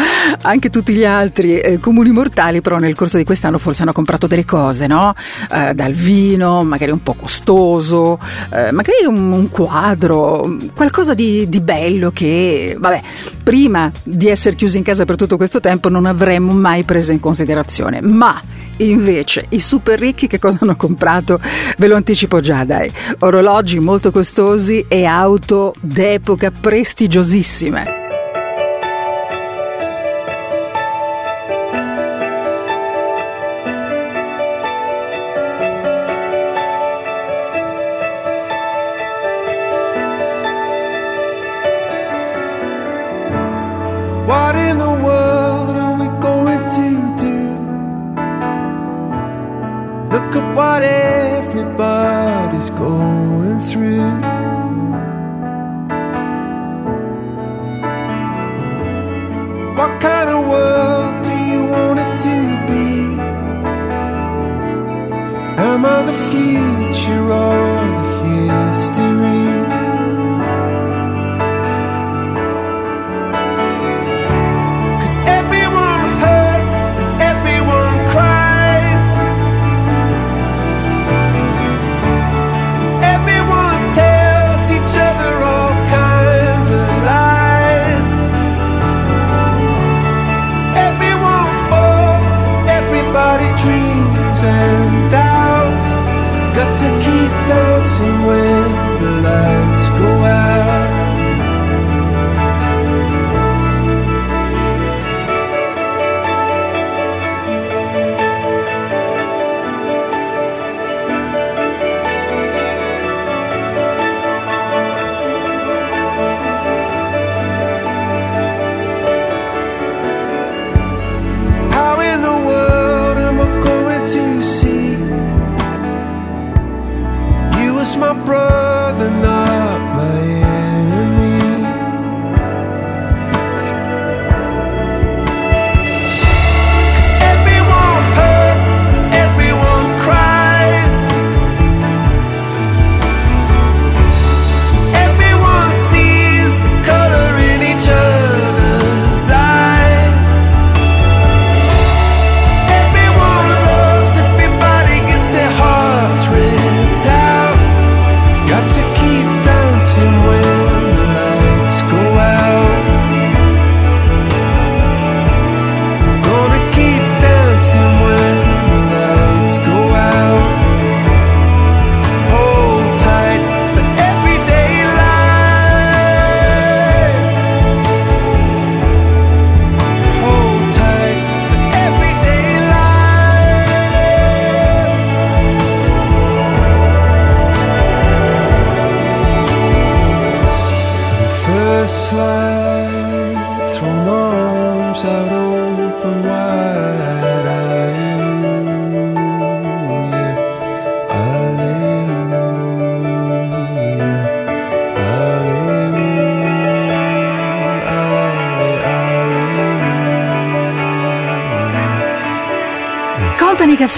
Anche 0.41 0.69
tutti 0.69 0.94
gli 0.94 1.03
altri 1.08 1.60
eh, 1.60 1.80
comuni 1.80 2.12
mortali 2.12 2.62
però 2.62 2.78
nel 2.78 2.96
corso 2.96 3.18
di 3.18 3.24
quest'anno 3.24 3.58
forse 3.58 3.82
hanno 3.82 3.92
comprato 3.92 4.28
delle 4.28 4.46
cose, 4.46 4.88
no? 4.88 5.16
Eh, 5.52 5.74
dal 5.74 5.94
vino, 5.94 6.64
magari 6.64 6.92
un 6.92 7.02
po' 7.02 7.14
costoso, 7.14 8.20
eh, 8.52 8.72
magari 8.72 9.06
un, 9.06 9.32
un 9.32 9.50
quadro, 9.50 10.58
qualcosa 10.76 11.14
di, 11.14 11.48
di 11.50 11.62
bello 11.62 12.12
che, 12.12 12.76
vabbè, 12.78 13.02
prima 13.44 13.92
di 14.04 14.28
essere 14.28 14.56
chiusi 14.56 14.78
in 14.78 14.84
casa 14.84 15.06
per 15.06 15.16
tutto 15.16 15.38
questo 15.38 15.60
tempo 15.60 15.90
non 15.90 16.06
avremmo 16.06 16.52
mai 16.54 16.84
preso 16.84 17.12
in 17.12 17.20
considerazione. 17.20 18.02
Ma 18.02 18.40
invece 18.78 19.46
i 19.50 19.60
super 19.60 20.00
ricchi 20.00 20.28
che 20.28 20.40
cosa 20.40 20.60
hanno 20.62 20.76
comprato? 20.76 21.40
Ve 21.78 21.88
lo 21.88 21.96
anticipo 21.96 22.40
già, 22.42 22.64
dai. 22.64 22.92
Orologi 23.20 23.80
molto 23.80 24.12
costosi 24.12 24.86
e 24.88 25.06
auto 25.06 25.74
d'epoca 25.82 26.52
prestigiosissime. 26.52 28.07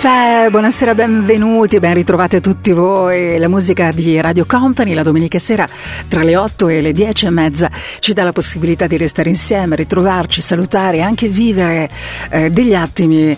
Caffè, 0.02 0.48
buonasera, 0.50 0.96
benvenuti, 0.96 1.78
ben 1.80 1.94
ritrovate 1.94 2.40
tutti 2.40 2.72
voi. 2.72 3.38
La 3.38 3.50
musica 3.50 3.92
di 3.92 4.22
Radio 4.22 4.46
Company 4.46 4.94
la 4.94 5.04
domenica 5.04 5.40
sera 5.40 5.68
tra 6.08 6.24
le 6.24 6.38
8 6.38 6.70
e 6.70 6.80
le 6.80 6.94
10 6.94 7.26
e 7.26 7.30
mezza 7.30 7.70
ci 8.00 8.14
dà 8.14 8.24
la 8.24 8.32
possibilità 8.32 8.88
di 8.88 8.96
restare 8.96 9.28
insieme, 9.28 9.76
ritrovarci, 9.76 10.40
salutare 10.40 10.98
e 10.98 11.02
anche 11.02 11.28
vivere 11.28 11.90
eh, 12.30 12.50
degli 12.50 12.74
attimi 12.74 13.38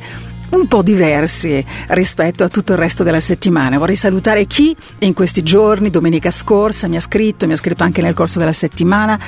un 0.51 0.67
po' 0.67 0.83
diversi 0.83 1.65
rispetto 1.88 2.43
a 2.43 2.47
tutto 2.47 2.73
il 2.73 2.77
resto 2.77 3.01
della 3.01 3.19
settimana. 3.19 3.79
Vorrei 3.79 3.95
salutare 3.95 4.45
chi 4.45 4.75
in 4.99 5.15
questi 5.15 5.41
giorni, 5.41 5.89
domenica 5.89 6.29
scorsa, 6.29 6.88
mi 6.88 6.95
ha 6.95 7.01
scritto, 7.01 7.47
mi 7.47 7.53
ha 7.53 7.57
scritto 7.57 7.83
anche 7.83 8.03
nel 8.03 8.13
corso 8.13 8.38
della 8.38 8.53
settimana. 8.53 9.19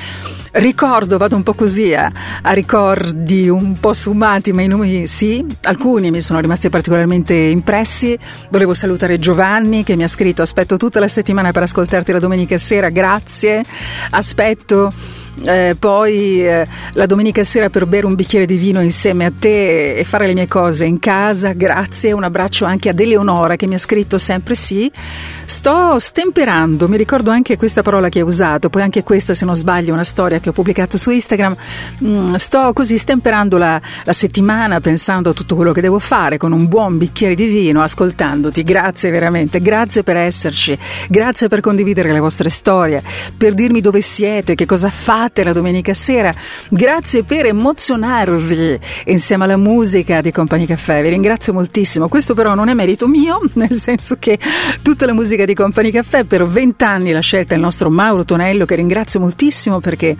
Ricordo, 0.55 1.17
vado 1.17 1.35
un 1.35 1.41
po' 1.41 1.55
così 1.55 1.95
a, 1.95 2.11
a 2.43 2.51
ricordi 2.51 3.49
un 3.49 3.79
po' 3.79 3.91
sfumati, 3.91 4.51
ma 4.51 4.61
i 4.61 4.67
nomi 4.67 5.07
sì, 5.07 5.43
alcuni 5.63 6.11
mi 6.11 6.21
sono 6.21 6.39
rimasti 6.39 6.69
particolarmente 6.69 7.33
impressi. 7.33 8.15
Volevo 8.51 8.75
salutare 8.75 9.17
Giovanni 9.17 9.83
che 9.83 9.95
mi 9.95 10.03
ha 10.03 10.07
scritto 10.07 10.43
aspetto 10.43 10.77
tutta 10.77 10.99
la 10.99 11.07
settimana 11.07 11.51
per 11.51 11.63
ascoltarti 11.63 12.11
la 12.11 12.19
domenica 12.19 12.55
sera, 12.59 12.89
grazie. 12.89 13.63
Aspetto 14.11 14.93
eh, 15.43 15.75
poi 15.77 16.45
eh, 16.45 16.67
la 16.93 17.05
domenica 17.05 17.43
sera 17.43 17.69
per 17.69 17.85
bere 17.85 18.05
un 18.05 18.15
bicchiere 18.15 18.45
di 18.45 18.55
vino 18.55 18.81
insieme 18.81 19.25
a 19.25 19.31
te 19.37 19.95
e 19.95 20.03
fare 20.03 20.27
le 20.27 20.33
mie 20.33 20.47
cose 20.47 20.85
in 20.85 20.99
casa, 20.99 21.53
grazie, 21.53 22.11
un 22.11 22.23
abbraccio 22.23 22.65
anche 22.65 22.89
ad 22.89 22.99
Eleonora 22.99 23.55
che 23.55 23.67
mi 23.67 23.75
ha 23.75 23.79
scritto 23.79 24.17
sempre 24.17 24.55
sì, 24.55 24.91
sto 25.45 25.99
stemperando, 25.99 26.87
mi 26.87 26.97
ricordo 26.97 27.31
anche 27.31 27.57
questa 27.57 27.81
parola 27.81 28.09
che 28.09 28.19
hai 28.19 28.25
usato, 28.25 28.69
poi 28.69 28.81
anche 28.81 29.03
questa 29.03 29.33
se 29.33 29.45
non 29.45 29.55
sbaglio 29.55 29.89
è 29.89 29.93
una 29.93 30.03
storia 30.03 30.39
che 30.39 30.49
ho 30.49 30.53
pubblicato 30.53 30.97
su 30.97 31.11
Instagram, 31.11 31.55
Mm, 32.03 32.35
sto 32.35 32.73
così 32.73 32.97
stemperando 32.97 33.57
la, 33.57 33.81
la 34.03 34.13
settimana 34.13 34.79
pensando 34.79 35.29
a 35.29 35.33
tutto 35.33 35.55
quello 35.55 35.71
che 35.71 35.81
devo 35.81 35.99
fare 35.99 36.37
con 36.37 36.51
un 36.51 36.67
buon 36.67 36.97
bicchiere 36.97 37.35
di 37.35 37.45
vino, 37.45 37.81
ascoltandoti, 37.81 38.63
grazie 38.63 39.09
veramente, 39.09 39.59
grazie 39.61 40.03
per 40.03 40.17
esserci, 40.17 40.77
grazie 41.07 41.47
per 41.47 41.61
condividere 41.61 42.11
le 42.11 42.19
vostre 42.19 42.49
storie, 42.49 43.01
per 43.37 43.53
dirmi 43.53 43.81
dove 43.81 44.01
siete, 44.01 44.55
che 44.55 44.65
cosa 44.65 44.89
fate 44.89 45.32
la 45.41 45.53
domenica 45.53 45.93
sera. 45.93 46.31
Grazie 46.69 47.23
per 47.23 47.47
emozionarvi 47.47 48.79
insieme 49.05 49.45
alla 49.45 49.57
musica 49.57 50.21
di 50.21 50.31
Compagnia 50.31 50.67
Caffè. 50.67 51.01
Vi 51.01 51.09
ringrazio 51.09 51.53
moltissimo. 51.53 52.07
Questo 52.09 52.33
però 52.35 52.53
non 52.53 52.69
è 52.69 52.73
merito 52.73 53.07
mio, 53.07 53.41
nel 53.53 53.75
senso 53.75 54.17
che 54.19 54.37
tutta 54.83 55.05
la 55.07 55.13
musica 55.13 55.45
di 55.45 55.55
Compagnia 55.55 55.91
Caffè 55.91 56.25
per 56.25 56.45
vent'anni 56.45 57.11
l'ha 57.11 57.21
scelta 57.21 57.55
il 57.55 57.61
nostro 57.61 57.89
Mauro 57.89 58.23
Tonello, 58.25 58.65
che 58.65 58.75
ringrazio 58.75 59.19
moltissimo 59.19 59.79
perché 59.79 60.15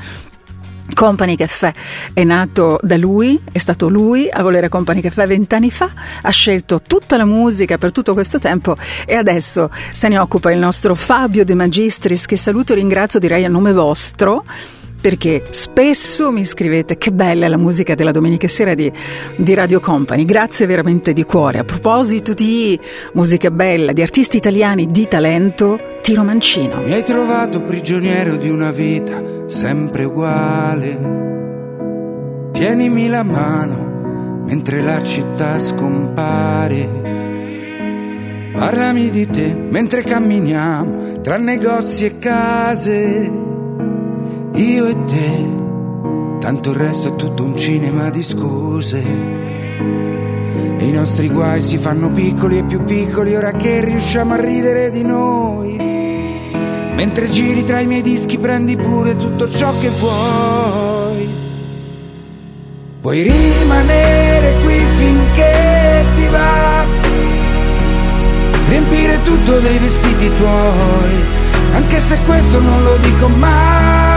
Company 0.94 1.35
Caffè 1.35 1.73
è 2.14 2.23
nato 2.23 2.80
da 2.81 2.98
lui, 2.98 3.41
è 3.52 3.57
stato 3.57 3.90
lui 3.90 4.30
a 4.30 4.41
volere 4.41 4.69
Company 4.69 5.02
Caffè 5.02 5.26
vent'anni 5.26 5.72
fa, 5.72 5.90
ha 6.22 6.30
scelto 6.30 6.81
tutta 6.81 7.18
la 7.18 7.26
musica 7.26 7.77
per 7.77 7.91
tutto 7.91 8.14
questo 8.14 8.38
tempo 8.38 8.76
e 9.06 9.15
adesso 9.15 9.69
se 9.91 10.07
ne 10.07 10.18
occupa 10.18 10.52
il 10.52 10.60
nostro 10.60 10.94
Fabio 10.95 11.45
De 11.45 11.56
Magistris 11.56 12.26
che 12.26 12.38
saluto 12.38 12.73
e 12.73 12.76
ringrazio 12.76 13.19
direi 13.19 13.45
a 13.45 13.49
nome 13.49 13.72
vostro 13.72 14.45
perché 15.04 15.44
spesso 15.50 16.32
mi 16.32 16.46
scrivete 16.46 16.98
che 16.98 17.12
bella 17.12 17.46
è 17.46 17.50
la 17.50 17.58
musica 17.58 17.94
della 17.94 18.14
domenica 18.14 18.48
sera 18.48 18.74
di, 18.74 18.90
di 19.36 19.54
Radio 19.54 19.82
Company, 19.82 20.24
grazie 20.24 20.66
veramente 20.66 21.12
di 21.12 21.26
cuore. 21.26 21.60
A 21.60 21.66
proposito 21.66 22.34
di 22.34 22.80
musica 23.12 23.52
bella, 23.52 23.92
di 23.92 24.02
artisti 24.02 24.38
italiani 24.38 24.88
di 24.88 25.06
talento, 25.06 25.98
Tiro 26.02 26.24
Mancino. 26.24 26.78
Mi 26.84 26.94
hai 26.94 27.04
trovato 27.04 27.64
prigioniero 27.64 28.38
di 28.38 28.50
una 28.50 28.72
vita 28.72 29.22
sempre 29.46 30.06
uguale. 30.06 30.98
Tienimi 32.54 33.10
la 33.10 33.24
mano 33.24 34.44
mentre 34.46 34.82
la 34.82 35.04
città 35.04 35.60
scompare. 35.60 37.12
Parlami 38.54 39.10
di 39.10 39.28
te 39.28 39.54
mentre 39.70 40.02
camminiamo 40.02 41.20
tra 41.20 41.36
negozi 41.36 42.06
e 42.06 42.18
case. 42.18 43.52
Io 44.56 44.86
e 44.86 44.96
te, 45.06 45.50
tanto 46.40 46.70
il 46.70 46.76
resto 46.76 47.08
è 47.08 47.16
tutto 47.16 47.44
un 47.44 47.58
cinema 47.58 48.12
di 48.12 48.22
scuse. 48.22 49.00
I 50.78 50.92
nostri 50.92 51.28
guai 51.30 51.60
si 51.60 51.80
fanno 51.80 52.12
piccoli 52.12 52.60
e 52.60 52.64
più 52.64 52.84
piccoli 52.84 53.36
ora 53.36 53.52
che 53.54 53.84
riusciamo 53.84 54.36
a 54.36 54.40
ridere 54.40 54.92
di 54.92 55.04
noi. 55.04 55.76
Mentre 55.76 57.32
giri 57.32 57.64
tra 57.64 57.80
i 57.80 57.88
miei 57.88 58.04
dischi 58.04 58.38
prendi 58.38 58.78
pure 58.78 59.16
tutto 59.16 59.50
ciò 59.50 59.74
che 59.80 59.90
vuoi. 59.90 61.28
Puoi 63.02 63.24
rimanere 63.24 64.62
qui 64.62 64.80
finché 64.98 66.06
ti 66.14 66.28
va. 66.28 66.86
Riempire 68.68 69.20
tutto 69.24 69.60
dei 69.60 69.80
vestiti 69.80 70.30
tuoi. 70.36 71.42
Anche 71.74 72.00
se 72.00 72.20
questo 72.28 72.60
non 72.60 72.84
lo 72.84 72.98
dico 72.98 73.28
mai. 73.30 74.12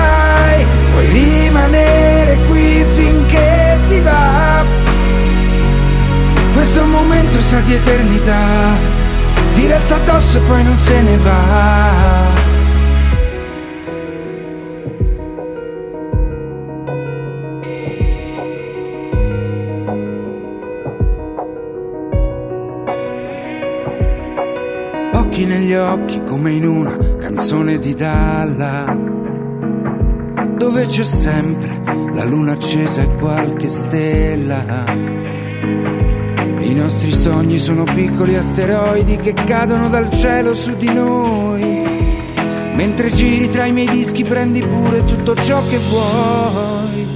Puoi 0.97 1.09
rimanere 1.10 2.39
qui 2.48 2.82
finché 2.97 3.78
ti 3.86 4.01
va. 4.01 4.64
Questo 6.55 6.85
momento 6.86 7.39
sa 7.39 7.60
di 7.60 7.74
eternità. 7.74 8.78
Ti 9.52 9.66
resta 9.66 9.97
addosso 9.97 10.39
e 10.39 10.40
poi 10.40 10.64
non 10.64 10.74
se 10.74 11.02
ne 11.02 11.16
va. 11.18 12.44
Occhi 25.12 25.44
negli 25.44 25.74
occhi 25.74 26.23
come 26.24 26.52
in 26.52 26.66
una 26.66 26.97
canzone 27.18 27.78
di 27.78 27.94
Dalla, 27.94 29.15
dove 30.57 30.87
c'è 30.87 31.05
sempre 31.05 31.83
la 32.15 32.24
luna 32.24 32.53
accesa 32.53 33.03
e 33.03 33.12
qualche 33.15 33.69
stella. 33.69 34.85
I 36.59 36.74
nostri 36.74 37.12
sogni 37.15 37.59
sono 37.59 37.85
piccoli 37.85 38.37
asteroidi 38.37 39.19
che 39.19 39.35
cadono 39.35 39.89
dal 39.89 40.11
cielo 40.11 40.55
su 40.55 40.74
di 40.77 40.91
noi. 40.93 41.85
Mentre 42.74 43.11
giri 43.12 43.49
tra 43.51 43.66
i 43.66 43.73
miei 43.73 43.89
dischi 43.89 44.24
prendi 44.24 44.62
pure 44.62 45.05
tutto 45.05 45.35
ciò 45.35 45.62
che 45.69 45.78
vuoi. 45.78 47.07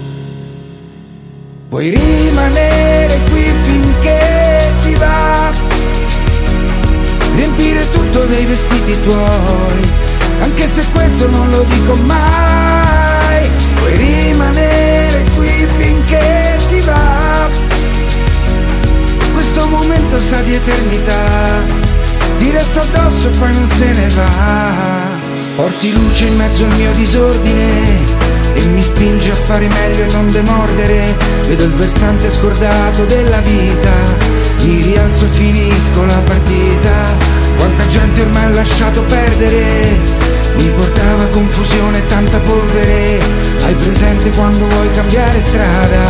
Puoi 1.69 1.91
rimanere 1.91 3.19
qui 3.31 3.45
finché 3.65 4.73
ti 4.83 4.95
va. 4.95 5.51
Riempire 7.35 7.89
tutto 7.91 8.25
dei 8.27 8.45
vestiti 8.45 9.03
tuoi. 9.03 9.71
lo 11.51 11.65
dico 11.65 11.95
mai. 12.07 13.10
Puoi 13.81 13.97
rimanere 13.97 15.25
qui 15.35 15.67
finché 15.79 16.59
ti 16.69 16.81
va. 16.81 17.49
Questo 19.33 19.67
momento 19.67 20.21
sa 20.21 20.43
di 20.43 20.55
eternità. 20.55 21.89
Ti 22.39 22.51
resta 22.51 22.83
addosso 22.83 23.29
e 23.29 23.31
poi 23.39 23.53
non 23.53 23.67
se 23.67 23.93
ne 23.93 24.09
va. 24.09 25.19
Porti 25.57 25.93
luce 25.93 26.27
in 26.27 26.37
mezzo 26.37 26.65
al 26.65 26.75
mio 26.77 26.93
disordine 26.93 28.29
e 28.55 28.65
mi 28.65 28.83
spinge 28.83 29.31
a 29.31 29.35
fare 29.35 29.67
meglio 29.67 30.05
e 30.05 30.13
non 30.13 30.31
demordere. 30.31 31.17
Vedo 31.47 31.65
il 31.65 31.73
versante 31.73 32.31
scordato 32.31 33.05
della 33.05 33.41
vita, 33.41 33.93
mi 34.63 34.83
rialzo 34.83 35.25
e 35.25 35.29
finisco 35.29 36.05
la 36.05 36.23
partita. 36.27 37.40
Quanta 37.61 37.87
gente 37.89 38.23
ormai 38.23 38.45
ha 38.45 38.49
lasciato 38.49 39.03
perdere, 39.03 40.01
mi 40.57 40.67
portava 40.69 41.27
confusione 41.27 41.99
e 41.99 42.07
tanta 42.07 42.39
polvere. 42.39 43.23
Hai 43.65 43.75
presente 43.75 44.31
quando 44.31 44.67
vuoi 44.67 44.91
cambiare 44.93 45.43
strada 45.43 46.05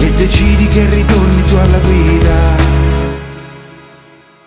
e 0.00 0.10
decidi 0.14 0.66
che 0.66 0.90
ritorni 0.90 1.44
tu 1.44 1.54
alla 1.54 1.78
guida. 1.78 2.56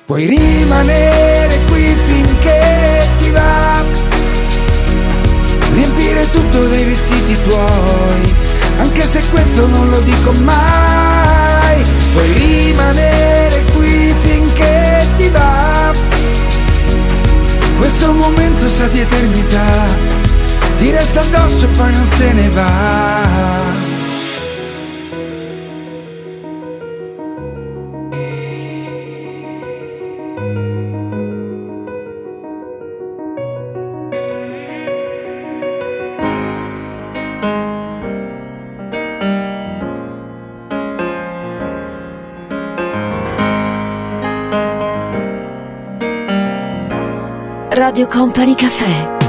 Puoi 0.05 0.25
rimanere 0.25 1.57
qui 1.69 1.95
finché 2.05 3.07
ti 3.17 3.29
va 3.29 3.83
riempire 5.73 6.29
tutto 6.31 6.67
dei 6.67 6.83
vestiti 6.83 7.37
tuoi, 7.43 8.33
anche 8.77 9.03
se 9.03 9.21
questo 9.31 9.67
non 9.67 9.89
lo 9.89 10.01
dico 10.01 10.33
mai, 10.33 11.81
puoi 12.11 12.33
rimanere 12.33 13.63
qui 13.73 14.13
finché 14.19 15.07
ti 15.15 15.29
va. 15.29 15.70
Questo 17.81 18.11
momento 18.13 18.69
sa 18.69 18.87
di 18.89 18.99
eternità, 18.99 19.87
ti 20.77 20.91
resta 20.91 21.21
addosso 21.21 21.65
e 21.65 21.67
poi 21.69 21.91
non 21.91 22.05
se 22.05 22.31
ne 22.31 22.49
va. 22.49 23.60
Radio 47.81 48.05
Company 48.05 48.53
Caffè. 48.53 49.20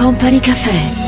Company 0.00 0.40
Caffè. 0.40 0.99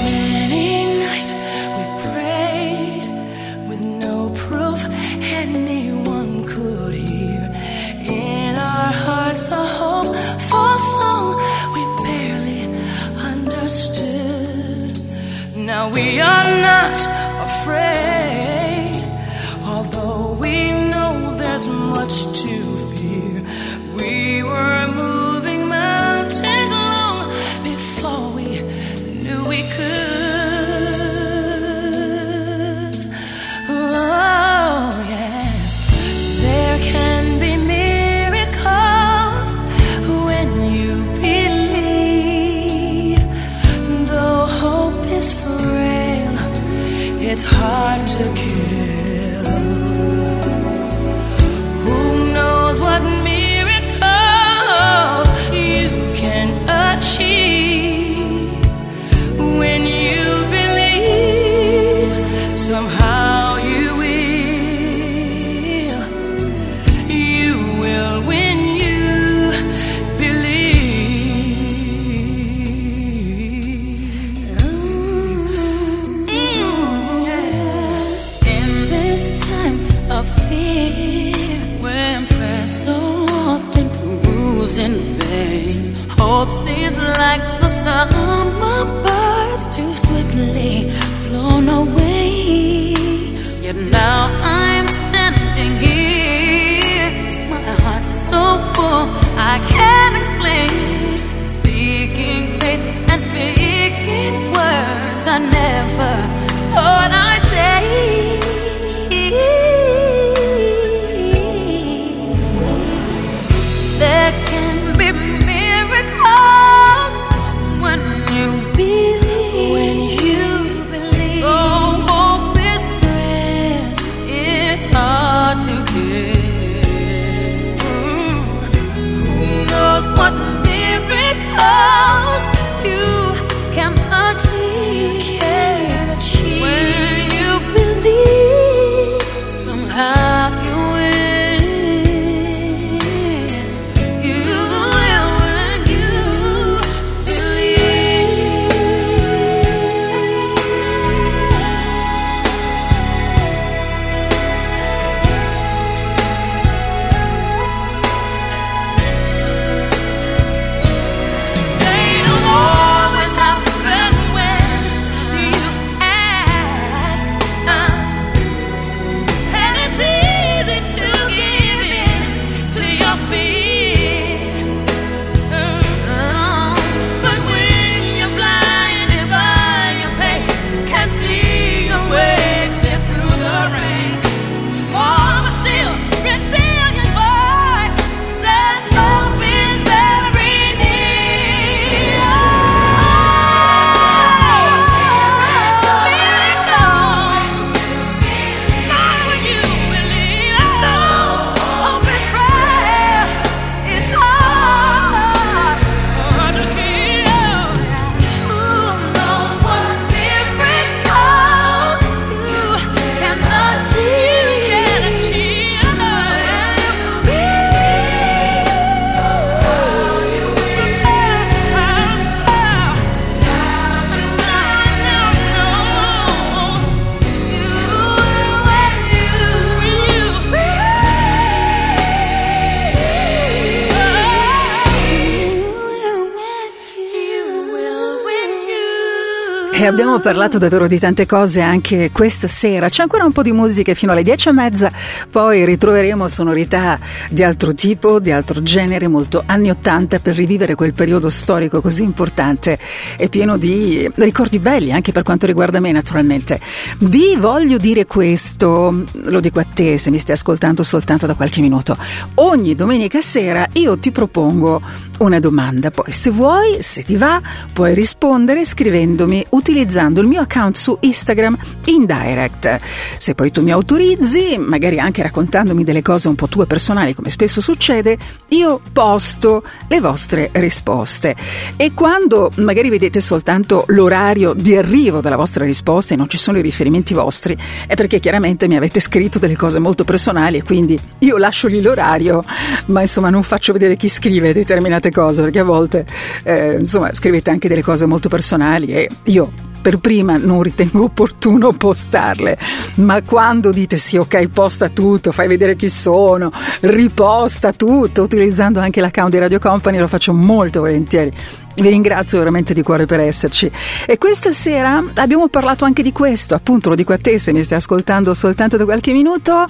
Abbiamo 239.93 240.21
parlato 240.21 240.57
davvero 240.57 240.87
di 240.87 240.99
tante 240.99 241.27
cose 241.27 241.61
anche 241.61 242.11
questa 242.13 242.49
sera. 242.49 242.89
C'è 242.89 243.03
ancora 243.03 243.25
un 243.25 243.33
po' 243.33 243.43
di 243.43 243.53
musica 243.53 243.93
fino 243.93 244.13
alle 244.13 244.23
dieci 244.23 244.49
e 244.49 244.53
mezza, 244.53 244.91
poi 245.31 245.67
ritroveremo 245.67 246.27
sonorità 246.29 246.99
di 247.29 247.43
altro 247.45 247.75
tipo, 247.75 248.19
di 248.19 248.31
altro 248.31 248.63
genere, 248.63 249.07
molto 249.07 249.43
anni 249.45 249.69
Ottanta 249.69 250.19
per 250.19 250.35
rivivere 250.35 250.77
quel 250.77 250.95
periodo 250.95 251.29
storico 251.29 251.83
così 251.83 252.05
importante 252.05 252.79
e 253.19 253.29
pieno 253.29 253.59
di 253.59 254.11
ricordi 254.15 254.59
belli, 254.59 254.93
anche 254.93 255.13
per 255.13 255.25
quanto 255.25 255.45
riguarda 255.45 255.79
me 255.79 255.93
naturalmente. 255.93 256.59
Vi 257.01 257.37
voglio 257.37 257.77
dire 257.77 258.07
questo, 258.07 259.05
lo 259.13 259.41
dico 259.41 259.59
a 259.59 259.67
te 259.71 259.99
se 259.99 260.09
mi 260.09 260.19
stai 260.19 260.37
ascoltando 260.37 260.83
soltanto 260.83 261.27
da 261.27 261.35
qualche 261.35 261.61
minuto. 261.61 261.99
Ogni 262.37 262.75
domenica 262.75 263.21
sera 263.21 263.69
io 263.75 263.99
ti 263.99 264.11
propongo 264.11 264.81
una 265.19 265.39
domanda, 265.39 265.91
poi 265.91 266.11
se 266.11 266.31
vuoi, 266.31 266.79
se 266.81 267.03
ti 267.03 267.17
va, 267.17 267.41
puoi 267.75 267.95
rispondere 267.95 268.65
scrivendomi 268.65 269.45
utilizzando 269.51 269.81
il 270.21 270.27
mio 270.27 270.41
account 270.41 270.77
su 270.77 270.97
Instagram 271.01 271.57
in 271.87 272.07
direct. 272.07 272.79
Se 273.19 273.35
poi 273.35 273.51
tu 273.51 273.63
mi 273.63 273.73
autorizzi, 273.73 274.57
magari 274.59 274.99
anche 274.99 275.23
raccontandomi 275.23 275.85
delle 275.85 276.03
cose 276.03 276.29
un 276.29 276.35
po' 276.35 276.49
tue 276.49 276.67
personali, 276.67 277.15
come 277.15 277.31
spesso 277.31 277.61
succede, 277.61 278.17
io 278.49 278.81
posto 278.93 279.63
le 279.89 280.01
vostre 280.01 280.51
risposte. 280.53 281.35
E 281.77 281.93
quando 281.95 282.51
magari 282.57 282.91
vedete 282.91 283.21
soltanto 283.21 283.85
l'orario 283.89 284.53
di 284.55 284.77
arrivo 284.77 285.21
della 285.21 285.37
vostra 285.37 285.65
risposta 285.65 286.15
e 286.15 286.17
non 286.17 286.29
ci 286.29 286.39
sono 286.39 286.59
i 286.59 286.63
riferimenti 286.63 287.15
vostri, 287.15 287.57
è 287.87 287.95
perché 287.95 288.21
chiaramente 288.21 288.69
mi 288.69 288.77
avete 288.77 289.01
scritto 289.01 289.39
delle 289.39 289.57
cose 289.57 289.79
molto 289.79 290.05
personali 290.05 290.59
e 290.59 290.63
quindi 290.63 290.99
io 291.19 291.37
lascio 291.37 291.69
lì 291.69 291.81
l'orario, 291.81 292.45
ma 292.87 293.01
insomma 293.01 293.31
non 293.31 293.43
faccio 293.43 293.73
vedere 293.73 293.97
chi 293.97 294.09
scrive 294.09 294.53
determinate 294.53 295.11
cose, 295.11 295.43
perché 295.43 295.61
a 295.61 295.65
volte 295.65 296.07
eh, 296.45 296.79
insomma 296.79 297.13
scrivete 297.13 297.51
anche 297.51 297.69
delle 297.69 297.83
cose 297.83 298.07
molto 298.07 298.29
personali 298.29 298.87
e 298.93 299.09
io 299.25 299.71
per 299.83 299.99
prima 299.99 300.39
non 300.39 300.63
ritengo 300.63 301.05
opportuno 301.05 301.73
postarle, 301.73 302.57
ma 302.95 303.21
quando 303.21 303.73
dite 303.73 303.99
sì, 303.99 304.17
ok, 304.17 304.47
posta 304.47 304.89
tutto, 304.89 305.33
fai 305.33 305.49
vedere 305.49 305.77
chi 305.77 305.89
sono, 305.89 306.51
riposta 306.81 307.73
tutto, 307.73 308.23
utilizzando 308.23 308.81
anche 308.81 309.01
l'account 309.03 309.31
di 309.31 309.39
Radio 309.39 309.59
Company, 309.59 309.99
lo 309.99 310.09
faccio 310.09 310.33
molto 310.33 310.81
volentieri. 310.81 311.31
Vi 311.75 311.89
ringrazio 311.89 312.39
veramente 312.39 312.75
di 312.75 312.83
cuore 312.83 313.07
per 313.07 313.21
esserci. 313.21 313.71
E 314.07 314.19
questa 314.19 314.53
sera 314.53 315.03
abbiamo 315.15 315.49
parlato 315.49 315.85
anche 315.85 316.03
di 316.03 316.13
questo, 316.13 316.55
appunto 316.55 316.89
lo 316.89 316.95
dico 316.95 317.13
a 317.13 317.19
te 317.19 317.39
se 317.39 317.53
mi 317.53 317.63
stai 317.63 317.79
ascoltando 317.79 318.33
soltanto 318.33 318.77
da 318.77 318.85
qualche 318.85 319.13
minuto, 319.13 319.67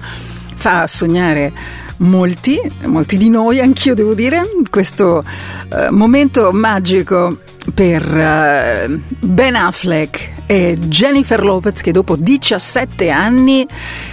fa 0.54 0.86
sognare 0.86 1.52
molti, 1.98 2.60
molti 2.86 3.16
di 3.16 3.30
noi, 3.30 3.60
anch'io 3.60 3.94
devo 3.94 4.14
dire, 4.14 4.42
questo 4.70 5.22
eh, 5.68 5.90
momento 5.90 6.52
magico 6.52 7.38
per 7.74 8.02
eh, 8.02 9.00
Ben 9.20 9.54
Affleck 9.54 10.30
e 10.46 10.76
Jennifer 10.78 11.42
Lopez 11.42 11.80
che 11.80 11.92
dopo 11.92 12.16
17 12.16 13.10
anni 13.10 13.66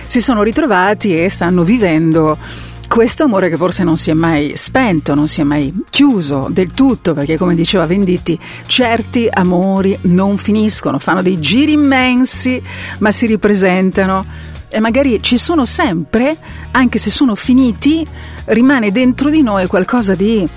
si 0.05 0.21
sono 0.21 0.43
ritrovati 0.43 1.19
e 1.21 1.29
stanno 1.29 1.63
vivendo 1.63 2.37
questo 2.89 3.23
amore 3.23 3.49
che 3.49 3.55
forse 3.55 3.83
non 3.83 3.97
si 3.97 4.09
è 4.09 4.13
mai 4.13 4.53
spento, 4.55 5.13
non 5.13 5.27
si 5.27 5.41
è 5.41 5.43
mai 5.43 5.71
chiuso 5.91 6.47
del 6.49 6.73
tutto, 6.73 7.13
perché 7.13 7.37
come 7.37 7.53
diceva 7.53 7.85
Venditti, 7.85 8.37
certi 8.65 9.27
amori 9.29 9.95
non 10.01 10.37
finiscono, 10.37 10.97
fanno 10.97 11.21
dei 11.21 11.39
giri 11.39 11.73
immensi, 11.73 12.59
ma 12.97 13.11
si 13.11 13.27
ripresentano 13.27 14.25
e 14.69 14.79
magari 14.79 15.21
ci 15.21 15.37
sono 15.37 15.65
sempre, 15.65 16.37
anche 16.71 16.99
se 16.99 17.09
sono 17.09 17.35
finiti, 17.35 18.05
rimane 18.45 18.91
dentro 18.91 19.29
di 19.29 19.41
noi 19.41 19.67
qualcosa 19.67 20.15
di 20.15 20.47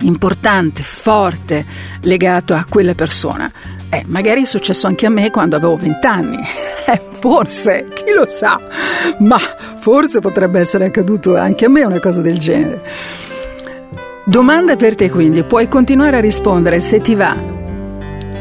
importante, 0.00 0.82
forte, 0.82 1.64
legato 2.02 2.54
a 2.54 2.64
quella 2.68 2.94
persona. 2.94 3.50
Eh, 3.90 4.04
magari 4.06 4.42
è 4.42 4.46
successo 4.46 4.86
anche 4.86 5.06
a 5.06 5.10
me 5.10 5.30
quando 5.30 5.56
avevo 5.56 5.76
vent'anni. 5.76 6.38
Eh, 6.88 7.02
forse, 7.20 7.86
chi 7.92 8.12
lo 8.14 8.26
sa, 8.30 8.58
ma 9.18 9.36
forse 9.36 10.20
potrebbe 10.20 10.58
essere 10.58 10.86
accaduto 10.86 11.36
anche 11.36 11.66
a 11.66 11.68
me 11.68 11.84
una 11.84 12.00
cosa 12.00 12.22
del 12.22 12.38
genere. 12.38 12.82
Domanda 14.24 14.74
per 14.74 14.94
te 14.94 15.10
quindi, 15.10 15.42
puoi 15.42 15.68
continuare 15.68 16.16
a 16.16 16.20
rispondere 16.20 16.80
se 16.80 17.02
ti 17.02 17.14
va. 17.14 17.57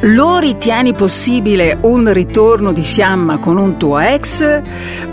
Lo 0.02 0.38
ritieni 0.38 0.94
possibile 0.94 1.78
un 1.82 2.11
ritorno 2.14 2.72
di 2.72 2.84
fiamma 2.84 3.40
con 3.40 3.57
un 3.57 3.78
tuo 3.78 3.98
ex? 3.98 4.61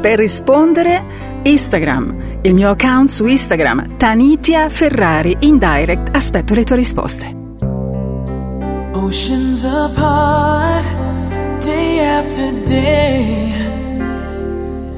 Per 0.01 0.19
rispondere, 0.19 1.03
Instagram, 1.43 2.39
il 2.43 2.53
mio 2.55 2.71
account 2.71 3.09
su 3.09 3.25
Instagram, 3.27 3.97
Tanitia 3.97 4.69
Ferrari 4.69 5.37
in 5.41 5.59
direct, 5.59 6.15
aspetto 6.15 6.55
le 6.55 6.65
tue 6.65 6.77
risposte. 6.77 7.35
Oceans 8.93 9.65
apart, 9.65 10.85
day 11.61 12.01
after 12.01 12.53
day, 12.67 13.53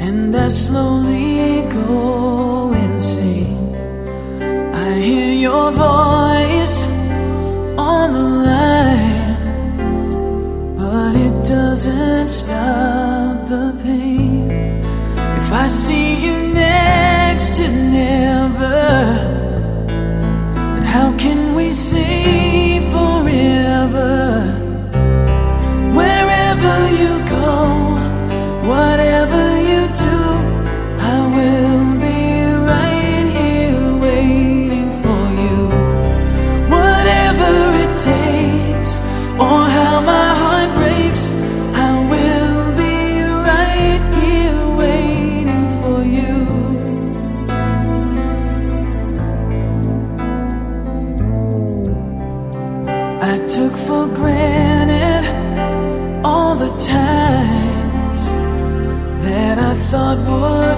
and 0.01 0.35
I 0.35 0.49
slowly 0.51 1.65
go 1.69 2.73
insane. 2.73 3.57
I 4.73 5.01
hear 5.01 5.33
your 5.33 5.73
voice 5.73 6.85
on 7.77 8.13
the 8.13 8.19
line, 8.19 9.15
but 10.97 11.14
it 11.14 11.36
doesn't 11.44 12.28
stop 12.31 13.48
the 13.52 13.66
pain. 13.82 14.51
If 15.40 15.48
I 15.64 15.66
see 15.68 16.09
you 16.24 16.35
next 16.55 17.48
to 17.59 17.66
never, 17.98 18.82
then 20.74 20.85
how 20.97 21.09
can 21.18 21.55
we 21.55 21.66
say 21.74 22.81
forever? 22.94 24.56
That 60.07 60.19
I 60.19 60.24
thought 60.24 60.28
would 60.28 60.76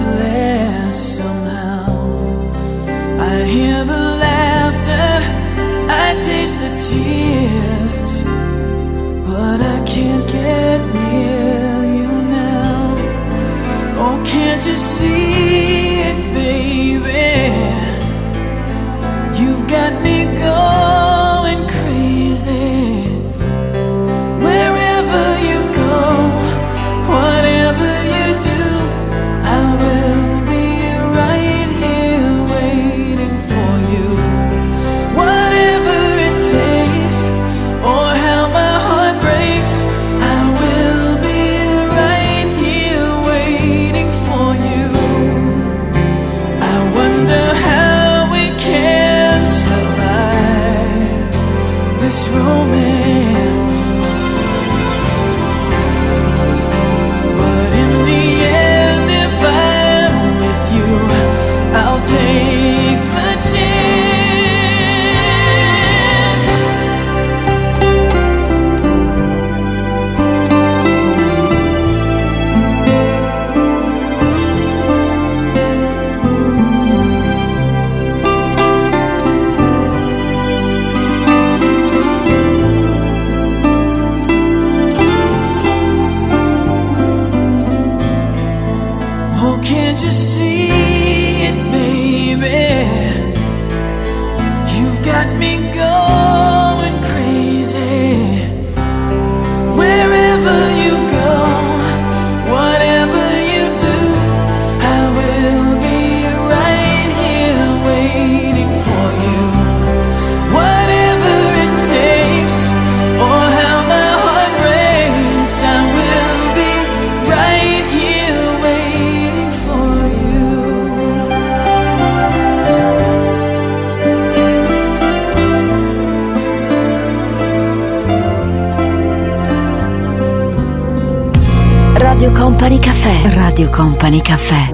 Radio 133.59 133.75
Company 133.75 134.21
Caffè. 134.21 134.73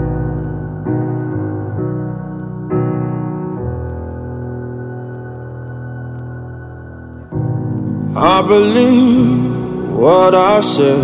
I 8.15 8.43
believe 8.43 9.91
what 9.91 10.35
I 10.35 10.61
said. 10.61 11.03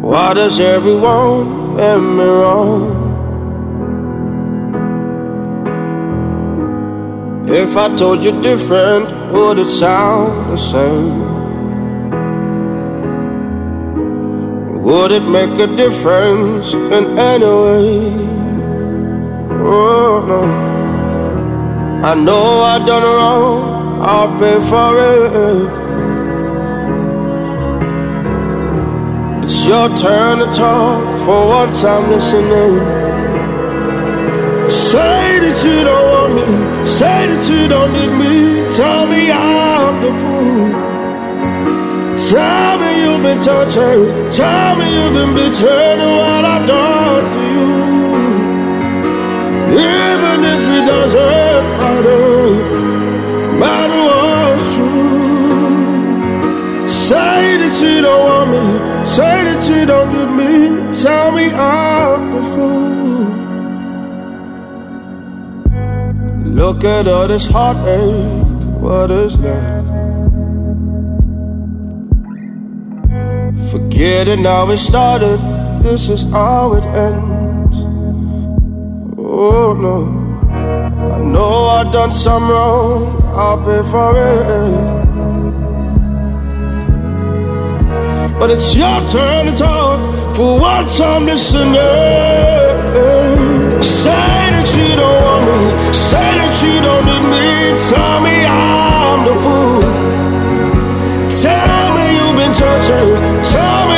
Why 0.00 0.34
does 0.34 0.60
everyone 0.60 1.74
get 1.74 1.98
me 1.98 2.22
wrong? 2.22 3.02
If 7.48 7.76
I 7.76 7.96
told 7.96 8.22
you 8.22 8.40
different, 8.40 9.32
would 9.32 9.58
it 9.58 9.70
sound 9.70 10.52
the 10.52 10.56
same? 10.56 11.33
Would 14.84 15.12
it 15.12 15.22
make 15.22 15.58
a 15.58 15.66
difference 15.66 16.74
in 16.74 17.18
any 17.18 17.46
way? 17.64 18.34
Oh 19.66 20.22
no. 20.28 20.42
I 22.06 22.14
know 22.14 22.60
I 22.60 22.84
done 22.84 23.02
wrong, 23.02 24.02
I'll 24.02 24.38
pay 24.38 24.60
for 24.68 24.90
it. 25.12 25.84
It's 29.44 29.64
your 29.64 29.88
turn 29.96 30.40
to 30.40 30.52
talk, 30.52 31.16
for 31.24 31.48
once 31.48 31.82
I'm 31.82 32.10
listening. 32.10 32.74
Say 34.70 35.38
that 35.44 35.64
you 35.64 35.82
don't 35.88 36.06
want 36.12 36.34
me, 36.36 36.86
say 36.86 37.26
that 37.30 37.48
you 37.48 37.68
don't 37.68 37.92
need 37.94 38.12
me. 38.22 38.70
Tell 38.76 39.06
me 39.06 39.30
I'm 39.30 40.02
the 40.02 40.12
fool. 40.20 40.83
Tell 42.16 42.78
me 42.78 42.90
you've 43.02 43.22
been 43.22 43.42
tortured, 43.42 44.30
tell 44.30 44.76
me 44.76 44.86
you've 44.94 45.12
been 45.12 45.34
betrayed, 45.34 45.98
what 45.98 46.44
I've 46.44 46.64
done 46.64 47.30
to 47.32 47.40
you. 47.56 47.72
Even 49.74 50.44
if 50.44 50.62
it 50.76 50.84
doesn't 50.86 51.64
matter, 51.82 52.26
matter 53.58 54.00
what's 54.08 54.66
true. 54.76 56.04
Say 56.88 57.56
that 57.58 57.74
you 57.82 58.00
don't 58.00 58.22
want 58.24 58.48
me, 58.54 58.64
say 59.04 59.36
that 59.48 59.68
you 59.68 59.84
don't 59.84 60.10
need 60.12 60.30
me. 60.40 60.52
Tell 61.02 61.32
me 61.32 61.46
I'm 61.50 62.34
a 62.36 62.42
fool. 62.54 63.24
Look 66.52 66.84
at 66.84 67.08
all 67.08 67.26
this 67.26 67.46
heartache, 67.48 68.46
what 68.80 69.10
is 69.10 69.36
left? 69.38 69.73
Forgetting 73.74 74.44
how 74.44 74.70
it 74.70 74.76
started, 74.78 75.40
this 75.82 76.08
is 76.08 76.22
how 76.30 76.74
it 76.74 76.84
ends. 76.86 77.80
Oh 79.18 79.74
no, 79.86 80.06
I 81.12 81.18
know 81.18 81.66
I've 81.66 81.90
done 81.90 82.12
some 82.12 82.48
wrong, 82.48 83.20
I'll 83.34 83.58
pay 83.64 83.82
for 83.90 84.16
it. 84.16 84.78
But 88.38 88.52
it's 88.52 88.76
your 88.76 89.08
turn 89.08 89.46
to 89.46 89.52
talk 89.56 90.36
for 90.36 90.60
once 90.60 91.00
I'm 91.00 91.26
listening. 91.26 91.74
Say 93.82 94.52
that 94.54 94.68
you 94.78 94.94
don't 94.94 95.20
want 95.26 95.46
me, 95.50 95.58
say 95.92 96.30
that 96.38 96.62
you 96.62 96.80
don't 96.80 97.04
need 97.10 97.26
me. 97.34 97.74
Tell 97.90 98.20
me 98.22 98.36
I'm 98.46 99.24
the 99.26 99.34
fool. 99.42 99.82
Tell 101.42 101.86
me 101.96 102.04
you've 102.16 102.36
been 102.36 102.54
tortured, 102.54 103.33
tell 103.54 103.93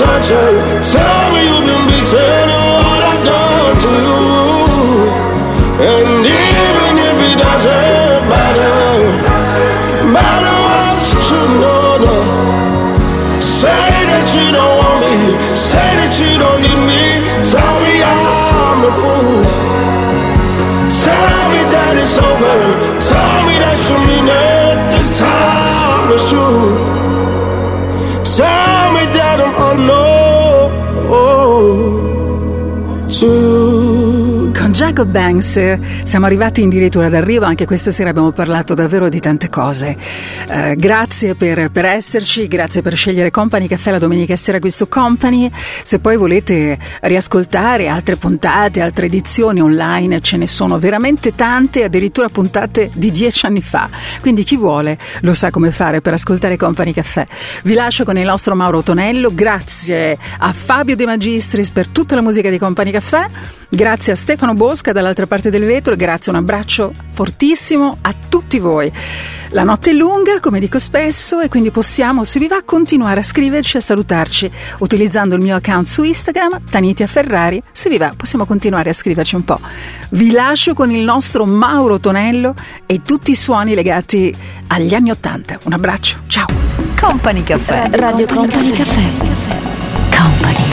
such. 0.00 1.19
Jacob 35.00 35.12
Banks 35.12 35.78
siamo 36.02 36.26
arrivati 36.26 36.62
addirittura 36.62 37.08
d'arrivo, 37.08 37.46
anche 37.46 37.64
questa 37.64 37.90
sera 37.90 38.10
abbiamo 38.10 38.32
parlato 38.32 38.74
davvero 38.74 39.08
di 39.08 39.18
tante 39.18 39.48
cose. 39.48 39.96
Eh, 40.46 40.76
grazie 40.76 41.34
per, 41.34 41.70
per 41.70 41.86
esserci, 41.86 42.46
grazie 42.46 42.82
per 42.82 42.94
scegliere 42.96 43.30
Company 43.30 43.66
Caffè 43.66 43.92
la 43.92 43.98
domenica 43.98 44.36
sera 44.36 44.58
qui 44.58 44.70
su 44.70 44.88
Company. 44.88 45.50
Se 45.82 46.00
poi 46.00 46.18
volete 46.18 46.78
riascoltare 47.00 47.88
altre 47.88 48.16
puntate, 48.16 48.82
altre 48.82 49.06
edizioni 49.06 49.62
online, 49.62 50.20
ce 50.20 50.36
ne 50.36 50.46
sono 50.46 50.76
veramente 50.76 51.34
tante, 51.34 51.84
addirittura 51.84 52.28
puntate 52.28 52.90
di 52.94 53.10
dieci 53.10 53.46
anni 53.46 53.62
fa. 53.62 53.88
Quindi 54.20 54.42
chi 54.42 54.58
vuole 54.58 54.98
lo 55.22 55.32
sa 55.32 55.48
come 55.48 55.70
fare 55.70 56.02
per 56.02 56.12
ascoltare 56.12 56.58
Company 56.58 56.92
Caffè. 56.92 57.26
Vi 57.62 57.72
lascio 57.72 58.04
con 58.04 58.18
il 58.18 58.26
nostro 58.26 58.54
Mauro 58.54 58.82
Tonello, 58.82 59.32
grazie 59.32 60.18
a 60.40 60.52
Fabio 60.52 60.94
De 60.94 61.06
Magistris 61.06 61.70
per 61.70 61.88
tutta 61.88 62.14
la 62.14 62.20
musica 62.20 62.50
di 62.50 62.58
Company 62.58 62.90
Caffè. 62.90 63.26
Grazie 63.72 64.12
a 64.12 64.16
Stefano 64.16 64.52
Bosca 64.54 64.89
dall'altra 64.92 65.26
parte 65.26 65.50
del 65.50 65.64
vetro 65.64 65.94
e 65.94 65.96
grazie, 65.96 66.32
un 66.32 66.38
abbraccio 66.38 66.92
fortissimo 67.10 67.96
a 68.00 68.14
tutti 68.28 68.58
voi. 68.58 68.90
La 69.50 69.64
notte 69.64 69.90
è 69.90 69.94
lunga, 69.94 70.38
come 70.38 70.60
dico 70.60 70.78
spesso, 70.78 71.40
e 71.40 71.48
quindi 71.48 71.70
possiamo, 71.70 72.22
se 72.22 72.38
vi 72.38 72.46
va, 72.46 72.62
continuare 72.64 73.20
a 73.20 73.22
scriverci 73.22 73.76
e 73.76 73.78
a 73.80 73.82
salutarci 73.82 74.50
utilizzando 74.78 75.34
il 75.34 75.40
mio 75.40 75.56
account 75.56 75.86
su 75.86 76.04
Instagram, 76.04 76.62
Tanitia 76.70 77.06
Ferrari. 77.06 77.60
Se 77.72 77.88
vi 77.88 77.98
va, 77.98 78.12
possiamo 78.16 78.46
continuare 78.46 78.90
a 78.90 78.92
scriverci 78.92 79.34
un 79.34 79.44
po'. 79.44 79.60
Vi 80.10 80.30
lascio 80.30 80.74
con 80.74 80.90
il 80.90 81.02
nostro 81.02 81.44
Mauro 81.46 81.98
Tonello 81.98 82.54
e 82.86 83.02
tutti 83.02 83.32
i 83.32 83.36
suoni 83.36 83.74
legati 83.74 84.34
agli 84.68 84.94
anni 84.94 85.10
Ottanta. 85.10 85.58
Un 85.64 85.72
abbraccio, 85.72 86.18
ciao. 86.28 86.46
Company 87.00 87.42
Caffè. 87.42 87.88
Radio 87.92 88.26
Company 88.26 88.72
Caffè. 88.72 89.02
Company. 90.16 90.69